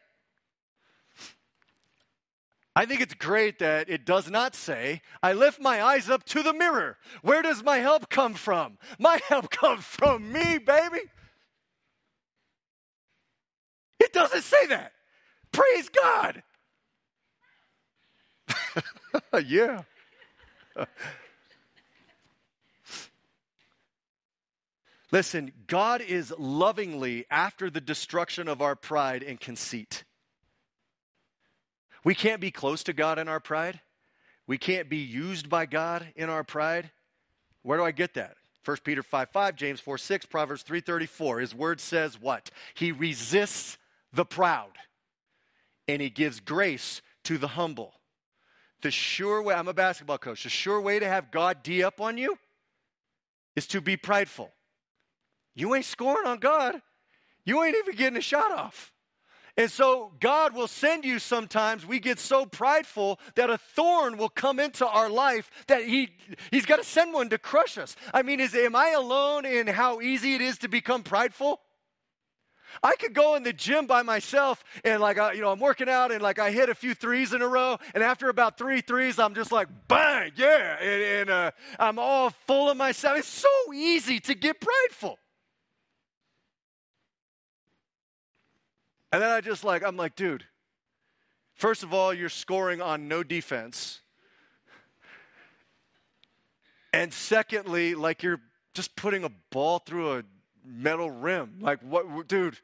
I 2.77 2.85
think 2.85 3.01
it's 3.01 3.15
great 3.15 3.59
that 3.61 3.89
it 3.89 4.05
does 4.05 4.31
not 4.31 4.55
say, 4.55 5.01
I 5.23 5.33
lift 5.33 5.59
my 5.59 5.83
eyes 5.83 6.11
up 6.11 6.25
to 6.25 6.43
the 6.43 6.53
mirror. 6.53 6.99
Where 7.23 7.41
does 7.41 7.65
my 7.65 7.79
help 7.79 8.11
come 8.11 8.35
from? 8.35 8.77
My 8.99 9.19
help 9.29 9.51
comes 9.51 9.83
from 9.83 10.31
me, 10.31 10.59
baby. 10.59 11.01
It 13.99 14.13
doesn't 14.13 14.43
say 14.43 14.67
that. 14.67 14.93
Praise 15.53 15.89
God. 15.89 16.43
yeah. 19.47 19.83
Listen, 25.11 25.51
God 25.67 26.03
is 26.03 26.31
lovingly 26.37 27.25
after 27.31 27.71
the 27.71 27.81
destruction 27.81 28.49
of 28.49 28.61
our 28.61 28.77
pride 28.77 29.23
and 29.23 29.41
conceit. 29.41 30.05
We 32.07 32.15
can't 32.15 32.41
be 32.41 32.53
close 32.53 32.85
to 32.85 32.93
God 32.93 33.19
in 33.19 33.27
our 33.27 33.41
pride. 33.41 33.81
We 34.47 34.59
can't 34.59 34.89
be 34.89 34.99
used 34.99 35.49
by 35.49 35.67
God 35.67 36.07
in 36.15 36.31
our 36.31 36.45
pride. 36.45 36.93
Where 37.63 37.79
do 37.79 37.85
I 37.85 37.91
get 37.91 38.15
that? 38.15 38.37
1 38.65 38.77
Peter 38.85 39.03
5 39.03 39.29
5, 39.29 39.57
James 39.57 39.81
4 39.81 39.99
6, 39.99 40.27
Proverbs 40.27 40.63
3 40.63 40.81
34. 40.81 41.41
His 41.41 41.53
word 41.53 41.81
says 41.81 42.21
what? 42.21 42.53
He 42.75 42.93
resists 42.93 43.77
the 44.13 44.25
proud 44.25 44.71
and 45.89 46.01
he 46.01 46.09
gives 46.09 46.39
grace 46.39 47.03
to 47.25 47.39
the 47.39 47.49
humble. 47.49 47.93
The 48.83 48.93
sure 48.93 49.43
way, 49.43 49.57
I'm 49.57 49.67
a 49.67 49.75
basketball 49.75 50.19
coach, 50.19 50.45
the 50.45 50.49
sure 50.49 50.81
way 50.81 51.01
to 51.01 51.09
have 51.09 51.33
God 51.33 51.65
D 51.65 51.83
up 51.83 52.01
on 52.01 52.19
you 52.19 52.39
is 53.57 53.67
to 53.67 53.81
be 53.81 53.97
prideful. 53.97 54.53
You 55.57 55.75
ain't 55.75 55.85
scoring 55.85 56.29
on 56.29 56.39
God, 56.39 56.81
you 57.45 57.65
ain't 57.65 57.77
even 57.77 57.97
getting 57.97 58.17
a 58.17 58.21
shot 58.23 58.53
off. 58.53 58.93
And 59.57 59.71
so 59.71 60.13
God 60.21 60.55
will 60.55 60.69
send 60.69 61.05
you 61.05 61.19
sometimes. 61.19 61.87
We 61.87 61.99
get 61.99 62.19
so 62.19 62.45
prideful 62.45 63.19
that 63.37 63.49
a 63.49 63.57
thorn 63.57 64.19
will 64.19 64.29
come 64.29 64.61
into 64.61 64.87
our 64.87 65.09
life 65.09 65.51
that 65.67 65.85
he, 65.85 66.11
He's 66.51 66.67
got 66.67 66.77
to 66.77 66.85
send 66.85 67.15
one 67.15 67.31
to 67.31 67.39
crush 67.39 67.79
us. 67.79 67.97
I 68.13 68.23
mean, 68.23 68.41
is, 68.41 68.55
am 68.55 68.77
I 68.77 68.91
alone 68.91 69.47
in 69.47 69.67
how 69.67 70.01
easy 70.01 70.35
it 70.35 70.43
is 70.43 70.59
to 70.59 70.69
become 70.69 71.03
prideful? 71.03 71.61
I 72.83 72.97
could 72.97 73.15
go 73.15 73.37
in 73.37 73.43
the 73.43 73.53
gym 73.53 73.87
by 73.87 74.03
myself 74.03 74.63
and 74.85 75.01
like 75.01 75.19
I, 75.19 75.33
you 75.33 75.41
know 75.41 75.51
I'm 75.51 75.61
working 75.61 75.89
out 75.89 76.13
and 76.13 76.21
like 76.21 76.39
I 76.39 76.51
hit 76.51 76.69
a 76.69 76.75
few 76.75 76.95
threes 76.95 77.33
in 77.33 77.41
a 77.41 77.49
row 77.49 77.79
and 77.95 78.03
after 78.03 78.29
about 78.29 78.59
three 78.59 78.81
threes 78.81 79.19
I'm 79.19 79.35
just 79.35 79.53
like 79.53 79.69
bang 79.89 80.33
yeah 80.37 80.77
and, 80.81 81.03
and 81.03 81.31
uh, 81.31 81.51
I'm 81.79 81.99
all 81.99 82.31
full 82.47 82.69
of 82.69 82.77
myself. 82.77 83.19
It's 83.19 83.29
so 83.29 83.73
easy 83.73 84.21
to 84.21 84.35
get 84.35 84.61
prideful. 84.61 85.19
And 89.13 89.23
then 89.23 89.31
I 89.31 89.41
just 89.41 89.65
like, 89.65 89.83
I'm 89.83 89.97
like, 89.97 90.17
dude, 90.17 90.45
first 91.55 91.83
of 91.83 91.95
all, 91.95 92.13
you're 92.13 92.29
scoring 92.29 92.81
on 92.81 93.09
no 93.09 93.23
defense. 93.23 94.01
And 96.93 97.13
secondly, 97.13 97.95
like 97.95 98.23
you're 98.23 98.41
just 98.75 98.97
putting 98.97 99.25
a 99.25 99.31
ball 99.51 99.79
through 99.79 100.19
a 100.19 100.23
metal 100.65 101.11
rim. 101.11 101.59
Like, 101.61 101.81
what, 101.81 102.27
dude? 102.29 102.59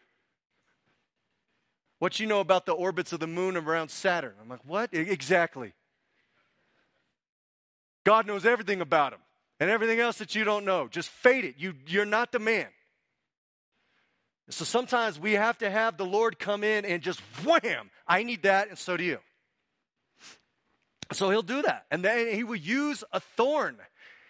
What 1.98 2.18
you 2.18 2.26
know 2.26 2.40
about 2.40 2.66
the 2.66 2.72
orbits 2.72 3.12
of 3.12 3.20
the 3.20 3.26
moon 3.26 3.56
around 3.56 3.90
Saturn? 3.90 4.34
I'm 4.40 4.48
like, 4.48 4.64
what? 4.66 4.90
Exactly. 4.92 5.72
God 8.04 8.26
knows 8.26 8.44
everything 8.44 8.80
about 8.80 9.12
him 9.12 9.20
and 9.60 9.70
everything 9.70 10.00
else 10.00 10.18
that 10.18 10.34
you 10.34 10.42
don't 10.42 10.64
know. 10.64 10.88
Just 10.88 11.08
fade 11.08 11.44
it. 11.44 11.54
You, 11.58 11.74
you're 11.86 12.04
not 12.04 12.32
the 12.32 12.40
man. 12.40 12.66
So 14.50 14.64
sometimes 14.64 15.18
we 15.18 15.32
have 15.32 15.58
to 15.58 15.70
have 15.70 15.96
the 15.96 16.04
Lord 16.04 16.38
come 16.38 16.64
in 16.64 16.84
and 16.84 17.02
just 17.02 17.20
wham, 17.44 17.90
I 18.06 18.22
need 18.22 18.42
that, 18.42 18.68
and 18.68 18.78
so 18.78 18.96
do 18.96 19.04
you. 19.04 19.18
So 21.12 21.30
he'll 21.30 21.42
do 21.42 21.62
that. 21.62 21.86
And 21.90 22.04
then 22.04 22.34
he 22.34 22.44
will 22.44 22.56
use 22.56 23.04
a 23.12 23.20
thorn. 23.20 23.76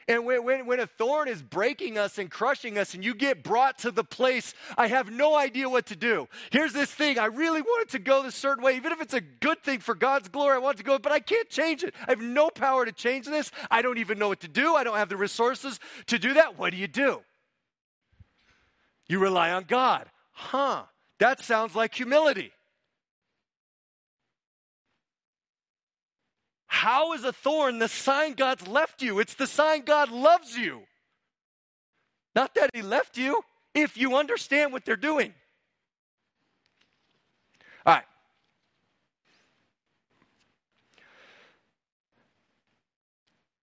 And 0.09 0.27
when, 0.27 0.45
when, 0.45 0.67
when, 0.67 0.81
a 0.81 0.87
thorn 0.87 1.29
is 1.29 1.41
breaking 1.43 1.97
us 1.97 2.19
and 2.19 2.29
crushing 2.31 2.77
us, 2.77 2.95
and 2.95 3.05
you 3.05 3.15
get 3.15 3.45
brought 3.45 3.79
to 3.79 3.93
the 3.93 4.03
place, 4.03 4.53
I 4.77 4.89
have 4.89 5.11
no 5.11 5.37
idea 5.37 5.69
what 5.69 5.87
to 5.87 5.97
do. 5.97 6.29
Here's 6.51 6.73
this 6.73 6.91
thing. 6.91 7.19
I 7.19 7.27
really 7.27 7.63
want 7.63 7.83
it 7.83 7.91
to 7.93 7.99
go 8.01 8.23
this 8.23 8.35
certain 8.35 8.65
way. 8.65 8.77
Even 8.77 8.91
if 8.93 9.01
it's 9.01 9.15
a 9.15 9.21
good 9.21 9.63
thing 9.63 9.79
for 9.79 9.95
God's 9.95 10.29
glory, 10.29 10.57
I 10.57 10.59
want 10.59 10.79
to 10.79 10.85
go, 10.85 10.99
but 10.99 11.13
I 11.13 11.21
can't 11.21 11.49
change 11.49 11.85
it. 11.85 11.95
I 12.07 12.11
have 12.11 12.21
no 12.21 12.51
power 12.51 12.85
to 12.85 12.93
change 12.93 13.27
this. 13.27 13.53
I 13.71 13.81
don't 13.81 13.99
even 13.99 14.19
know 14.19 14.29
what 14.29 14.41
to 14.41 14.49
do. 14.49 14.75
I 14.75 14.83
don't 14.83 14.97
have 14.97 15.09
the 15.09 15.17
resources 15.17 15.79
to 16.07 16.19
do 16.19 16.35
that. 16.35 16.59
What 16.59 16.71
do 16.71 16.79
you 16.79 16.89
do? 16.89 17.23
You 19.13 19.19
rely 19.19 19.51
on 19.51 19.65
God. 19.65 20.09
Huh, 20.31 20.85
that 21.19 21.39
sounds 21.45 21.75
like 21.75 21.95
humility. 21.95 22.51
How 26.67 27.13
is 27.13 27.23
a 27.23 27.33
thorn 27.35 27.79
the 27.79 27.89
sign 27.89 28.33
God's 28.33 28.67
left 28.67 29.03
you? 29.03 29.21
It's 29.21 29.35
the 29.35 29.47
sign 29.47 29.83
God 29.83 30.11
loves 30.11 30.57
you. 30.57 30.85
Not 32.35 32.55
that 32.55 32.71
He 32.73 32.81
left 32.81 33.19
you, 33.19 33.43
if 33.75 33.99
you 33.99 34.17
understand 34.17 34.73
what 34.73 34.87
they're 34.87 34.97
doing. 34.97 35.35
All 37.85 37.93
right. 37.93 38.05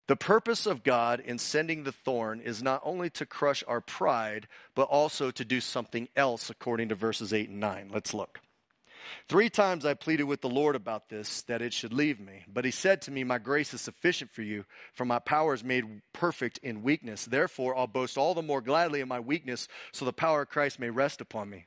The 0.08 0.16
purpose 0.16 0.64
of 0.64 0.82
God 0.82 1.20
in 1.20 1.38
sending 1.38 1.84
the 1.84 1.92
thorn 1.92 2.40
is 2.40 2.62
not 2.62 2.80
only 2.82 3.10
to 3.10 3.26
crush 3.26 3.62
our 3.68 3.82
pride, 3.82 4.48
but 4.74 4.88
also 4.88 5.30
to 5.30 5.44
do 5.44 5.60
something 5.60 6.08
else, 6.16 6.48
according 6.48 6.88
to 6.88 6.94
verses 6.94 7.34
8 7.34 7.50
and 7.50 7.60
9. 7.60 7.90
Let's 7.92 8.14
look. 8.14 8.40
Three 9.28 9.50
times 9.50 9.84
I 9.84 9.92
pleaded 9.92 10.24
with 10.24 10.40
the 10.40 10.48
Lord 10.48 10.76
about 10.76 11.10
this, 11.10 11.42
that 11.42 11.60
it 11.60 11.74
should 11.74 11.92
leave 11.92 12.18
me. 12.18 12.44
But 12.48 12.64
he 12.64 12.70
said 12.70 13.02
to 13.02 13.10
me, 13.10 13.22
My 13.22 13.36
grace 13.36 13.74
is 13.74 13.82
sufficient 13.82 14.30
for 14.30 14.42
you, 14.42 14.64
for 14.94 15.04
my 15.04 15.18
power 15.18 15.52
is 15.52 15.62
made 15.62 15.84
perfect 16.14 16.58
in 16.62 16.82
weakness. 16.82 17.26
Therefore, 17.26 17.76
I'll 17.76 17.86
boast 17.86 18.16
all 18.16 18.34
the 18.34 18.42
more 18.42 18.62
gladly 18.62 19.00
in 19.00 19.08
my 19.08 19.20
weakness, 19.20 19.68
so 19.92 20.06
the 20.06 20.12
power 20.14 20.42
of 20.42 20.48
Christ 20.48 20.80
may 20.80 20.88
rest 20.88 21.20
upon 21.20 21.50
me. 21.50 21.66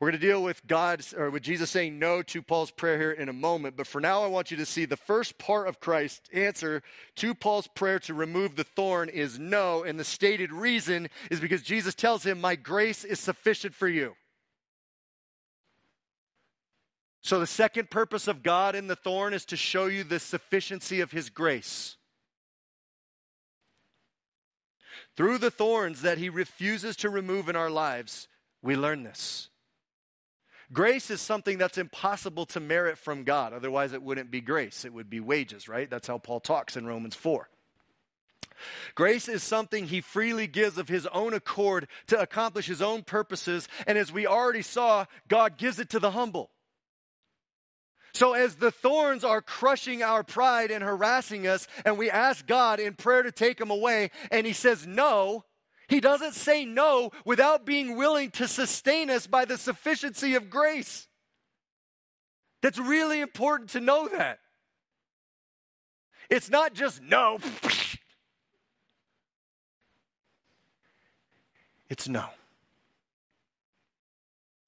We're 0.00 0.10
going 0.10 0.20
to 0.20 0.26
deal 0.26 0.44
with 0.44 0.64
God 0.64 1.04
or 1.16 1.28
with 1.28 1.42
Jesus 1.42 1.70
saying 1.70 1.98
no 1.98 2.22
to 2.22 2.40
Paul's 2.40 2.70
prayer 2.70 2.98
here 2.98 3.10
in 3.10 3.28
a 3.28 3.32
moment. 3.32 3.76
But 3.76 3.88
for 3.88 4.00
now, 4.00 4.22
I 4.22 4.28
want 4.28 4.52
you 4.52 4.56
to 4.58 4.66
see 4.66 4.84
the 4.84 4.96
first 4.96 5.38
part 5.38 5.66
of 5.66 5.80
Christ's 5.80 6.28
answer 6.32 6.84
to 7.16 7.34
Paul's 7.34 7.66
prayer 7.66 7.98
to 8.00 8.14
remove 8.14 8.54
the 8.54 8.62
thorn 8.62 9.08
is 9.08 9.40
no. 9.40 9.82
And 9.82 9.98
the 9.98 10.04
stated 10.04 10.52
reason 10.52 11.08
is 11.32 11.40
because 11.40 11.62
Jesus 11.62 11.96
tells 11.96 12.24
him, 12.24 12.40
My 12.40 12.54
grace 12.54 13.02
is 13.02 13.18
sufficient 13.18 13.74
for 13.74 13.88
you. 13.88 14.14
So, 17.20 17.40
the 17.40 17.46
second 17.48 17.90
purpose 17.90 18.28
of 18.28 18.44
God 18.44 18.76
in 18.76 18.86
the 18.86 18.96
thorn 18.96 19.34
is 19.34 19.44
to 19.46 19.56
show 19.56 19.86
you 19.86 20.04
the 20.04 20.20
sufficiency 20.20 21.00
of 21.00 21.10
his 21.10 21.28
grace. 21.28 21.96
Through 25.16 25.38
the 25.38 25.50
thorns 25.50 26.02
that 26.02 26.18
he 26.18 26.28
refuses 26.28 26.94
to 26.96 27.10
remove 27.10 27.48
in 27.48 27.56
our 27.56 27.68
lives, 27.68 28.28
we 28.62 28.76
learn 28.76 29.02
this. 29.02 29.48
Grace 30.72 31.10
is 31.10 31.20
something 31.20 31.56
that's 31.56 31.78
impossible 31.78 32.44
to 32.46 32.60
merit 32.60 32.98
from 32.98 33.24
God. 33.24 33.52
Otherwise, 33.52 33.92
it 33.92 34.02
wouldn't 34.02 34.30
be 34.30 34.40
grace. 34.40 34.84
It 34.84 34.92
would 34.92 35.08
be 35.08 35.20
wages, 35.20 35.68
right? 35.68 35.88
That's 35.88 36.08
how 36.08 36.18
Paul 36.18 36.40
talks 36.40 36.76
in 36.76 36.86
Romans 36.86 37.14
4. 37.14 37.48
Grace 38.94 39.28
is 39.28 39.42
something 39.42 39.86
he 39.86 40.00
freely 40.00 40.46
gives 40.46 40.78
of 40.78 40.88
his 40.88 41.06
own 41.06 41.32
accord 41.32 41.88
to 42.08 42.20
accomplish 42.20 42.66
his 42.66 42.82
own 42.82 43.02
purposes. 43.02 43.68
And 43.86 43.96
as 43.96 44.12
we 44.12 44.26
already 44.26 44.62
saw, 44.62 45.06
God 45.28 45.56
gives 45.56 45.78
it 45.78 45.90
to 45.90 45.98
the 45.98 46.10
humble. 46.10 46.50
So, 48.14 48.32
as 48.32 48.56
the 48.56 48.72
thorns 48.72 49.22
are 49.22 49.40
crushing 49.40 50.02
our 50.02 50.24
pride 50.24 50.70
and 50.70 50.82
harassing 50.82 51.46
us, 51.46 51.68
and 51.84 51.98
we 51.98 52.10
ask 52.10 52.46
God 52.46 52.80
in 52.80 52.94
prayer 52.94 53.22
to 53.22 53.30
take 53.30 53.58
them 53.58 53.70
away, 53.70 54.10
and 54.30 54.46
He 54.46 54.54
says 54.54 54.86
no, 54.86 55.44
he 55.88 56.00
doesn't 56.00 56.34
say 56.34 56.64
no 56.64 57.10
without 57.24 57.64
being 57.64 57.96
willing 57.96 58.30
to 58.32 58.46
sustain 58.46 59.10
us 59.10 59.26
by 59.26 59.44
the 59.44 59.56
sufficiency 59.56 60.34
of 60.34 60.50
grace. 60.50 61.08
That's 62.60 62.78
really 62.78 63.20
important 63.20 63.70
to 63.70 63.80
know 63.80 64.08
that. 64.08 64.40
It's 66.28 66.50
not 66.50 66.74
just 66.74 67.02
no. 67.02 67.38
It's 71.88 72.06
no. 72.06 72.26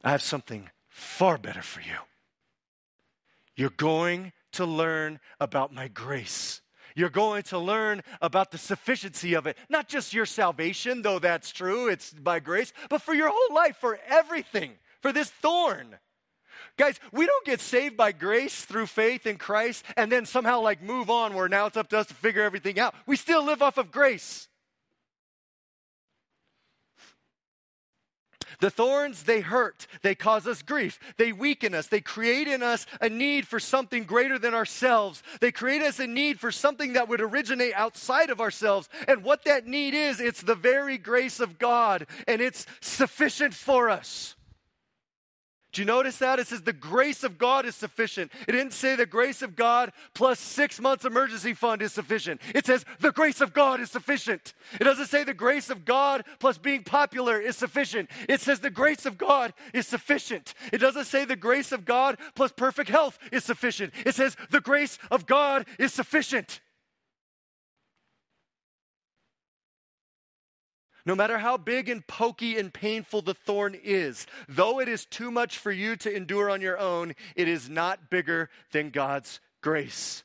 I 0.02 0.12
have 0.12 0.22
something 0.22 0.70
far 0.88 1.36
better 1.36 1.60
for 1.60 1.80
you. 1.82 1.98
You're 3.56 3.70
going 3.70 4.32
to 4.52 4.64
learn 4.64 5.20
about 5.38 5.74
my 5.74 5.88
grace. 5.88 6.62
You're 7.00 7.08
going 7.08 7.44
to 7.44 7.58
learn 7.58 8.02
about 8.20 8.50
the 8.50 8.58
sufficiency 8.58 9.32
of 9.32 9.46
it. 9.46 9.56
Not 9.70 9.88
just 9.88 10.12
your 10.12 10.26
salvation, 10.26 11.00
though 11.00 11.18
that's 11.18 11.50
true, 11.50 11.88
it's 11.88 12.12
by 12.12 12.40
grace, 12.40 12.74
but 12.90 13.00
for 13.00 13.14
your 13.14 13.30
whole 13.30 13.54
life, 13.54 13.78
for 13.78 13.98
everything, 14.06 14.72
for 15.00 15.10
this 15.10 15.30
thorn. 15.30 15.96
Guys, 16.76 17.00
we 17.10 17.24
don't 17.24 17.46
get 17.46 17.62
saved 17.62 17.96
by 17.96 18.12
grace 18.12 18.66
through 18.66 18.84
faith 18.84 19.26
in 19.26 19.38
Christ 19.38 19.82
and 19.96 20.12
then 20.12 20.26
somehow 20.26 20.60
like 20.60 20.82
move 20.82 21.08
on 21.08 21.32
where 21.32 21.48
now 21.48 21.64
it's 21.64 21.78
up 21.78 21.88
to 21.88 21.98
us 21.98 22.06
to 22.08 22.14
figure 22.14 22.42
everything 22.42 22.78
out. 22.78 22.94
We 23.06 23.16
still 23.16 23.44
live 23.44 23.62
off 23.62 23.78
of 23.78 23.90
grace. 23.90 24.48
The 28.60 28.70
thorns, 28.70 29.24
they 29.24 29.40
hurt. 29.40 29.86
They 30.02 30.14
cause 30.14 30.46
us 30.46 30.62
grief. 30.62 30.98
They 31.16 31.32
weaken 31.32 31.74
us. 31.74 31.86
They 31.86 32.00
create 32.00 32.46
in 32.46 32.62
us 32.62 32.86
a 33.00 33.08
need 33.08 33.46
for 33.46 33.58
something 33.58 34.04
greater 34.04 34.38
than 34.38 34.54
ourselves. 34.54 35.22
They 35.40 35.50
create 35.50 35.82
us 35.82 35.98
a 35.98 36.06
need 36.06 36.38
for 36.38 36.52
something 36.52 36.92
that 36.92 37.08
would 37.08 37.20
originate 37.20 37.74
outside 37.74 38.30
of 38.30 38.40
ourselves. 38.40 38.88
And 39.08 39.24
what 39.24 39.44
that 39.44 39.66
need 39.66 39.94
is, 39.94 40.20
it's 40.20 40.42
the 40.42 40.54
very 40.54 40.98
grace 40.98 41.40
of 41.40 41.58
God, 41.58 42.06
and 42.28 42.40
it's 42.40 42.66
sufficient 42.80 43.54
for 43.54 43.90
us. 43.90 44.36
Do 45.72 45.82
you 45.82 45.86
notice 45.86 46.18
that? 46.18 46.40
It 46.40 46.48
says 46.48 46.62
the 46.62 46.72
grace 46.72 47.22
of 47.22 47.38
God 47.38 47.64
is 47.64 47.76
sufficient. 47.76 48.32
It 48.48 48.52
didn't 48.52 48.72
say 48.72 48.96
the 48.96 49.06
grace 49.06 49.40
of 49.40 49.54
God 49.54 49.92
plus 50.14 50.40
six 50.40 50.80
months 50.80 51.04
emergency 51.04 51.54
fund 51.54 51.80
is 51.80 51.92
sufficient. 51.92 52.40
It 52.54 52.66
says 52.66 52.84
the 52.98 53.12
grace 53.12 53.40
of 53.40 53.52
God 53.52 53.80
is 53.80 53.90
sufficient. 53.90 54.54
It 54.80 54.84
doesn't 54.84 55.06
say 55.06 55.22
the 55.22 55.32
grace 55.32 55.70
of 55.70 55.84
God 55.84 56.24
plus 56.40 56.58
being 56.58 56.82
popular 56.82 57.40
is 57.40 57.56
sufficient. 57.56 58.10
It 58.28 58.40
says 58.40 58.58
the 58.58 58.70
grace 58.70 59.06
of 59.06 59.16
God 59.16 59.52
is 59.72 59.86
sufficient. 59.86 60.54
It 60.72 60.78
doesn't 60.78 61.04
say 61.04 61.24
the 61.24 61.36
grace 61.36 61.70
of 61.70 61.84
God 61.84 62.18
plus 62.34 62.50
perfect 62.50 62.90
health 62.90 63.18
is 63.30 63.44
sufficient. 63.44 63.92
It 64.04 64.16
says 64.16 64.36
the 64.50 64.60
grace 64.60 64.98
of 65.10 65.26
God 65.26 65.66
is 65.78 65.92
sufficient. 65.92 66.60
No 71.10 71.16
matter 71.16 71.38
how 71.38 71.56
big 71.56 71.88
and 71.88 72.06
pokey 72.06 72.56
and 72.56 72.72
painful 72.72 73.20
the 73.22 73.34
thorn 73.34 73.76
is, 73.82 74.28
though 74.48 74.78
it 74.78 74.88
is 74.88 75.06
too 75.06 75.32
much 75.32 75.58
for 75.58 75.72
you 75.72 75.96
to 75.96 76.16
endure 76.16 76.48
on 76.48 76.60
your 76.60 76.78
own, 76.78 77.16
it 77.34 77.48
is 77.48 77.68
not 77.68 78.10
bigger 78.10 78.48
than 78.70 78.90
God's 78.90 79.40
grace. 79.60 80.22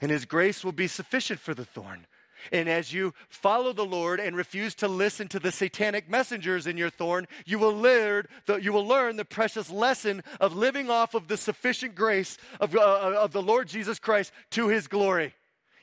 And 0.00 0.10
His 0.10 0.24
grace 0.24 0.64
will 0.64 0.72
be 0.72 0.86
sufficient 0.86 1.40
for 1.40 1.52
the 1.52 1.66
thorn. 1.66 2.06
And 2.50 2.70
as 2.70 2.90
you 2.90 3.12
follow 3.28 3.74
the 3.74 3.84
Lord 3.84 4.18
and 4.18 4.34
refuse 4.34 4.74
to 4.76 4.88
listen 4.88 5.28
to 5.28 5.38
the 5.38 5.52
satanic 5.52 6.08
messengers 6.08 6.66
in 6.66 6.78
your 6.78 6.88
thorn, 6.88 7.28
you 7.44 7.58
will 7.58 7.76
learn 7.76 8.26
the, 8.46 8.56
you 8.56 8.72
will 8.72 8.86
learn 8.86 9.16
the 9.16 9.26
precious 9.26 9.68
lesson 9.68 10.22
of 10.40 10.56
living 10.56 10.88
off 10.88 11.12
of 11.12 11.28
the 11.28 11.36
sufficient 11.36 11.94
grace 11.94 12.38
of, 12.60 12.74
uh, 12.74 12.80
of 12.80 13.32
the 13.32 13.42
Lord 13.42 13.68
Jesus 13.68 13.98
Christ 13.98 14.32
to 14.52 14.68
his 14.68 14.88
glory. 14.88 15.34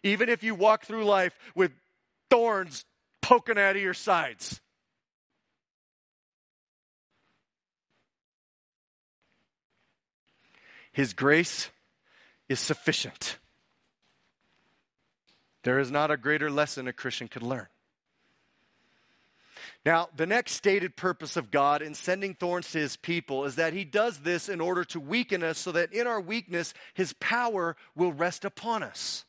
Even 0.01 0.29
if 0.29 0.41
you 0.41 0.55
walk 0.55 0.85
through 0.85 1.05
life 1.05 1.37
with 1.53 1.73
thorns 2.31 2.85
poking 3.23 3.57
out 3.57 3.75
of 3.75 3.81
your 3.81 3.95
sides. 3.95 4.61
His 10.91 11.13
grace 11.13 11.71
is 12.47 12.59
sufficient. 12.59 13.39
There 15.63 15.79
is 15.79 15.89
not 15.89 16.11
a 16.11 16.17
greater 16.17 16.51
lesson 16.51 16.87
a 16.87 16.93
Christian 16.93 17.27
could 17.27 17.41
learn. 17.41 17.67
Now, 19.85 20.09
the 20.15 20.25
next 20.25 20.53
stated 20.53 20.95
purpose 20.95 21.35
of 21.35 21.49
God 21.49 21.81
in 21.81 21.93
sending 21.93 22.35
thorns 22.35 22.71
to 22.71 22.77
his 22.77 22.95
people 22.95 23.45
is 23.45 23.55
that 23.55 23.73
he 23.73 23.83
does 23.83 24.19
this 24.19 24.49
in 24.49 24.61
order 24.61 24.83
to 24.85 24.99
weaken 24.99 25.43
us 25.43 25.57
so 25.57 25.71
that 25.71 25.93
in 25.93 26.05
our 26.05 26.21
weakness, 26.21 26.73
his 26.93 27.13
power 27.13 27.75
will 27.95 28.13
rest 28.13 28.45
upon 28.45 28.83
us. 28.83 29.25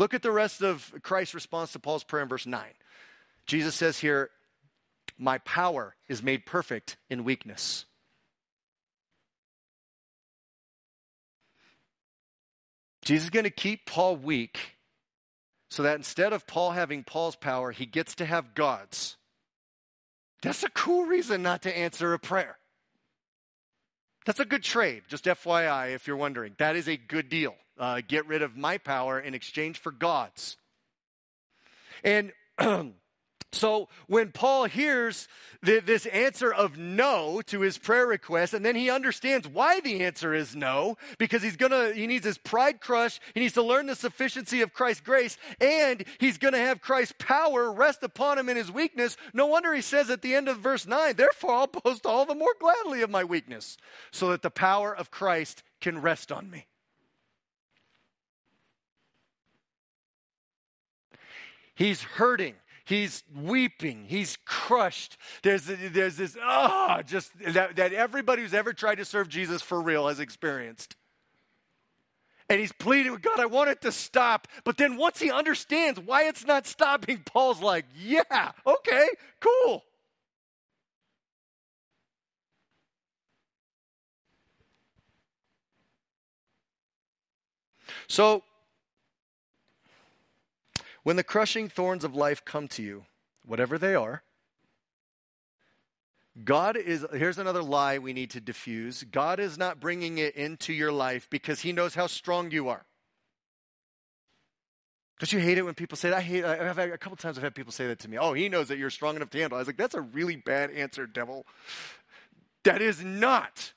Look 0.00 0.14
at 0.14 0.22
the 0.22 0.32
rest 0.32 0.62
of 0.62 0.94
Christ's 1.02 1.34
response 1.34 1.72
to 1.72 1.78
Paul's 1.78 2.04
prayer 2.04 2.22
in 2.22 2.28
verse 2.30 2.46
9. 2.46 2.64
Jesus 3.44 3.74
says 3.74 3.98
here, 3.98 4.30
My 5.18 5.36
power 5.36 5.94
is 6.08 6.22
made 6.22 6.46
perfect 6.46 6.96
in 7.10 7.22
weakness. 7.22 7.84
Jesus 13.04 13.24
is 13.24 13.30
going 13.30 13.44
to 13.44 13.50
keep 13.50 13.84
Paul 13.84 14.16
weak 14.16 14.78
so 15.68 15.82
that 15.82 15.96
instead 15.96 16.32
of 16.32 16.46
Paul 16.46 16.70
having 16.70 17.04
Paul's 17.04 17.36
power, 17.36 17.70
he 17.70 17.84
gets 17.84 18.14
to 18.14 18.24
have 18.24 18.54
God's. 18.54 19.18
That's 20.40 20.62
a 20.62 20.70
cool 20.70 21.04
reason 21.04 21.42
not 21.42 21.60
to 21.64 21.78
answer 21.78 22.14
a 22.14 22.18
prayer. 22.18 22.56
That's 24.24 24.40
a 24.40 24.46
good 24.46 24.62
trade, 24.62 25.02
just 25.08 25.26
FYI, 25.26 25.94
if 25.94 26.06
you're 26.06 26.16
wondering. 26.16 26.54
That 26.56 26.74
is 26.74 26.88
a 26.88 26.96
good 26.96 27.28
deal 27.28 27.54
uh, 27.80 28.02
get 28.06 28.26
rid 28.26 28.42
of 28.42 28.56
my 28.56 28.78
power 28.78 29.18
in 29.18 29.34
exchange 29.34 29.78
for 29.78 29.90
God's. 29.90 30.58
And 32.04 32.32
so 33.52 33.88
when 34.06 34.32
Paul 34.32 34.66
hears 34.66 35.28
the, 35.62 35.80
this 35.80 36.04
answer 36.06 36.52
of 36.52 36.76
no 36.76 37.40
to 37.46 37.60
his 37.60 37.78
prayer 37.78 38.06
request, 38.06 38.52
and 38.52 38.64
then 38.64 38.76
he 38.76 38.90
understands 38.90 39.48
why 39.48 39.80
the 39.80 40.04
answer 40.04 40.34
is 40.34 40.54
no, 40.54 40.98
because 41.18 41.42
he's 41.42 41.56
gonna, 41.56 41.92
he 41.94 42.06
needs 42.06 42.26
his 42.26 42.36
pride 42.36 42.82
crushed, 42.82 43.22
he 43.32 43.40
needs 43.40 43.54
to 43.54 43.62
learn 43.62 43.86
the 43.86 43.94
sufficiency 43.94 44.60
of 44.60 44.74
Christ's 44.74 45.02
grace, 45.02 45.38
and 45.58 46.04
he's 46.18 46.36
gonna 46.36 46.58
have 46.58 46.82
Christ's 46.82 47.14
power 47.18 47.72
rest 47.72 48.02
upon 48.02 48.38
him 48.38 48.50
in 48.50 48.58
his 48.58 48.70
weakness. 48.70 49.16
No 49.32 49.46
wonder 49.46 49.72
he 49.72 49.80
says 49.80 50.10
at 50.10 50.20
the 50.20 50.34
end 50.34 50.48
of 50.48 50.58
verse 50.58 50.86
9, 50.86 51.16
therefore 51.16 51.54
I'll 51.54 51.66
boast 51.66 52.04
all 52.04 52.26
the 52.26 52.34
more 52.34 52.54
gladly 52.60 53.00
of 53.00 53.08
my 53.08 53.24
weakness, 53.24 53.78
so 54.10 54.28
that 54.30 54.42
the 54.42 54.50
power 54.50 54.94
of 54.94 55.10
Christ 55.10 55.62
can 55.80 56.02
rest 56.02 56.30
on 56.30 56.50
me. 56.50 56.66
He's 61.80 62.02
hurting. 62.02 62.56
He's 62.84 63.24
weeping. 63.34 64.04
He's 64.06 64.36
crushed. 64.44 65.16
There's, 65.42 65.64
there's 65.64 66.18
this, 66.18 66.36
ah, 66.38 66.98
oh, 66.98 67.02
just 67.02 67.32
that, 67.54 67.76
that 67.76 67.94
everybody 67.94 68.42
who's 68.42 68.52
ever 68.52 68.74
tried 68.74 68.96
to 68.96 69.06
serve 69.06 69.30
Jesus 69.30 69.62
for 69.62 69.80
real 69.80 70.06
has 70.08 70.20
experienced. 70.20 70.96
And 72.50 72.60
he's 72.60 72.72
pleading 72.72 73.12
with 73.12 73.22
God, 73.22 73.40
I 73.40 73.46
want 73.46 73.70
it 73.70 73.80
to 73.80 73.92
stop. 73.92 74.46
But 74.64 74.76
then 74.76 74.98
once 74.98 75.20
he 75.20 75.30
understands 75.30 75.98
why 75.98 76.24
it's 76.24 76.44
not 76.44 76.66
stopping, 76.66 77.22
Paul's 77.24 77.62
like, 77.62 77.86
yeah, 77.96 78.52
okay, 78.66 79.08
cool. 79.40 79.82
So 88.06 88.42
when 91.02 91.16
the 91.16 91.24
crushing 91.24 91.68
thorns 91.68 92.04
of 92.04 92.14
life 92.14 92.44
come 92.44 92.68
to 92.68 92.82
you, 92.82 93.04
whatever 93.44 93.78
they 93.78 93.94
are, 93.94 94.22
God 96.44 96.76
is, 96.76 97.04
here's 97.12 97.38
another 97.38 97.62
lie 97.62 97.98
we 97.98 98.12
need 98.12 98.30
to 98.30 98.40
diffuse. 98.40 99.04
God 99.04 99.40
is 99.40 99.58
not 99.58 99.80
bringing 99.80 100.18
it 100.18 100.36
into 100.36 100.72
your 100.72 100.92
life 100.92 101.28
because 101.28 101.60
he 101.60 101.72
knows 101.72 101.94
how 101.94 102.06
strong 102.06 102.50
you 102.50 102.68
are. 102.68 102.84
Don't 105.18 105.32
you 105.32 105.38
hate 105.38 105.58
it 105.58 105.62
when 105.62 105.74
people 105.74 105.96
say 105.96 106.08
that? 106.08 106.16
I 106.16 106.22
hate 106.22 106.44
I've 106.44 106.76
had, 106.76 106.90
a 106.90 106.96
couple 106.96 107.16
times 107.16 107.36
I've 107.36 107.44
had 107.44 107.54
people 107.54 107.72
say 107.72 107.86
that 107.88 107.98
to 108.00 108.08
me. 108.08 108.16
Oh, 108.16 108.32
he 108.32 108.48
knows 108.48 108.68
that 108.68 108.78
you're 108.78 108.88
strong 108.88 109.16
enough 109.16 109.28
to 109.30 109.38
handle. 109.38 109.56
I 109.56 109.60
was 109.60 109.68
like, 109.68 109.76
that's 109.76 109.94
a 109.94 110.00
really 110.00 110.36
bad 110.36 110.70
answer, 110.70 111.06
devil. 111.06 111.44
That 112.64 112.80
is 112.80 113.04
not 113.04 113.74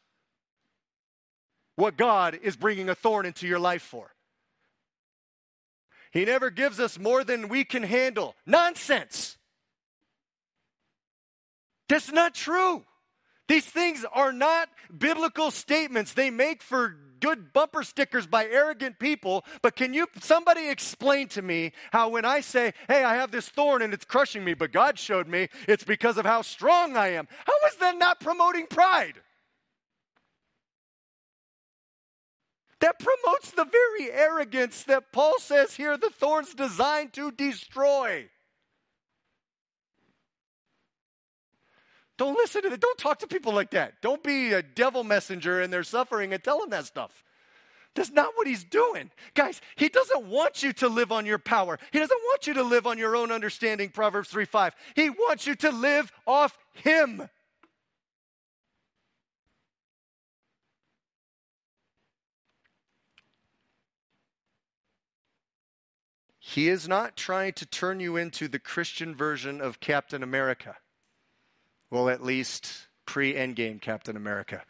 what 1.75 1.97
God 1.97 2.39
is 2.41 2.55
bringing 2.55 2.87
a 2.87 2.95
thorn 2.95 3.25
into 3.25 3.45
your 3.45 3.59
life 3.59 3.81
for. 3.81 4.12
He 6.13 6.25
never 6.25 6.51
gives 6.51 6.79
us 6.79 6.99
more 6.99 7.23
than 7.23 7.49
we 7.49 7.65
can 7.65 7.81
handle. 7.81 8.35
Nonsense. 8.45 9.37
That's 11.89 12.11
not 12.11 12.35
true. 12.35 12.85
These 13.47 13.65
things 13.65 14.05
are 14.13 14.31
not 14.31 14.69
biblical 14.95 15.49
statements. 15.49 16.13
They 16.13 16.29
make 16.29 16.61
for 16.61 16.95
good 17.19 17.51
bumper 17.51 17.83
stickers 17.83 18.27
by 18.27 18.45
arrogant 18.45 18.99
people, 18.99 19.43
but 19.61 19.75
can 19.75 19.93
you 19.93 20.07
somebody 20.21 20.69
explain 20.69 21.27
to 21.29 21.41
me 21.41 21.71
how 21.91 22.09
when 22.09 22.25
I 22.25 22.41
say, 22.41 22.73
"Hey, 22.87 23.03
I 23.03 23.15
have 23.15 23.31
this 23.31 23.49
thorn 23.49 23.81
and 23.81 23.93
it's 23.93 24.05
crushing 24.05 24.43
me, 24.43 24.53
but 24.53 24.71
God 24.71 24.99
showed 24.99 25.27
me 25.27 25.49
it's 25.67 25.83
because 25.83 26.17
of 26.17 26.25
how 26.25 26.41
strong 26.41 26.95
I 26.95 27.13
am." 27.13 27.27
How 27.45 27.67
is 27.67 27.75
that 27.77 27.97
not 27.97 28.19
promoting 28.19 28.67
pride? 28.67 29.21
That 32.83 32.99
promotes 32.99 33.51
the 33.51 33.63
very 33.63 34.11
arrogance 34.11 34.83
that 34.83 35.13
Paul 35.13 35.39
says 35.39 35.73
here 35.73 35.95
the 35.95 36.09
thorn's 36.09 36.53
designed 36.53 37.13
to 37.13 37.31
destroy. 37.31 38.25
Don't 42.17 42.35
listen 42.35 42.61
to 42.63 42.69
that. 42.69 42.81
Don't 42.81 42.97
talk 42.97 43.19
to 43.19 43.27
people 43.27 43.53
like 43.53 43.71
that. 43.71 44.01
Don't 44.01 44.21
be 44.21 44.51
a 44.51 44.61
devil 44.61 45.05
messenger 45.05 45.61
in 45.61 45.71
their 45.71 45.85
suffering 45.85 46.33
and 46.33 46.43
tell 46.43 46.59
them 46.59 46.71
that 46.71 46.83
stuff. 46.83 47.23
That's 47.95 48.11
not 48.11 48.33
what 48.35 48.47
he's 48.47 48.65
doing. 48.65 49.11
Guys, 49.33 49.61
he 49.77 49.87
doesn't 49.87 50.25
want 50.25 50.61
you 50.61 50.73
to 50.73 50.89
live 50.89 51.13
on 51.13 51.25
your 51.25 51.39
power. 51.39 51.79
He 51.93 51.99
doesn't 51.99 52.21
want 52.21 52.47
you 52.47 52.55
to 52.55 52.63
live 52.63 52.85
on 52.85 52.97
your 52.97 53.15
own 53.15 53.31
understanding, 53.31 53.91
Proverbs 53.91 54.27
3 54.27 54.43
5. 54.43 54.75
He 54.93 55.09
wants 55.09 55.47
you 55.47 55.55
to 55.55 55.71
live 55.71 56.11
off 56.27 56.57
him. 56.73 57.29
He 66.53 66.69
is 66.69 66.87
not 66.87 67.17
trying 67.17 67.53
to 67.53 67.65
turn 67.65 67.99
you 67.99 68.15
into 68.15 68.47
the 68.47 68.59
Christian 68.59 69.15
version 69.15 69.59
of 69.59 69.79
Captain 69.79 70.21
America. 70.21 70.75
Well, 71.89 72.09
at 72.09 72.23
least 72.23 72.89
pre 73.07 73.33
Endgame 73.33 73.81
Captain 73.81 74.15
America. 74.15 74.61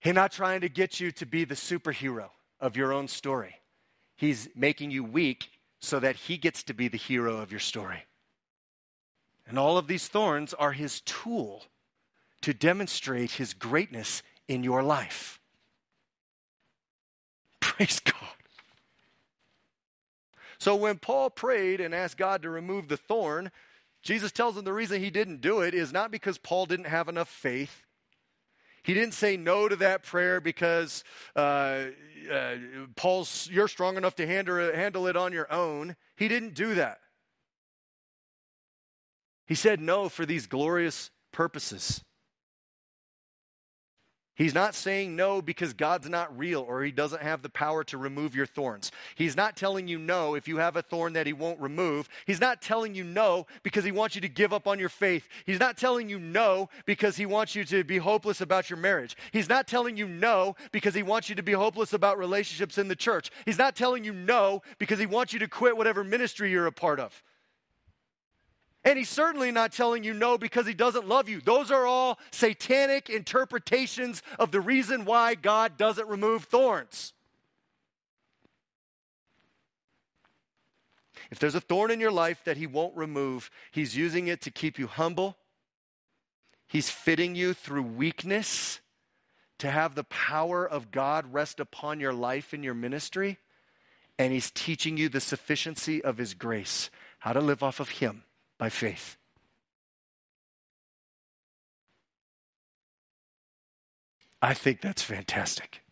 He's 0.00 0.12
not 0.12 0.32
trying 0.32 0.62
to 0.62 0.68
get 0.68 0.98
you 0.98 1.12
to 1.12 1.24
be 1.24 1.44
the 1.44 1.54
superhero 1.54 2.30
of 2.58 2.76
your 2.76 2.92
own 2.92 3.06
story. 3.06 3.60
He's 4.16 4.48
making 4.56 4.90
you 4.90 5.04
weak 5.04 5.50
so 5.78 6.00
that 6.00 6.16
he 6.16 6.36
gets 6.36 6.64
to 6.64 6.74
be 6.74 6.88
the 6.88 6.98
hero 6.98 7.36
of 7.36 7.52
your 7.52 7.60
story. 7.60 8.02
And 9.46 9.56
all 9.56 9.78
of 9.78 9.86
these 9.86 10.08
thorns 10.08 10.52
are 10.52 10.72
his 10.72 11.00
tool 11.02 11.62
to 12.40 12.52
demonstrate 12.52 13.30
his 13.30 13.54
greatness 13.54 14.24
in 14.48 14.64
your 14.64 14.82
life. 14.82 15.38
Praise 17.60 18.00
God. 18.00 18.43
So 20.64 20.74
when 20.76 20.96
Paul 20.96 21.28
prayed 21.28 21.82
and 21.82 21.94
asked 21.94 22.16
God 22.16 22.40
to 22.40 22.48
remove 22.48 22.88
the 22.88 22.96
thorn, 22.96 23.50
Jesus 24.02 24.32
tells 24.32 24.56
him 24.56 24.64
the 24.64 24.72
reason 24.72 24.98
he 24.98 25.10
didn't 25.10 25.42
do 25.42 25.60
it 25.60 25.74
is 25.74 25.92
not 25.92 26.10
because 26.10 26.38
Paul 26.38 26.64
didn't 26.64 26.86
have 26.86 27.06
enough 27.06 27.28
faith. 27.28 27.84
He 28.82 28.94
didn't 28.94 29.12
say 29.12 29.36
no 29.36 29.68
to 29.68 29.76
that 29.76 30.04
prayer 30.04 30.40
because 30.40 31.04
uh, 31.36 31.88
uh, 32.32 32.54
Paul's 32.96 33.46
you're 33.52 33.68
strong 33.68 33.98
enough 33.98 34.14
to 34.14 34.26
handle, 34.26 34.56
handle 34.74 35.06
it 35.06 35.18
on 35.18 35.34
your 35.34 35.52
own. 35.52 35.96
He 36.16 36.28
didn't 36.28 36.54
do 36.54 36.76
that. 36.76 37.00
He 39.46 39.54
said 39.54 39.82
no 39.82 40.08
for 40.08 40.24
these 40.24 40.46
glorious 40.46 41.10
purposes. 41.30 42.02
He's 44.36 44.54
not 44.54 44.74
saying 44.74 45.14
no 45.14 45.40
because 45.40 45.72
God's 45.72 46.08
not 46.08 46.36
real 46.36 46.62
or 46.62 46.82
he 46.82 46.90
doesn't 46.90 47.22
have 47.22 47.42
the 47.42 47.48
power 47.48 47.84
to 47.84 47.98
remove 47.98 48.34
your 48.34 48.46
thorns. 48.46 48.90
He's 49.14 49.36
not 49.36 49.56
telling 49.56 49.86
you 49.86 49.96
no 49.96 50.34
if 50.34 50.48
you 50.48 50.56
have 50.56 50.74
a 50.74 50.82
thorn 50.82 51.12
that 51.12 51.26
he 51.26 51.32
won't 51.32 51.60
remove. 51.60 52.08
He's 52.26 52.40
not 52.40 52.60
telling 52.60 52.96
you 52.96 53.04
no 53.04 53.46
because 53.62 53.84
he 53.84 53.92
wants 53.92 54.16
you 54.16 54.20
to 54.22 54.28
give 54.28 54.52
up 54.52 54.66
on 54.66 54.80
your 54.80 54.88
faith. 54.88 55.28
He's 55.46 55.60
not 55.60 55.76
telling 55.76 56.08
you 56.08 56.18
no 56.18 56.68
because 56.84 57.16
he 57.16 57.26
wants 57.26 57.54
you 57.54 57.64
to 57.66 57.84
be 57.84 57.98
hopeless 57.98 58.40
about 58.40 58.68
your 58.68 58.78
marriage. 58.78 59.16
He's 59.32 59.48
not 59.48 59.68
telling 59.68 59.96
you 59.96 60.08
no 60.08 60.56
because 60.72 60.94
he 60.94 61.04
wants 61.04 61.28
you 61.28 61.36
to 61.36 61.42
be 61.42 61.52
hopeless 61.52 61.92
about 61.92 62.18
relationships 62.18 62.76
in 62.76 62.88
the 62.88 62.96
church. 62.96 63.30
He's 63.44 63.58
not 63.58 63.76
telling 63.76 64.02
you 64.02 64.12
no 64.12 64.62
because 64.78 64.98
he 64.98 65.06
wants 65.06 65.32
you 65.32 65.38
to 65.38 65.48
quit 65.48 65.76
whatever 65.76 66.02
ministry 66.02 66.50
you're 66.50 66.66
a 66.66 66.72
part 66.72 66.98
of. 66.98 67.22
And 68.84 68.98
he's 68.98 69.08
certainly 69.08 69.50
not 69.50 69.72
telling 69.72 70.04
you 70.04 70.12
no 70.12 70.36
because 70.36 70.66
he 70.66 70.74
doesn't 70.74 71.08
love 71.08 71.28
you. 71.28 71.40
Those 71.40 71.70
are 71.70 71.86
all 71.86 72.18
satanic 72.30 73.08
interpretations 73.08 74.22
of 74.38 74.50
the 74.50 74.60
reason 74.60 75.06
why 75.06 75.34
God 75.34 75.78
doesn't 75.78 76.06
remove 76.06 76.44
thorns. 76.44 77.14
If 81.30 81.38
there's 81.38 81.54
a 81.54 81.60
thorn 81.60 81.90
in 81.90 81.98
your 81.98 82.12
life 82.12 82.44
that 82.44 82.58
he 82.58 82.66
won't 82.66 82.94
remove, 82.94 83.50
he's 83.70 83.96
using 83.96 84.28
it 84.28 84.42
to 84.42 84.50
keep 84.50 84.78
you 84.78 84.86
humble. 84.86 85.38
He's 86.68 86.90
fitting 86.90 87.34
you 87.34 87.54
through 87.54 87.82
weakness 87.82 88.80
to 89.58 89.70
have 89.70 89.94
the 89.94 90.04
power 90.04 90.68
of 90.68 90.90
God 90.90 91.32
rest 91.32 91.58
upon 91.58 92.00
your 92.00 92.12
life 92.12 92.52
and 92.52 92.62
your 92.62 92.74
ministry. 92.74 93.38
And 94.18 94.30
he's 94.32 94.50
teaching 94.50 94.98
you 94.98 95.08
the 95.08 95.20
sufficiency 95.20 96.04
of 96.04 96.18
his 96.18 96.34
grace, 96.34 96.90
how 97.20 97.32
to 97.32 97.40
live 97.40 97.62
off 97.62 97.80
of 97.80 97.88
him 97.88 98.23
by 98.58 98.68
faith. 98.68 99.16
I 104.40 104.52
think 104.52 104.80
that's 104.82 105.02
fantastic. 105.02 105.82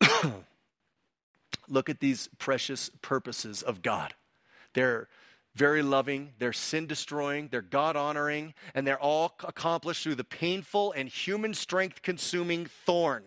Look 1.68 1.88
at 1.88 2.00
these 2.00 2.28
precious 2.38 2.90
purposes 3.00 3.62
of 3.62 3.80
God. 3.82 4.14
They're 4.74 5.08
very 5.54 5.82
loving, 5.82 6.32
they're 6.38 6.52
sin 6.52 6.86
destroying, 6.86 7.48
they're 7.48 7.62
God 7.62 7.96
honoring, 7.96 8.54
and 8.74 8.86
they're 8.86 8.98
all 8.98 9.36
accomplished 9.44 10.02
through 10.02 10.16
the 10.16 10.24
painful 10.24 10.92
and 10.92 11.08
human 11.08 11.54
strength 11.54 12.02
consuming 12.02 12.66
thorn. 12.66 13.24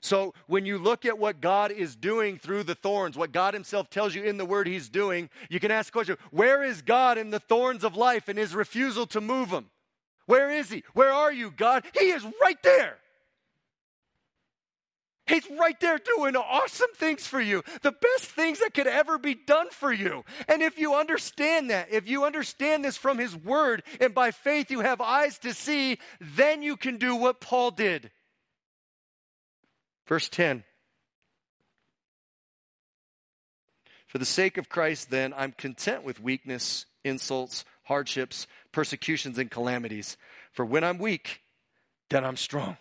So 0.00 0.32
when 0.46 0.64
you 0.64 0.78
look 0.78 1.04
at 1.04 1.18
what 1.18 1.40
God 1.40 1.72
is 1.72 1.96
doing 1.96 2.38
through 2.38 2.62
the 2.62 2.74
thorns, 2.74 3.16
what 3.16 3.32
God 3.32 3.54
Himself 3.54 3.90
tells 3.90 4.14
you 4.14 4.22
in 4.22 4.36
the 4.36 4.44
Word 4.44 4.68
He's 4.68 4.88
doing, 4.88 5.28
you 5.48 5.58
can 5.58 5.70
ask 5.70 5.86
the 5.86 5.92
question 5.92 6.16
where 6.30 6.62
is 6.62 6.82
God 6.82 7.18
in 7.18 7.30
the 7.30 7.40
thorns 7.40 7.82
of 7.82 7.96
life 7.96 8.28
and 8.28 8.38
His 8.38 8.54
refusal 8.54 9.06
to 9.08 9.20
move 9.20 9.50
them? 9.50 9.70
Where 10.26 10.50
is 10.50 10.70
He? 10.70 10.84
Where 10.94 11.12
are 11.12 11.32
you, 11.32 11.50
God? 11.50 11.84
He 11.98 12.10
is 12.10 12.24
right 12.40 12.62
there. 12.62 12.98
He's 15.26 15.48
right 15.58 15.78
there 15.78 15.98
doing 15.98 16.36
awesome 16.36 16.90
things 16.94 17.26
for 17.26 17.40
you, 17.40 17.62
the 17.82 17.92
best 17.92 18.24
things 18.30 18.60
that 18.60 18.72
could 18.72 18.86
ever 18.86 19.18
be 19.18 19.34
done 19.34 19.68
for 19.70 19.92
you. 19.92 20.24
And 20.48 20.62
if 20.62 20.78
you 20.78 20.94
understand 20.94 21.68
that, 21.68 21.88
if 21.92 22.08
you 22.08 22.24
understand 22.24 22.84
this 22.84 22.96
from 22.96 23.18
His 23.18 23.36
Word, 23.36 23.82
and 24.00 24.14
by 24.14 24.30
faith 24.30 24.70
you 24.70 24.80
have 24.80 25.02
eyes 25.02 25.38
to 25.40 25.52
see, 25.52 25.98
then 26.20 26.62
you 26.62 26.76
can 26.76 26.96
do 26.96 27.14
what 27.14 27.40
Paul 27.40 27.72
did. 27.72 28.10
Verse 30.08 30.28
10 30.30 30.64
For 34.06 34.16
the 34.16 34.24
sake 34.24 34.56
of 34.56 34.70
Christ, 34.70 35.10
then, 35.10 35.34
I'm 35.36 35.52
content 35.52 36.02
with 36.02 36.18
weakness, 36.20 36.86
insults, 37.04 37.66
hardships, 37.84 38.46
persecutions, 38.72 39.38
and 39.38 39.50
calamities. 39.50 40.16
For 40.50 40.64
when 40.64 40.82
I'm 40.82 40.98
weak, 40.98 41.42
then 42.08 42.24
I'm 42.24 42.38
strong. 42.38 42.78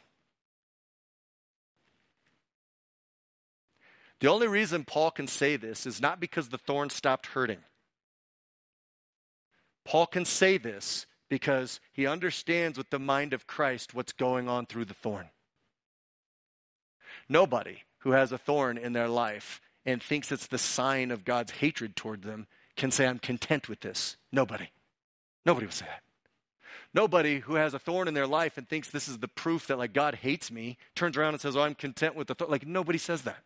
The 4.20 4.30
only 4.30 4.48
reason 4.48 4.86
Paul 4.86 5.12
can 5.12 5.28
say 5.28 5.58
this 5.58 5.86
is 5.86 6.02
not 6.02 6.20
because 6.20 6.48
the 6.50 6.58
thorn 6.58 6.90
stopped 6.90 7.28
hurting. 7.28 7.60
Paul 9.84 10.08
can 10.08 10.26
say 10.26 10.58
this 10.58 11.06
because 11.30 11.82
he 11.92 12.08
understands 12.08 12.78
with 12.78 12.90
the 12.90 13.00
mind 13.00 13.34
of 13.34 13.48
Christ 13.48 13.94
what's 13.94 14.14
going 14.14 14.48
on 14.48 14.66
through 14.66 14.86
the 14.86 14.94
thorn. 14.94 15.30
Nobody 17.30 17.84
who 18.00 18.12
has 18.12 18.32
a 18.32 18.38
thorn 18.38 18.78
in 18.78 18.94
their 18.94 19.08
life 19.08 19.62
and 19.86 20.02
thinks 20.02 20.32
it's 20.32 20.48
the 20.48 20.58
sign 20.58 21.12
of 21.12 21.26
God's 21.26 21.54
hatred 21.54 21.96
toward 21.96 22.24
them 22.24 22.48
can 22.76 22.92
say, 22.92 23.08
I'm 23.08 23.20
content 23.20 23.68
with 23.68 23.82
this. 23.82 24.18
Nobody. 24.32 24.70
Nobody 25.46 25.66
will 25.66 25.74
say 25.74 25.86
that. 25.86 26.04
Nobody 26.94 27.40
who 27.40 27.56
has 27.56 27.74
a 27.74 27.80
thorn 27.80 28.08
in 28.08 28.14
their 28.14 28.28
life 28.28 28.58
and 28.58 28.68
thinks 28.68 28.90
this 28.90 29.08
is 29.08 29.20
the 29.20 29.28
proof 29.28 29.68
that 29.68 29.78
like 29.78 29.94
God 29.94 30.16
hates 30.16 30.52
me 30.52 30.78
turns 30.96 31.18
around 31.18 31.34
and 31.34 31.42
says, 31.42 31.56
"Oh, 31.56 31.62
I'm 31.62 31.76
content 31.76 32.16
with 32.16 32.28
the 32.28 32.36
thorn." 32.36 32.50
Like 32.50 32.66
nobody 32.66 32.98
says 32.98 33.24
that. 33.24 33.44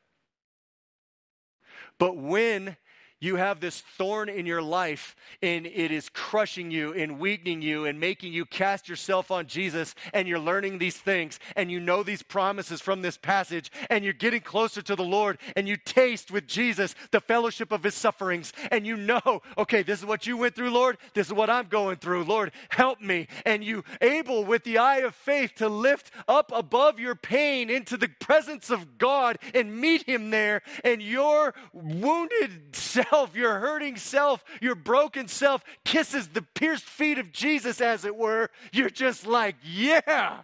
But 1.97 2.17
when 2.17 2.77
you 3.21 3.35
have 3.35 3.59
this 3.59 3.81
thorn 3.81 4.27
in 4.27 4.47
your 4.47 4.63
life 4.63 5.15
and 5.43 5.67
it 5.67 5.91
is 5.91 6.09
crushing 6.09 6.71
you 6.71 6.91
and 6.93 7.19
weakening 7.19 7.61
you 7.61 7.85
and 7.85 7.99
making 7.99 8.33
you 8.33 8.45
cast 8.45 8.89
yourself 8.89 9.29
on 9.29 9.45
Jesus 9.45 9.93
and 10.11 10.27
you're 10.27 10.39
learning 10.39 10.79
these 10.79 10.97
things 10.97 11.39
and 11.55 11.71
you 11.71 11.79
know 11.79 12.01
these 12.01 12.23
promises 12.23 12.81
from 12.81 13.03
this 13.03 13.17
passage 13.17 13.71
and 13.91 14.03
you're 14.03 14.11
getting 14.11 14.41
closer 14.41 14.81
to 14.81 14.95
the 14.95 15.03
Lord 15.03 15.37
and 15.55 15.67
you 15.67 15.77
taste 15.77 16.31
with 16.31 16.47
Jesus 16.47 16.95
the 17.11 17.21
fellowship 17.21 17.71
of 17.71 17.83
his 17.83 17.93
sufferings 17.93 18.53
and 18.71 18.87
you 18.87 18.97
know, 18.97 19.43
okay, 19.55 19.83
this 19.83 19.99
is 19.99 20.05
what 20.05 20.25
you 20.25 20.35
went 20.35 20.55
through, 20.55 20.71
Lord. 20.71 20.97
This 21.13 21.27
is 21.27 21.33
what 21.33 21.49
I'm 21.51 21.67
going 21.67 21.97
through. 21.97 22.23
Lord, 22.23 22.51
help 22.69 23.01
me. 23.01 23.27
And 23.45 23.63
you 23.63 23.83
able 24.01 24.43
with 24.45 24.63
the 24.63 24.79
eye 24.79 24.97
of 24.97 25.13
faith 25.13 25.53
to 25.57 25.69
lift 25.69 26.09
up 26.27 26.51
above 26.55 26.99
your 26.99 27.13
pain 27.13 27.69
into 27.69 27.97
the 27.97 28.07
presence 28.07 28.71
of 28.71 28.97
God 28.97 29.37
and 29.53 29.79
meet 29.79 30.09
him 30.09 30.31
there 30.31 30.63
and 30.83 31.03
your 31.03 31.53
wounded 31.71 32.75
self 32.75 33.10
self, 33.11 33.35
your 33.35 33.59
hurting 33.59 33.97
self, 33.97 34.43
your 34.61 34.75
broken 34.75 35.27
self 35.27 35.63
kisses 35.83 36.29
the 36.29 36.41
pierced 36.41 36.85
feet 36.85 37.17
of 37.17 37.31
Jesus, 37.31 37.81
as 37.81 38.05
it 38.05 38.15
were, 38.15 38.49
you're 38.71 38.89
just 38.89 39.27
like, 39.27 39.55
yeah. 39.63 40.41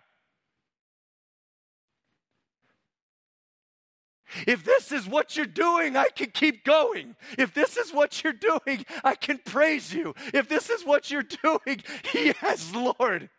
If 4.45 4.65
this 4.65 4.91
is 4.91 5.07
what 5.07 5.37
you're 5.37 5.45
doing, 5.45 5.95
I 5.95 6.09
can 6.09 6.31
keep 6.31 6.65
going. 6.65 7.15
If 7.37 7.53
this 7.53 7.77
is 7.77 7.93
what 7.93 8.23
you're 8.23 8.33
doing, 8.33 8.85
I 9.03 9.15
can 9.15 9.37
praise 9.37 9.93
you. 9.93 10.13
If 10.33 10.49
this 10.49 10.69
is 10.69 10.85
what 10.85 11.09
you're 11.09 11.23
doing, 11.23 11.81
yes, 12.13 12.73
Lord. 12.73 13.29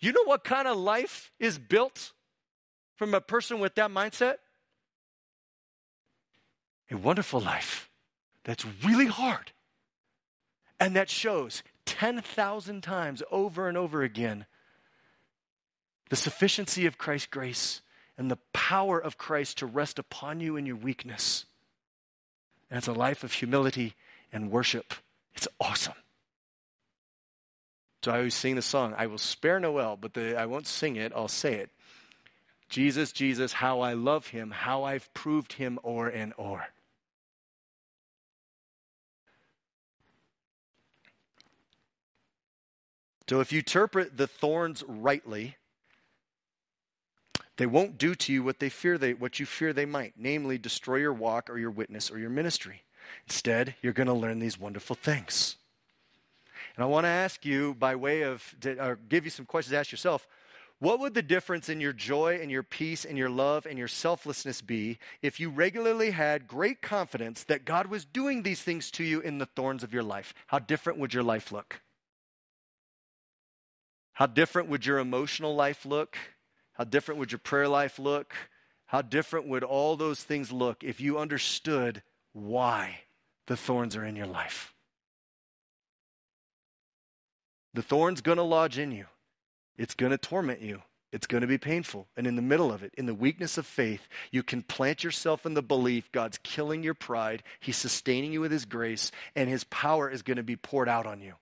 You 0.00 0.12
know 0.12 0.24
what 0.24 0.42
kind 0.42 0.66
of 0.66 0.76
life 0.76 1.30
is 1.38 1.58
built 1.58 2.12
from 2.96 3.14
a 3.14 3.20
person 3.20 3.60
with 3.60 3.76
that 3.76 3.90
mindset? 3.90 4.36
A 6.90 6.96
wonderful 6.96 7.40
life 7.40 7.88
that's 8.44 8.66
really 8.84 9.06
hard 9.06 9.52
and 10.78 10.96
that 10.96 11.08
shows 11.08 11.62
10,000 11.86 12.82
times 12.82 13.22
over 13.30 13.68
and 13.68 13.76
over 13.76 14.02
again 14.02 14.46
the 16.10 16.16
sufficiency 16.16 16.86
of 16.86 16.98
Christ's 16.98 17.28
grace 17.28 17.80
and 18.16 18.30
the 18.30 18.38
power 18.52 18.98
of 18.98 19.18
Christ 19.18 19.58
to 19.58 19.66
rest 19.66 19.98
upon 19.98 20.40
you 20.40 20.56
in 20.56 20.66
your 20.66 20.76
weakness. 20.76 21.46
And 22.70 22.78
it's 22.78 22.86
a 22.86 22.92
life 22.92 23.24
of 23.24 23.32
humility 23.32 23.94
and 24.32 24.50
worship. 24.50 24.94
It's 25.34 25.48
awesome. 25.60 25.94
So 28.04 28.12
I 28.12 28.18
always 28.18 28.34
sing 28.34 28.54
the 28.54 28.62
song, 28.62 28.94
I 28.98 29.06
will 29.06 29.18
spare 29.18 29.58
Noel, 29.58 29.96
but 29.96 30.12
the, 30.12 30.38
I 30.38 30.44
won't 30.44 30.66
sing 30.66 30.96
it, 30.96 31.12
I'll 31.16 31.26
say 31.26 31.54
it. 31.54 31.70
Jesus, 32.68 33.12
Jesus, 33.12 33.54
how 33.54 33.80
I 33.80 33.94
love 33.94 34.26
him, 34.26 34.50
how 34.50 34.84
I've 34.84 35.12
proved 35.14 35.54
him 35.54 35.78
o'er 35.84 36.08
and 36.08 36.34
o'er. 36.38 36.66
So 43.28 43.40
if 43.40 43.52
you 43.52 43.58
interpret 43.58 44.16
the 44.16 44.26
thorns 44.26 44.84
rightly, 44.86 45.56
they 47.56 47.66
won't 47.66 47.98
do 47.98 48.14
to 48.14 48.32
you 48.32 48.42
what 48.42 48.58
they 48.58 48.68
fear 48.68 48.98
they 48.98 49.14
what 49.14 49.38
you 49.38 49.46
fear 49.46 49.72
they 49.72 49.86
might, 49.86 50.14
namely 50.16 50.58
destroy 50.58 50.96
your 50.96 51.12
walk 51.12 51.48
or 51.48 51.58
your 51.58 51.70
witness 51.70 52.10
or 52.10 52.18
your 52.18 52.30
ministry. 52.30 52.82
Instead, 53.26 53.74
you're 53.80 53.92
going 53.92 54.08
to 54.08 54.12
learn 54.12 54.40
these 54.40 54.58
wonderful 54.58 54.96
things. 54.96 55.56
And 56.76 56.82
I 56.82 56.86
want 56.86 57.04
to 57.04 57.08
ask 57.08 57.44
you, 57.44 57.74
by 57.74 57.94
way 57.94 58.22
of, 58.22 58.56
give 59.08 59.24
you 59.24 59.30
some 59.30 59.46
questions 59.46 59.72
to 59.72 59.78
ask 59.78 59.92
yourself, 59.92 60.26
what 60.80 60.98
would 60.98 61.14
the 61.14 61.22
difference 61.22 61.68
in 61.68 61.80
your 61.80 61.92
joy 61.92 62.40
and 62.42 62.50
your 62.50 62.64
peace 62.64 63.04
and 63.04 63.16
your 63.16 63.30
love 63.30 63.64
and 63.64 63.78
your 63.78 63.88
selflessness 63.88 64.60
be 64.60 64.98
if 65.22 65.38
you 65.38 65.48
regularly 65.48 66.10
had 66.10 66.48
great 66.48 66.82
confidence 66.82 67.44
that 67.44 67.64
God 67.64 67.86
was 67.86 68.04
doing 68.04 68.42
these 68.42 68.60
things 68.60 68.90
to 68.92 69.04
you 69.04 69.20
in 69.20 69.38
the 69.38 69.46
thorns 69.46 69.84
of 69.84 69.94
your 69.94 70.02
life? 70.02 70.34
How 70.48 70.58
different 70.58 70.98
would 70.98 71.14
your 71.14 71.22
life 71.22 71.52
look? 71.52 71.80
How 74.14 74.26
different 74.26 74.68
would 74.68 74.86
your 74.86 74.98
emotional 74.98 75.54
life 75.54 75.84
look? 75.84 76.16
How 76.72 76.84
different 76.84 77.18
would 77.18 77.32
your 77.32 77.40
prayer 77.40 77.68
life 77.68 77.98
look? 77.98 78.34
How 78.86 79.02
different 79.02 79.48
would 79.48 79.64
all 79.64 79.96
those 79.96 80.22
things 80.22 80.52
look 80.52 80.82
if 80.84 81.00
you 81.00 81.18
understood 81.18 82.02
why 82.32 83.00
the 83.46 83.56
thorns 83.56 83.96
are 83.96 84.04
in 84.04 84.16
your 84.16 84.26
life? 84.26 84.72
The 87.74 87.82
thorn's 87.82 88.20
going 88.20 88.38
to 88.38 88.44
lodge 88.44 88.78
in 88.78 88.92
you. 88.92 89.06
It's 89.76 89.94
going 89.94 90.12
to 90.12 90.18
torment 90.18 90.60
you. 90.60 90.82
It's 91.10 91.26
going 91.26 91.40
to 91.40 91.48
be 91.48 91.58
painful. 91.58 92.06
And 92.16 92.26
in 92.26 92.36
the 92.36 92.42
middle 92.42 92.72
of 92.72 92.84
it, 92.84 92.92
in 92.96 93.06
the 93.06 93.14
weakness 93.14 93.58
of 93.58 93.66
faith, 93.66 94.08
you 94.30 94.44
can 94.44 94.62
plant 94.62 95.02
yourself 95.02 95.44
in 95.44 95.54
the 95.54 95.62
belief 95.62 96.10
God's 96.12 96.38
killing 96.42 96.84
your 96.84 96.94
pride, 96.94 97.42
He's 97.58 97.76
sustaining 97.76 98.32
you 98.32 98.40
with 98.40 98.52
His 98.52 98.64
grace, 98.64 99.10
and 99.34 99.48
His 99.48 99.64
power 99.64 100.08
is 100.08 100.22
going 100.22 100.36
to 100.36 100.44
be 100.44 100.56
poured 100.56 100.88
out 100.88 101.06
on 101.06 101.20
you. 101.20 101.34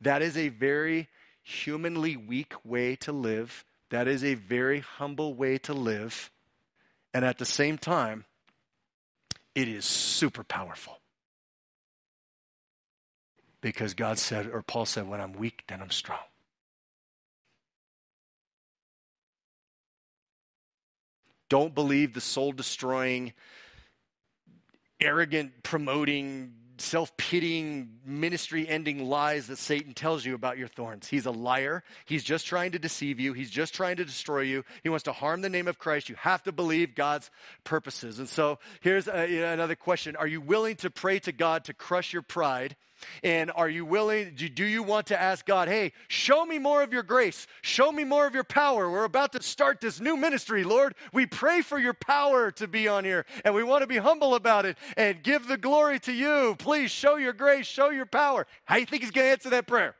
That 0.00 0.22
is 0.22 0.36
a 0.36 0.48
very 0.48 1.08
humanly 1.48 2.14
weak 2.16 2.54
way 2.64 2.94
to 2.94 3.10
live. 3.10 3.64
That 3.90 4.06
is 4.06 4.22
a 4.22 4.34
very 4.34 4.80
humble 4.80 5.34
way 5.34 5.56
to 5.58 5.72
live. 5.72 6.30
And 7.14 7.24
at 7.24 7.38
the 7.38 7.46
same 7.46 7.78
time, 7.78 8.26
it 9.54 9.66
is 9.66 9.84
super 9.86 10.44
powerful. 10.44 11.00
Because 13.60 13.94
God 13.94 14.18
said, 14.18 14.48
or 14.52 14.62
Paul 14.62 14.84
said, 14.84 15.08
when 15.08 15.20
I'm 15.20 15.32
weak, 15.32 15.64
then 15.68 15.80
I'm 15.80 15.90
strong. 15.90 16.18
Don't 21.48 21.74
believe 21.74 22.12
the 22.12 22.20
soul 22.20 22.52
destroying, 22.52 23.32
arrogant, 25.00 25.62
promoting, 25.62 26.52
self 26.80 27.16
pitying, 27.16 27.98
ministry 28.04 28.68
ending 28.68 29.08
lies 29.08 29.46
that 29.48 29.58
Satan 29.58 29.94
tells 29.94 30.24
you 30.24 30.34
about 30.34 30.58
your 30.58 30.68
thorns. 30.68 31.08
He's 31.08 31.26
a 31.26 31.30
liar. 31.30 31.82
He's 32.04 32.24
just 32.24 32.46
trying 32.46 32.72
to 32.72 32.78
deceive 32.78 33.20
you. 33.20 33.32
He's 33.32 33.50
just 33.50 33.74
trying 33.74 33.96
to 33.96 34.04
destroy 34.04 34.40
you. 34.40 34.64
He 34.82 34.88
wants 34.88 35.04
to 35.04 35.12
harm 35.12 35.40
the 35.40 35.48
name 35.48 35.68
of 35.68 35.78
Christ. 35.78 36.08
You 36.08 36.16
have 36.16 36.42
to 36.44 36.52
believe 36.52 36.94
God's 36.94 37.30
purposes. 37.64 38.18
And 38.18 38.28
so 38.28 38.58
here's 38.80 39.08
a, 39.08 39.52
another 39.52 39.76
question 39.76 40.16
Are 40.16 40.26
you 40.26 40.40
willing 40.40 40.76
to 40.76 40.90
pray 40.90 41.18
to 41.20 41.32
God 41.32 41.64
to 41.64 41.74
crush 41.74 42.12
your 42.12 42.22
pride? 42.22 42.76
And 43.22 43.50
are 43.54 43.68
you 43.68 43.84
willing, 43.84 44.34
do 44.34 44.64
you 44.64 44.82
want 44.82 45.06
to 45.08 45.20
ask 45.20 45.46
God, 45.46 45.68
hey, 45.68 45.92
show 46.08 46.44
me 46.44 46.58
more 46.58 46.82
of 46.82 46.92
your 46.92 47.02
grace, 47.02 47.46
show 47.62 47.92
me 47.92 48.04
more 48.04 48.26
of 48.26 48.34
your 48.34 48.44
power? 48.44 48.90
We're 48.90 49.04
about 49.04 49.32
to 49.32 49.42
start 49.42 49.80
this 49.80 50.00
new 50.00 50.16
ministry, 50.16 50.64
Lord. 50.64 50.94
We 51.12 51.26
pray 51.26 51.62
for 51.62 51.78
your 51.78 51.94
power 51.94 52.50
to 52.52 52.66
be 52.68 52.88
on 52.88 53.04
here, 53.04 53.26
and 53.44 53.54
we 53.54 53.62
want 53.62 53.82
to 53.82 53.86
be 53.86 53.98
humble 53.98 54.34
about 54.34 54.66
it 54.66 54.78
and 54.96 55.22
give 55.22 55.46
the 55.46 55.56
glory 55.56 55.98
to 56.00 56.12
you. 56.12 56.56
Please 56.58 56.90
show 56.90 57.16
your 57.16 57.32
grace, 57.32 57.66
show 57.66 57.90
your 57.90 58.06
power. 58.06 58.46
How 58.64 58.74
do 58.74 58.80
you 58.80 58.86
think 58.86 59.02
He's 59.02 59.10
going 59.10 59.26
to 59.26 59.30
answer 59.30 59.50
that 59.50 59.66
prayer? 59.66 59.94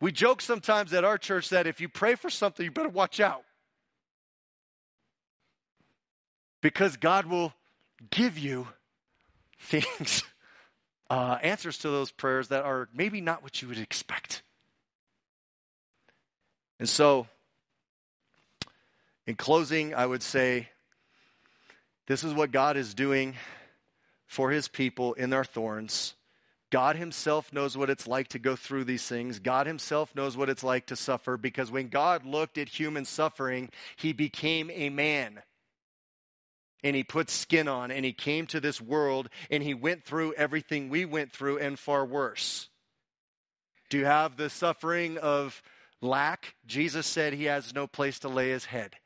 We 0.00 0.12
joke 0.12 0.42
sometimes 0.42 0.92
at 0.92 1.04
our 1.04 1.16
church 1.16 1.48
that 1.50 1.66
if 1.66 1.80
you 1.80 1.88
pray 1.88 2.14
for 2.14 2.28
something, 2.28 2.62
you 2.62 2.70
better 2.70 2.88
watch 2.88 3.20
out. 3.20 3.42
Because 6.60 6.96
God 6.96 7.26
will 7.26 7.54
give 8.10 8.38
you 8.38 8.66
things, 9.64 10.22
uh, 11.10 11.38
answers 11.42 11.78
to 11.78 11.88
those 11.88 12.10
prayers 12.10 12.48
that 12.48 12.64
are 12.64 12.88
maybe 12.94 13.20
not 13.20 13.42
what 13.42 13.60
you 13.60 13.68
would 13.68 13.78
expect. 13.78 14.42
And 16.78 16.88
so, 16.88 17.26
in 19.26 19.36
closing, 19.36 19.94
I 19.94 20.06
would 20.06 20.22
say 20.22 20.68
this 22.06 22.24
is 22.24 22.34
what 22.34 22.52
God 22.52 22.76
is 22.76 22.94
doing 22.94 23.34
for 24.26 24.50
his 24.50 24.68
people 24.68 25.14
in 25.14 25.30
their 25.30 25.44
thorns. 25.44 26.14
God 26.70 26.96
himself 26.96 27.52
knows 27.52 27.76
what 27.76 27.88
it's 27.88 28.08
like 28.08 28.28
to 28.28 28.38
go 28.38 28.56
through 28.56 28.84
these 28.84 29.06
things. 29.06 29.38
God 29.38 29.66
himself 29.66 30.14
knows 30.14 30.36
what 30.36 30.50
it's 30.50 30.64
like 30.64 30.86
to 30.86 30.96
suffer 30.96 31.36
because 31.36 31.70
when 31.70 31.88
God 31.88 32.26
looked 32.26 32.58
at 32.58 32.68
human 32.68 33.04
suffering, 33.04 33.70
he 33.96 34.12
became 34.12 34.70
a 34.72 34.90
man 34.90 35.40
and 36.84 36.94
he 36.94 37.02
put 37.02 37.30
skin 37.30 37.66
on 37.66 37.90
and 37.90 38.04
he 38.04 38.12
came 38.12 38.46
to 38.46 38.60
this 38.60 38.80
world 38.80 39.30
and 39.50 39.62
he 39.62 39.74
went 39.74 40.04
through 40.04 40.34
everything 40.34 40.90
we 40.90 41.06
went 41.06 41.32
through 41.32 41.58
and 41.58 41.78
far 41.78 42.04
worse. 42.04 42.68
Do 43.88 43.98
you 43.98 44.04
have 44.04 44.36
the 44.36 44.50
suffering 44.50 45.16
of 45.18 45.62
lack? 46.00 46.54
Jesus 46.66 47.06
said 47.06 47.32
he 47.32 47.44
has 47.44 47.74
no 47.74 47.86
place 47.86 48.18
to 48.20 48.28
lay 48.28 48.50
his 48.50 48.66
head. 48.66 48.96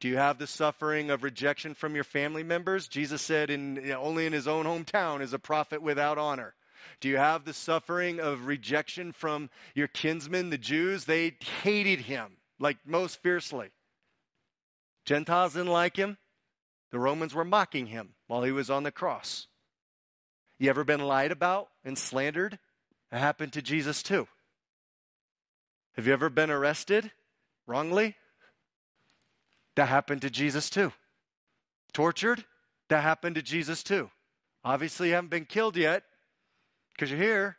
Do 0.00 0.08
you 0.08 0.16
have 0.16 0.38
the 0.38 0.46
suffering 0.46 1.10
of 1.10 1.22
rejection 1.22 1.74
from 1.74 1.94
your 1.94 2.04
family 2.04 2.42
members? 2.42 2.88
Jesus 2.88 3.22
said 3.22 3.50
in, 3.50 3.90
only 3.92 4.26
in 4.26 4.32
his 4.32 4.46
own 4.46 4.64
hometown 4.64 5.20
is 5.20 5.32
a 5.32 5.38
prophet 5.38 5.80
without 5.80 6.18
honor. 6.18 6.54
Do 7.00 7.08
you 7.08 7.16
have 7.16 7.44
the 7.44 7.52
suffering 7.52 8.20
of 8.20 8.46
rejection 8.46 9.12
from 9.12 9.50
your 9.74 9.88
kinsmen, 9.88 10.50
the 10.50 10.58
Jews? 10.58 11.04
They 11.04 11.36
hated 11.62 12.00
him 12.00 12.38
like 12.58 12.78
most 12.84 13.22
fiercely. 13.22 13.70
Gentiles 15.04 15.54
didn't 15.54 15.72
like 15.72 15.96
him. 15.96 16.18
The 16.90 16.98
Romans 16.98 17.34
were 17.34 17.44
mocking 17.44 17.86
him 17.86 18.14
while 18.26 18.42
he 18.42 18.52
was 18.52 18.70
on 18.70 18.82
the 18.82 18.90
cross. 18.90 19.46
You 20.58 20.70
ever 20.70 20.84
been 20.84 21.00
lied 21.00 21.32
about 21.32 21.68
and 21.84 21.96
slandered? 21.96 22.58
It 23.12 23.18
happened 23.18 23.52
to 23.54 23.62
Jesus 23.62 24.02
too. 24.02 24.26
Have 25.96 26.06
you 26.06 26.12
ever 26.12 26.30
been 26.30 26.50
arrested 26.50 27.10
wrongly? 27.66 28.16
That 29.76 29.88
happened 29.88 30.22
to 30.22 30.30
Jesus 30.30 30.70
too. 30.70 30.92
Tortured? 31.92 32.44
That 32.88 33.02
happened 33.02 33.36
to 33.36 33.42
Jesus 33.42 33.82
too. 33.82 34.10
Obviously, 34.64 35.08
you 35.08 35.14
haven't 35.14 35.30
been 35.30 35.44
killed 35.44 35.76
yet 35.76 36.02
because 36.92 37.10
you're 37.10 37.20
here. 37.20 37.56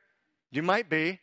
You 0.51 0.63
might 0.63 0.89
be. 0.89 1.19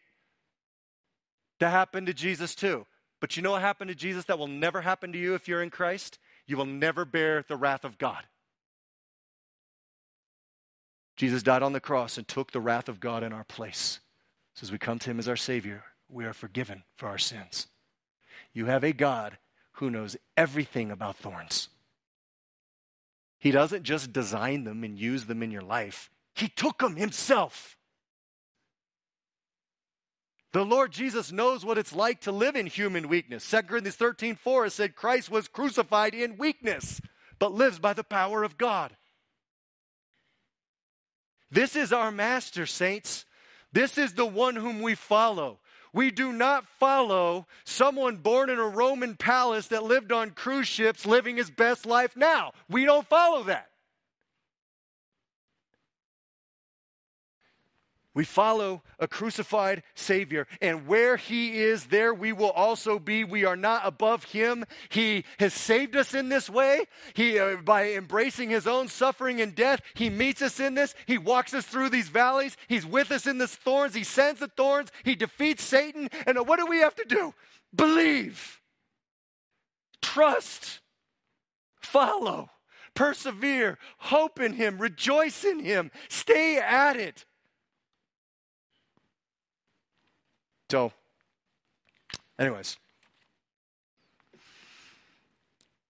That 1.61 1.71
happened 1.71 2.07
to 2.07 2.15
Jesus 2.15 2.55
too. 2.55 2.87
But 3.21 3.37
you 3.37 3.43
know 3.43 3.53
what 3.53 3.63
happened 3.63 3.89
to 3.89 3.95
Jesus 3.95 4.25
that 4.27 4.39
will 4.39 4.47
never 4.47 4.83
happen 4.83 5.13
to 5.13 5.19
you 5.19 5.35
if 5.35 5.49
you're 5.49 5.63
in 5.63 5.71
Christ? 5.71 6.19
You 6.47 6.57
will 6.57 6.67
never 6.67 7.05
bear 7.05 7.45
the 7.47 7.57
wrath 7.57 7.85
of 7.85 7.99
God. 7.99 8.25
Jesus 11.17 11.43
died 11.43 11.63
on 11.63 11.73
the 11.73 11.81
cross 11.81 12.19
and 12.19 12.29
took 12.29 12.53
the 12.53 12.61
wrath 12.61 12.89
of 12.89 13.01
God 13.01 13.23
in 13.23 13.33
our 13.33 13.45
place. 13.45 14.01
So 14.55 14.65
as 14.65 14.73
we 14.73 14.79
come 14.79 14.99
to 15.01 15.11
him 15.11 15.19
as 15.19 15.29
our 15.29 15.37
Savior, 15.37 15.85
we 16.09 16.25
are 16.25 16.33
forgiven 16.33 16.85
for 16.97 17.09
our 17.09 17.19
sins. 17.19 17.67
You 18.53 18.67
have 18.67 18.85
a 18.85 18.93
God 18.93 19.39
who 19.73 19.91
knows 19.91 20.17
everything 20.37 20.91
about 20.91 21.17
thorns. 21.17 21.69
He 23.39 23.51
doesn't 23.51 23.83
just 23.83 24.13
design 24.13 24.65
them 24.65 24.83
and 24.85 24.99
use 24.99 25.27
them 25.27 25.43
in 25.43 25.51
your 25.51 25.63
life, 25.63 26.11
He 26.35 26.49
took 26.49 26.79
them 26.79 26.97
Himself. 26.97 27.76
The 30.53 30.65
Lord 30.65 30.93
Jesus 30.93 31.33
knows 31.33 31.65
what 31.65 31.79
it's 31.79 31.95
like 31.95 32.23
to 32.23 32.33
live 32.33 32.57
in 32.57 32.67
human 32.67 33.09
weakness. 33.09 33.49
2 33.51 33.63
Corinthians 33.63 33.97
13 33.97 34.37
4 34.37 34.71
said, 34.71 34.97
Christ 34.97 35.31
was 35.31 35.49
crucified 35.49 36.15
in 36.15 36.39
weakness, 36.39 37.01
but 37.39 37.53
lives 37.53 37.79
by 37.79 37.93
the 37.93 38.05
power 38.05 38.43
of 38.43 38.57
God. 38.57 38.97
This 41.51 41.77
is 41.77 41.93
our 41.93 42.11
master, 42.11 42.67
saints. 42.67 43.25
This 43.73 43.99
is 43.99 44.15
the 44.15 44.27
one 44.27 44.57
whom 44.57 44.81
we 44.81 44.95
follow. 44.95 45.61
We 45.93 46.11
do 46.11 46.33
not 46.33 46.67
follow 46.79 47.47
someone 47.65 48.17
born 48.17 48.51
in 48.51 48.59
a 48.59 48.69
Roman 48.69 49.17
palace 49.17 49.69
that 49.69 49.83
lived 49.83 50.13
on 50.13 50.31
cruise 50.31 50.69
ships 50.69 51.07
living 51.07 51.37
his 51.37 51.51
best 51.51 51.87
life 51.87 52.17
now. 52.17 52.53
We 52.69 52.85
don't 52.85 53.07
follow 53.07 53.45
that. 53.45 53.69
We 58.17 58.25
follow 58.25 58.83
a 58.99 59.07
crucified 59.07 59.83
Savior, 59.95 60.47
and 60.63 60.87
where 60.87 61.19
He 61.19 61.61
is, 61.61 61.85
there 61.85 62.15
we 62.15 62.33
will 62.33 62.51
also 62.51 62.99
be. 62.99 63.25
We 63.25 63.45
are 63.45 63.57
not 63.57 63.83
above 63.85 64.25
Him. 64.25 64.65
He 64.89 65.27
has 65.39 65.53
saved 65.53 65.95
us 65.95 66.15
in 66.15 66.31
this 66.31 66.49
way. 66.49 66.87
He, 67.13 67.39
uh, 67.39 67.57
by 67.57 67.93
embracing 67.93 68.49
His 68.49 68.67
own 68.67 68.89
suffering 68.89 69.43
and 69.43 69.55
death, 69.55 69.83
He 69.93 70.09
meets 70.09 70.41
us 70.41 70.59
in 70.59 70.73
this. 70.73 70.95
He 71.05 71.19
walks 71.19 71.53
us 71.53 71.67
through 71.67 71.91
these 71.91 72.09
valleys. 72.09 72.57
He's 72.69 72.87
with 72.87 73.11
us 73.11 73.27
in 73.27 73.37
the 73.37 73.47
thorns. 73.47 73.95
He 73.95 74.03
sends 74.03 74.41
the 74.41 74.49
thorns. 74.49 74.91
He 75.05 75.15
defeats 75.15 75.63
Satan. 75.63 76.09
And 76.27 76.39
what 76.49 76.59
do 76.59 76.65
we 76.65 76.79
have 76.79 76.95
to 76.95 77.05
do? 77.05 77.35
Believe, 77.75 78.63
trust, 80.01 80.81
follow, 81.83 82.49
persevere, 82.95 83.77
hope 83.99 84.41
in 84.41 84.55
Him, 84.55 84.79
rejoice 84.79 85.45
in 85.45 85.59
Him, 85.59 85.91
stay 86.09 86.57
at 86.57 86.97
it. 86.97 87.27
So, 90.71 90.93
anyways, 92.39 92.77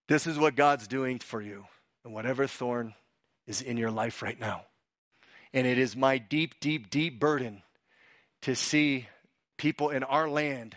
this 0.09 0.27
is 0.27 0.39
what 0.39 0.55
God's 0.55 0.87
doing 0.87 1.19
for 1.19 1.41
you, 1.41 1.65
and 2.05 2.13
whatever 2.13 2.47
thorn 2.47 2.95
is 3.47 3.63
in 3.63 3.77
your 3.77 3.91
life 3.91 4.23
right 4.23 4.39
now. 4.39 4.63
And 5.53 5.67
it 5.67 5.79
is 5.79 5.97
my 5.97 6.19
deep, 6.19 6.61
deep, 6.61 6.91
deep 6.91 7.19
burden 7.19 7.63
to 8.43 8.55
see 8.55 9.09
people 9.57 9.89
in 9.89 10.03
our 10.05 10.29
land 10.29 10.77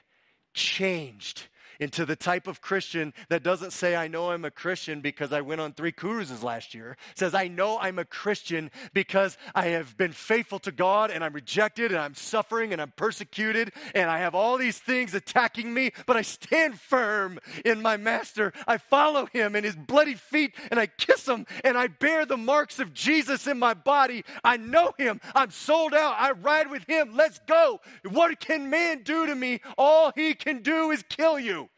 changed 0.54 1.44
into 1.80 2.06
the 2.06 2.16
type 2.16 2.48
of 2.48 2.62
Christian 2.62 3.14
that 3.30 3.44
doesn't 3.44 3.72
say, 3.72 3.96
I 3.96 4.08
know 4.08 4.32
I'm 4.32 4.46
a 4.46 4.52
Christian 4.52 5.02
because 5.02 5.32
I 5.32 5.42
went 5.42 5.62
on 5.62 5.74
three 5.74 5.92
cruises 5.92 6.44
last 6.44 6.74
year. 6.74 6.98
Says, 7.16 7.34
I 7.34 7.48
know 7.48 7.80
I'm 7.80 8.00
a 8.00 8.06
Christian 8.06 8.70
because 8.94 9.38
I 9.56 9.68
have 9.68 9.98
been 9.98 10.12
faithful 10.12 10.60
to 10.60 10.72
God 10.72 11.12
and 11.12 11.24
I'm 11.24 11.34
rejected 11.34 11.92
and 11.92 12.00
I'm 12.00 12.16
suffering 12.16 12.74
and 12.74 12.82
I'm 12.82 12.92
persecuted 12.96 13.72
and 13.96 14.10
I 14.10 14.20
have 14.20 14.36
all 14.36 14.58
these 14.58 14.78
things 14.78 15.14
attacking 15.14 15.74
me, 15.74 15.92
but 16.06 16.18
I 16.18 16.22
stand 16.22 16.80
firm 16.80 17.40
in 17.64 17.82
my 17.82 17.98
master. 17.98 18.54
I 18.68 18.78
follow 18.78 19.28
him 19.28 19.56
in 19.56 19.64
his 19.64 19.76
bloody 19.76 20.16
feet 20.16 20.56
and 20.72 20.80
I 20.80 20.88
kiss 20.88 21.28
him 21.28 21.46
and 21.64 21.78
I 21.78 21.88
bear 21.88 22.26
the 22.26 22.38
marks 22.38 22.80
of 22.80 22.94
Jesus 22.94 23.48
in 23.48 23.58
my 23.58 23.74
body. 23.74 24.26
I 24.44 24.58
know 24.58 24.94
him. 24.98 25.22
I'm 25.34 25.52
sold 25.52 25.94
out. 25.94 26.16
I 26.18 26.32
ride 26.32 26.70
with 26.70 26.84
him. 26.88 27.16
Let's 27.16 27.40
go. 27.48 27.80
What 28.10 28.40
can 28.40 28.70
man 28.70 29.04
do 29.04 29.26
to 29.26 29.36
me? 29.36 29.62
All 29.78 30.12
he 30.16 30.34
can 30.34 30.62
do 30.62 30.92
is 30.92 31.04
kill 31.08 31.40
you. 31.40 31.69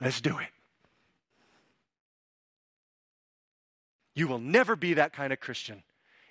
Let's 0.00 0.20
do 0.20 0.38
it. 0.38 0.48
You 4.14 4.28
will 4.28 4.38
never 4.38 4.76
be 4.76 4.94
that 4.94 5.12
kind 5.12 5.32
of 5.32 5.40
Christian 5.40 5.82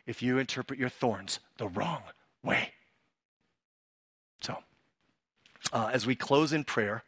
if 0.05 0.21
you 0.21 0.37
interpret 0.37 0.79
your 0.79 0.89
thorns 0.89 1.39
the 1.57 1.67
wrong 1.67 2.01
way. 2.43 2.71
So, 4.41 4.57
uh, 5.71 5.89
as 5.93 6.05
we 6.05 6.15
close 6.15 6.53
in 6.53 6.63
prayer, 6.63 7.03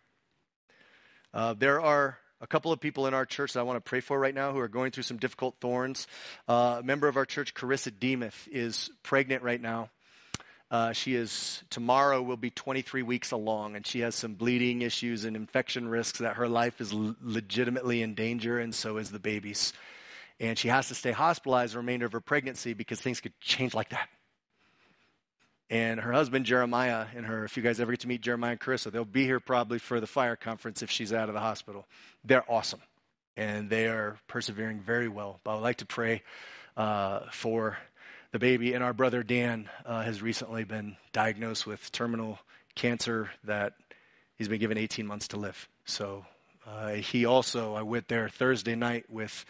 uh, 1.34 1.53
there 1.53 1.82
are 1.82 2.18
a 2.41 2.47
couple 2.47 2.72
of 2.72 2.80
people 2.80 3.07
in 3.07 3.14
our 3.14 3.26
church 3.26 3.53
that 3.53 3.60
I 3.60 3.64
want 3.64 3.78
to 3.78 3.88
pray 3.88 3.99
for 3.99 4.18
right 4.18 4.34
now 4.34 4.53
who 4.53 4.60
are 4.60 4.68
going 4.68 4.91
through 4.91 5.03
some 5.03 5.18
difficult 5.18 5.55
thorns. 5.60 6.07
Uh, 6.47 6.78
a 6.80 6.84
member 6.84 7.07
of 7.07 7.18
our 7.18 7.26
church, 7.26 7.53
Carissa 7.53 7.91
Demuth, 7.91 8.47
is 8.51 8.89
pregnant 9.03 9.43
right 9.43 9.62
now. 9.62 9.89
Uh, 10.72 10.93
she 10.93 11.15
is 11.15 11.63
tomorrow 11.72 12.22
will 12.22 12.38
be 12.38 12.51
23 12.51 13.01
weeks 13.01 13.32
along, 13.32 13.76
and 13.76 13.88
she 13.88 14.01
has 14.01 14.13
some 14.13 14.36
bleeding 14.36 14.84
issues 14.84 15.26
and 15.26 15.36
infection 15.36 15.88
risks 15.88 16.20
that 16.20 16.36
her 16.36 16.47
life 16.47 16.80
is 16.80 16.93
l- 16.93 17.15
legitimately 17.22 18.03
in 18.03 18.13
danger, 18.13 18.59
and 18.59 18.74
so 18.76 18.97
is 18.97 19.09
the 19.09 19.20
baby's. 19.20 19.74
And 20.39 20.57
she 20.59 20.67
has 20.67 20.88
to 20.89 20.95
stay 20.95 21.11
hospitalized 21.11 21.74
the 21.74 21.80
remainder 21.80 22.05
of 22.05 22.11
her 22.11 22.22
pregnancy 22.22 22.74
because 22.74 23.01
things 23.01 23.20
could 23.20 23.38
change 23.39 23.74
like 23.74 23.89
that. 23.89 24.09
And 25.72 25.99
her 25.99 26.11
husband 26.11 26.45
Jeremiah 26.45 27.07
and 27.15 27.26
her, 27.26 27.45
if 27.45 27.57
you 27.57 27.63
guys 27.63 27.80
ever 27.80 27.91
get 27.91 27.99
to 28.01 28.07
meet 28.07 28.22
Jeremiah 28.22 28.51
and 28.51 28.59
Carissa, 28.59 28.91
they'll 28.91 29.05
be 29.05 29.26
here 29.26 29.39
probably 29.39 29.80
for 29.80 29.99
the 29.99 30.07
fire 30.07 30.36
conference 30.36 30.82
if 30.82 30.89
she's 30.89 31.13
out 31.13 31.30
of 31.30 31.34
the 31.34 31.41
hospital. 31.41 31.88
They're 32.24 32.49
awesome, 32.49 32.82
and 33.36 33.70
they 33.72 33.88
are 33.88 34.17
persevering 34.28 34.82
very 34.82 35.07
well. 35.07 35.39
But 35.43 35.51
I 35.51 35.55
would 35.55 35.63
like 35.63 35.78
to 35.78 35.86
pray 35.86 36.22
uh, 36.78 37.22
for 37.32 37.78
the 38.32 38.40
baby. 38.40 38.74
And 38.74 38.84
our 38.84 38.94
brother 38.94 39.24
Dan 39.24 39.70
uh, 39.86 40.02
has 40.02 40.22
recently 40.22 40.64
been 40.64 40.98
diagnosed 41.14 41.66
with 41.66 41.92
terminal 41.92 42.40
cancer 42.76 43.32
that 43.44 43.74
he's 44.36 44.48
been 44.48 44.60
given 44.60 44.78
18 44.78 45.06
months 45.06 45.28
to 45.30 45.38
live. 45.38 45.68
So 45.86 46.26
uh, 46.68 46.94
he 46.94 47.26
also, 47.26 47.74
I 47.74 47.82
went 47.82 48.08
there 48.08 48.30
Thursday 48.30 48.76
night 48.76 49.10
with 49.10 49.46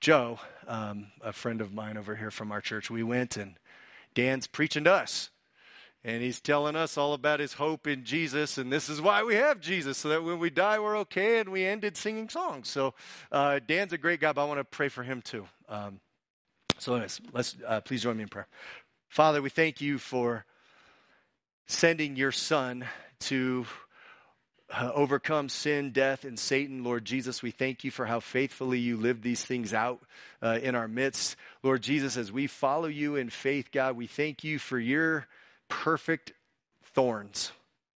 Joe, 0.00 0.38
um, 0.66 1.08
a 1.20 1.32
friend 1.32 1.60
of 1.60 1.72
mine 1.72 1.96
over 1.96 2.16
here 2.16 2.30
from 2.30 2.52
our 2.52 2.60
church. 2.60 2.90
We 2.90 3.02
went 3.02 3.36
and 3.36 3.56
Dan's 4.14 4.46
preaching 4.46 4.84
to 4.84 4.92
us. 4.92 5.30
And 6.02 6.22
he's 6.22 6.40
telling 6.40 6.76
us 6.76 6.96
all 6.96 7.12
about 7.12 7.40
his 7.40 7.52
hope 7.54 7.86
in 7.86 8.04
Jesus, 8.04 8.56
and 8.56 8.72
this 8.72 8.88
is 8.88 9.02
why 9.02 9.22
we 9.22 9.34
have 9.34 9.60
Jesus, 9.60 9.98
so 9.98 10.08
that 10.08 10.24
when 10.24 10.38
we 10.38 10.48
die, 10.48 10.78
we're 10.78 10.96
okay. 11.00 11.40
And 11.40 11.50
we 11.50 11.66
ended 11.66 11.94
singing 11.94 12.30
songs. 12.30 12.70
So, 12.70 12.94
uh, 13.30 13.60
Dan's 13.66 13.92
a 13.92 13.98
great 13.98 14.18
guy, 14.18 14.32
but 14.32 14.42
I 14.42 14.46
want 14.46 14.60
to 14.60 14.64
pray 14.64 14.88
for 14.88 15.02
him 15.02 15.20
too. 15.20 15.46
Um, 15.68 16.00
so, 16.80 16.94
anyways, 16.94 17.20
let's 17.34 17.56
uh, 17.66 17.82
please 17.82 18.02
join 18.02 18.16
me 18.16 18.22
in 18.22 18.30
prayer. 18.30 18.46
Father, 19.08 19.42
we 19.42 19.50
thank 19.50 19.82
you 19.82 19.98
for 19.98 20.46
sending 21.66 22.16
your 22.16 22.32
Son 22.32 22.86
to 23.20 23.66
uh, 24.70 24.90
overcome 24.94 25.50
sin, 25.50 25.90
death, 25.90 26.24
and 26.24 26.38
Satan. 26.38 26.82
Lord 26.82 27.04
Jesus, 27.04 27.42
we 27.42 27.50
thank 27.50 27.84
you 27.84 27.90
for 27.90 28.06
how 28.06 28.18
faithfully 28.18 28.78
you 28.78 28.96
lived 28.96 29.22
these 29.22 29.44
things 29.44 29.74
out 29.74 30.00
uh, 30.40 30.58
in 30.62 30.74
our 30.74 30.88
midst. 30.88 31.36
Lord 31.62 31.82
Jesus, 31.82 32.16
as 32.16 32.32
we 32.32 32.46
follow 32.46 32.88
you 32.88 33.16
in 33.16 33.28
faith, 33.28 33.70
God, 33.72 33.94
we 33.94 34.06
thank 34.06 34.42
you 34.42 34.58
for 34.58 34.78
your 34.78 35.26
perfect 35.68 36.32
thorns. 36.94 37.52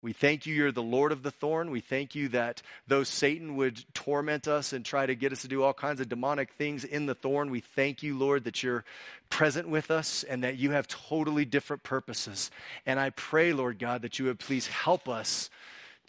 We 0.04 0.14
thank 0.14 0.48
you, 0.48 0.56
you're 0.56 0.72
the 0.72 0.82
Lord 0.82 1.12
of 1.12 1.22
the 1.22 1.30
thorn. 1.30 1.70
We 1.70 1.80
thank 1.80 2.16
you 2.16 2.30
that 2.30 2.64
though 2.88 3.04
Satan 3.04 3.56
would 3.58 3.86
torment 3.94 4.48
us 4.48 4.74
and 4.74 4.84
try 4.84 5.06
to 5.06 5.14
get 5.14 5.32
us 5.32 5.44
to 5.44 5.48
do 5.48 5.62
all 5.62 5.74
kinds 5.74 6.02
of 6.02 6.10
demonic 6.10 6.54
things 6.54 6.84
in 6.84 7.06
the 7.06 7.14
thorn, 7.14 7.52
we 7.52 7.60
thank 7.60 8.02
you, 8.02 8.18
Lord, 8.18 8.46
that 8.46 8.64
you're 8.64 8.84
present 9.30 9.70
with 9.70 9.92
us 9.92 10.24
and 10.24 10.44
that 10.44 10.58
you 10.58 10.72
have 10.72 10.88
totally 10.88 11.46
different 11.46 11.84
purposes. 11.84 12.50
And 12.86 13.00
I 13.00 13.12
pray, 13.12 13.54
Lord 13.54 13.78
God, 13.78 14.02
that 14.02 14.18
you 14.18 14.26
would 14.26 14.40
please 14.40 14.68
help 14.68 15.08
us 15.08 15.52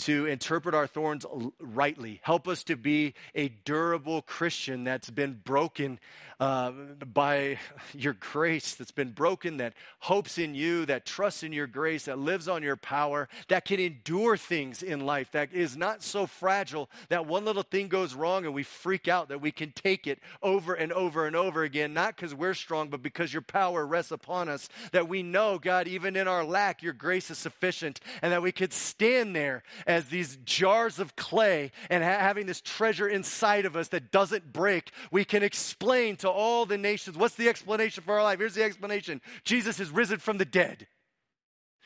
to 0.03 0.27
interpret 0.27 0.75
our 0.75 0.87
thorns 0.87 1.25
rightly. 1.61 2.21
Help 2.23 2.49
us 2.49 2.65
to 2.65 2.77
be 2.77 3.15
a 3.35 3.49
durable 3.49 4.23
Christian 4.23 4.85
that's 4.85 5.11
been 5.11 5.41
broken 5.45 6.01
uh, 6.43 6.73
by 7.13 7.57
your 7.95 8.15
grace, 8.15 8.75
that's 8.75 8.91
been 8.91 9.13
broken, 9.13 9.59
that 9.59 9.75
hopes 10.01 10.39
in 10.39 10.57
you, 10.57 10.85
that 10.87 11.07
trusts 11.07 11.45
in 11.45 11.53
your 11.53 11.69
grace, 11.69 12.07
that 12.07 12.19
lives 12.19 12.49
on 12.49 12.65
your 12.65 12.75
power, 12.75 13.29
that 13.47 13.65
can 13.65 13.79
endure 13.79 14.37
things 14.37 14.83
in 14.83 15.07
life, 15.07 15.31
that 15.31 15.53
is 15.53 15.77
not 15.77 16.03
so 16.03 16.27
fragile 16.27 16.91
that 17.11 17.27
one 17.27 17.45
little 17.45 17.63
thing 17.63 17.87
goes 17.87 18.15
wrong 18.15 18.45
and 18.45 18.53
we 18.53 18.65
freak 18.65 19.07
out, 19.07 19.29
that 19.29 19.41
we 19.41 19.53
can 19.53 19.71
take 19.71 20.09
it 20.09 20.19
over 20.43 20.75
and 20.75 20.93
over 20.93 21.27
and 21.29 21.37
over 21.37 21.63
again, 21.63 21.95
not 21.95 22.17
because 22.17 22.35
we're 22.35 22.55
strong, 22.55 22.89
but 22.89 23.03
because 23.03 23.33
your 23.33 23.43
power 23.43 23.87
rests 23.87 24.11
upon 24.11 24.49
us, 24.49 24.69
that 24.91 25.09
we 25.09 25.23
know, 25.23 25.61
God, 25.61 25.87
even 25.87 26.17
in 26.17 26.27
our 26.27 26.43
lack, 26.43 26.83
your 26.83 26.93
grace 26.93 27.31
is 27.31 27.39
sufficient, 27.39 28.01
and 28.21 28.33
that 28.33 28.43
we 28.43 28.51
could 28.51 28.73
stand 28.73 29.37
there 29.37 29.63
as 29.93 30.07
these 30.07 30.37
jars 30.45 30.99
of 30.99 31.15
clay 31.15 31.71
and 31.91 32.03
ha- 32.03 32.19
having 32.19 32.47
this 32.47 32.61
treasure 32.61 33.09
inside 33.09 33.67
of 33.67 33.77
us 33.77 33.89
that 33.89 34.11
doesn't 34.11 34.53
break, 34.53 34.91
we 35.11 35.25
can 35.25 35.43
explain 35.43 36.17
to 36.17 36.31
all 36.31 36.67
the 36.67 36.79
nations 36.79 37.17
what's 37.17 37.35
the 37.35 37.49
explanation 37.49 38.03
for 38.03 38.15
our 38.15 38.23
life? 38.23 38.39
Here's 38.39 38.55
the 38.55 38.65
explanation 38.65 39.21
Jesus 39.45 39.79
is 39.79 39.91
risen 39.91 40.19
from 40.19 40.39
the 40.39 40.45
dead. 40.45 40.89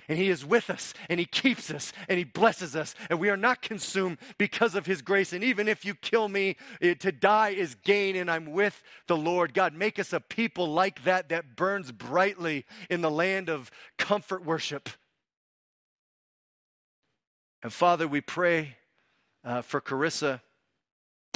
And 0.08 0.18
he 0.18 0.30
is 0.30 0.46
with 0.46 0.70
us, 0.70 0.94
and 1.08 1.18
he 1.18 1.26
keeps 1.26 1.68
us, 1.68 1.92
and 2.08 2.16
he 2.16 2.22
blesses 2.22 2.76
us, 2.76 2.94
and 3.10 3.18
we 3.18 3.28
are 3.28 3.36
not 3.36 3.60
consumed 3.60 4.18
because 4.38 4.76
of 4.76 4.86
his 4.86 5.02
grace. 5.02 5.32
And 5.32 5.42
even 5.42 5.66
if 5.66 5.84
you 5.84 5.94
kill 5.94 6.28
me, 6.28 6.56
it, 6.80 7.00
to 7.00 7.10
die 7.10 7.50
is 7.50 7.74
gain, 7.74 8.14
and 8.14 8.30
I'm 8.30 8.52
with 8.52 8.84
the 9.08 9.16
Lord. 9.16 9.52
God, 9.52 9.74
make 9.74 9.98
us 9.98 10.12
a 10.12 10.20
people 10.20 10.72
like 10.72 11.02
that 11.02 11.30
that 11.30 11.56
burns 11.56 11.90
brightly 11.90 12.66
in 12.88 13.00
the 13.00 13.10
land 13.10 13.48
of 13.48 13.68
comfort 13.98 14.44
worship. 14.44 14.90
And 17.62 17.72
Father, 17.72 18.06
we 18.06 18.20
pray 18.20 18.76
uh, 19.44 19.62
for 19.62 19.80
Carissa 19.80 20.40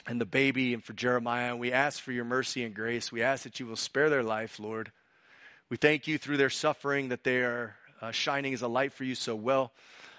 and 0.06 0.20
the 0.20 0.26
baby 0.26 0.74
and 0.74 0.84
for 0.84 0.92
Jeremiah. 0.92 1.50
And 1.50 1.60
we 1.60 1.72
ask 1.72 2.00
for 2.00 2.12
your 2.12 2.24
mercy 2.24 2.62
and 2.62 2.74
grace. 2.74 3.10
We 3.10 3.22
ask 3.22 3.44
that 3.44 3.58
you 3.58 3.66
will 3.66 3.76
spare 3.76 4.10
their 4.10 4.22
life, 4.22 4.60
Lord. 4.60 4.92
We 5.70 5.76
thank 5.76 6.06
you 6.06 6.18
through 6.18 6.36
their 6.36 6.50
suffering 6.50 7.08
that 7.08 7.24
they 7.24 7.38
are 7.38 7.76
uh, 8.02 8.10
shining 8.10 8.52
as 8.52 8.62
a 8.62 8.68
light 8.68 8.92
for 8.92 9.04
you 9.04 9.14
so 9.14 9.34
well. 9.34 9.72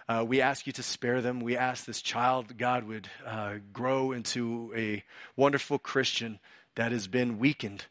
Uh, 0.09 0.25
we 0.27 0.41
ask 0.41 0.65
you 0.65 0.73
to 0.73 0.83
spare 0.83 1.21
them. 1.21 1.39
We 1.39 1.55
ask 1.55 1.85
this 1.85 2.01
child, 2.01 2.57
God, 2.57 2.83
would 2.85 3.07
uh, 3.25 3.55
grow 3.71 4.11
into 4.11 4.73
a 4.75 5.03
wonderful 5.35 5.77
Christian 5.77 6.39
that 6.75 6.91
has 6.91 7.07
been 7.07 7.37
weakened 7.37 7.85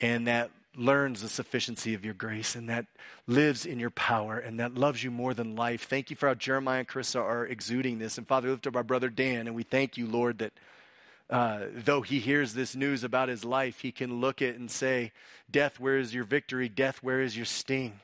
and 0.00 0.26
that 0.26 0.50
learns 0.76 1.22
the 1.22 1.28
sufficiency 1.28 1.94
of 1.94 2.04
your 2.04 2.14
grace 2.14 2.54
and 2.54 2.68
that 2.68 2.86
lives 3.26 3.66
in 3.66 3.80
your 3.80 3.90
power 3.90 4.38
and 4.38 4.60
that 4.60 4.74
loves 4.74 5.02
you 5.02 5.10
more 5.10 5.34
than 5.34 5.56
life. 5.56 5.84
Thank 5.84 6.10
you 6.10 6.16
for 6.16 6.28
how 6.28 6.34
Jeremiah 6.34 6.80
and 6.80 6.88
Carissa 6.88 7.20
are 7.20 7.46
exuding 7.46 7.98
this. 7.98 8.18
And 8.18 8.26
Father, 8.26 8.50
lift 8.50 8.66
up 8.66 8.76
our 8.76 8.84
brother 8.84 9.08
Dan, 9.08 9.46
and 9.46 9.56
we 9.56 9.62
thank 9.62 9.96
you, 9.96 10.06
Lord, 10.06 10.38
that 10.38 10.52
uh, 11.30 11.66
though 11.74 12.02
he 12.02 12.20
hears 12.20 12.54
this 12.54 12.74
news 12.74 13.04
about 13.04 13.28
his 13.28 13.44
life, 13.44 13.80
he 13.80 13.92
can 13.92 14.20
look 14.20 14.40
at 14.40 14.54
and 14.54 14.70
say, 14.70 15.12
Death, 15.50 15.78
where 15.78 15.98
is 15.98 16.14
your 16.14 16.24
victory? 16.24 16.68
Death, 16.68 17.02
where 17.02 17.20
is 17.20 17.36
your 17.36 17.46
sting? 17.46 18.00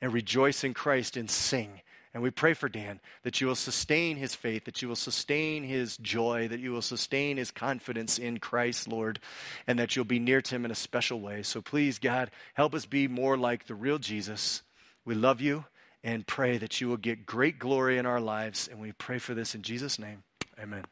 And 0.00 0.12
rejoice 0.12 0.64
in 0.64 0.72
Christ 0.72 1.16
and 1.16 1.30
sing. 1.30 1.80
And 2.16 2.22
we 2.22 2.30
pray 2.30 2.54
for 2.54 2.70
Dan 2.70 2.98
that 3.24 3.42
you 3.42 3.46
will 3.46 3.54
sustain 3.54 4.16
his 4.16 4.34
faith, 4.34 4.64
that 4.64 4.80
you 4.80 4.88
will 4.88 4.96
sustain 4.96 5.64
his 5.64 5.98
joy, 5.98 6.48
that 6.48 6.60
you 6.60 6.72
will 6.72 6.80
sustain 6.80 7.36
his 7.36 7.50
confidence 7.50 8.18
in 8.18 8.38
Christ, 8.38 8.88
Lord, 8.88 9.20
and 9.66 9.78
that 9.78 9.94
you'll 9.94 10.06
be 10.06 10.18
near 10.18 10.40
to 10.40 10.54
him 10.54 10.64
in 10.64 10.70
a 10.70 10.74
special 10.74 11.20
way. 11.20 11.42
So 11.42 11.60
please, 11.60 11.98
God, 11.98 12.30
help 12.54 12.74
us 12.74 12.86
be 12.86 13.06
more 13.06 13.36
like 13.36 13.66
the 13.66 13.74
real 13.74 13.98
Jesus. 13.98 14.62
We 15.04 15.14
love 15.14 15.42
you 15.42 15.66
and 16.02 16.26
pray 16.26 16.56
that 16.56 16.80
you 16.80 16.88
will 16.88 16.96
get 16.96 17.26
great 17.26 17.58
glory 17.58 17.98
in 17.98 18.06
our 18.06 18.18
lives. 18.18 18.66
And 18.66 18.80
we 18.80 18.92
pray 18.92 19.18
for 19.18 19.34
this 19.34 19.54
in 19.54 19.60
Jesus' 19.60 19.98
name. 19.98 20.22
Amen. 20.58 20.86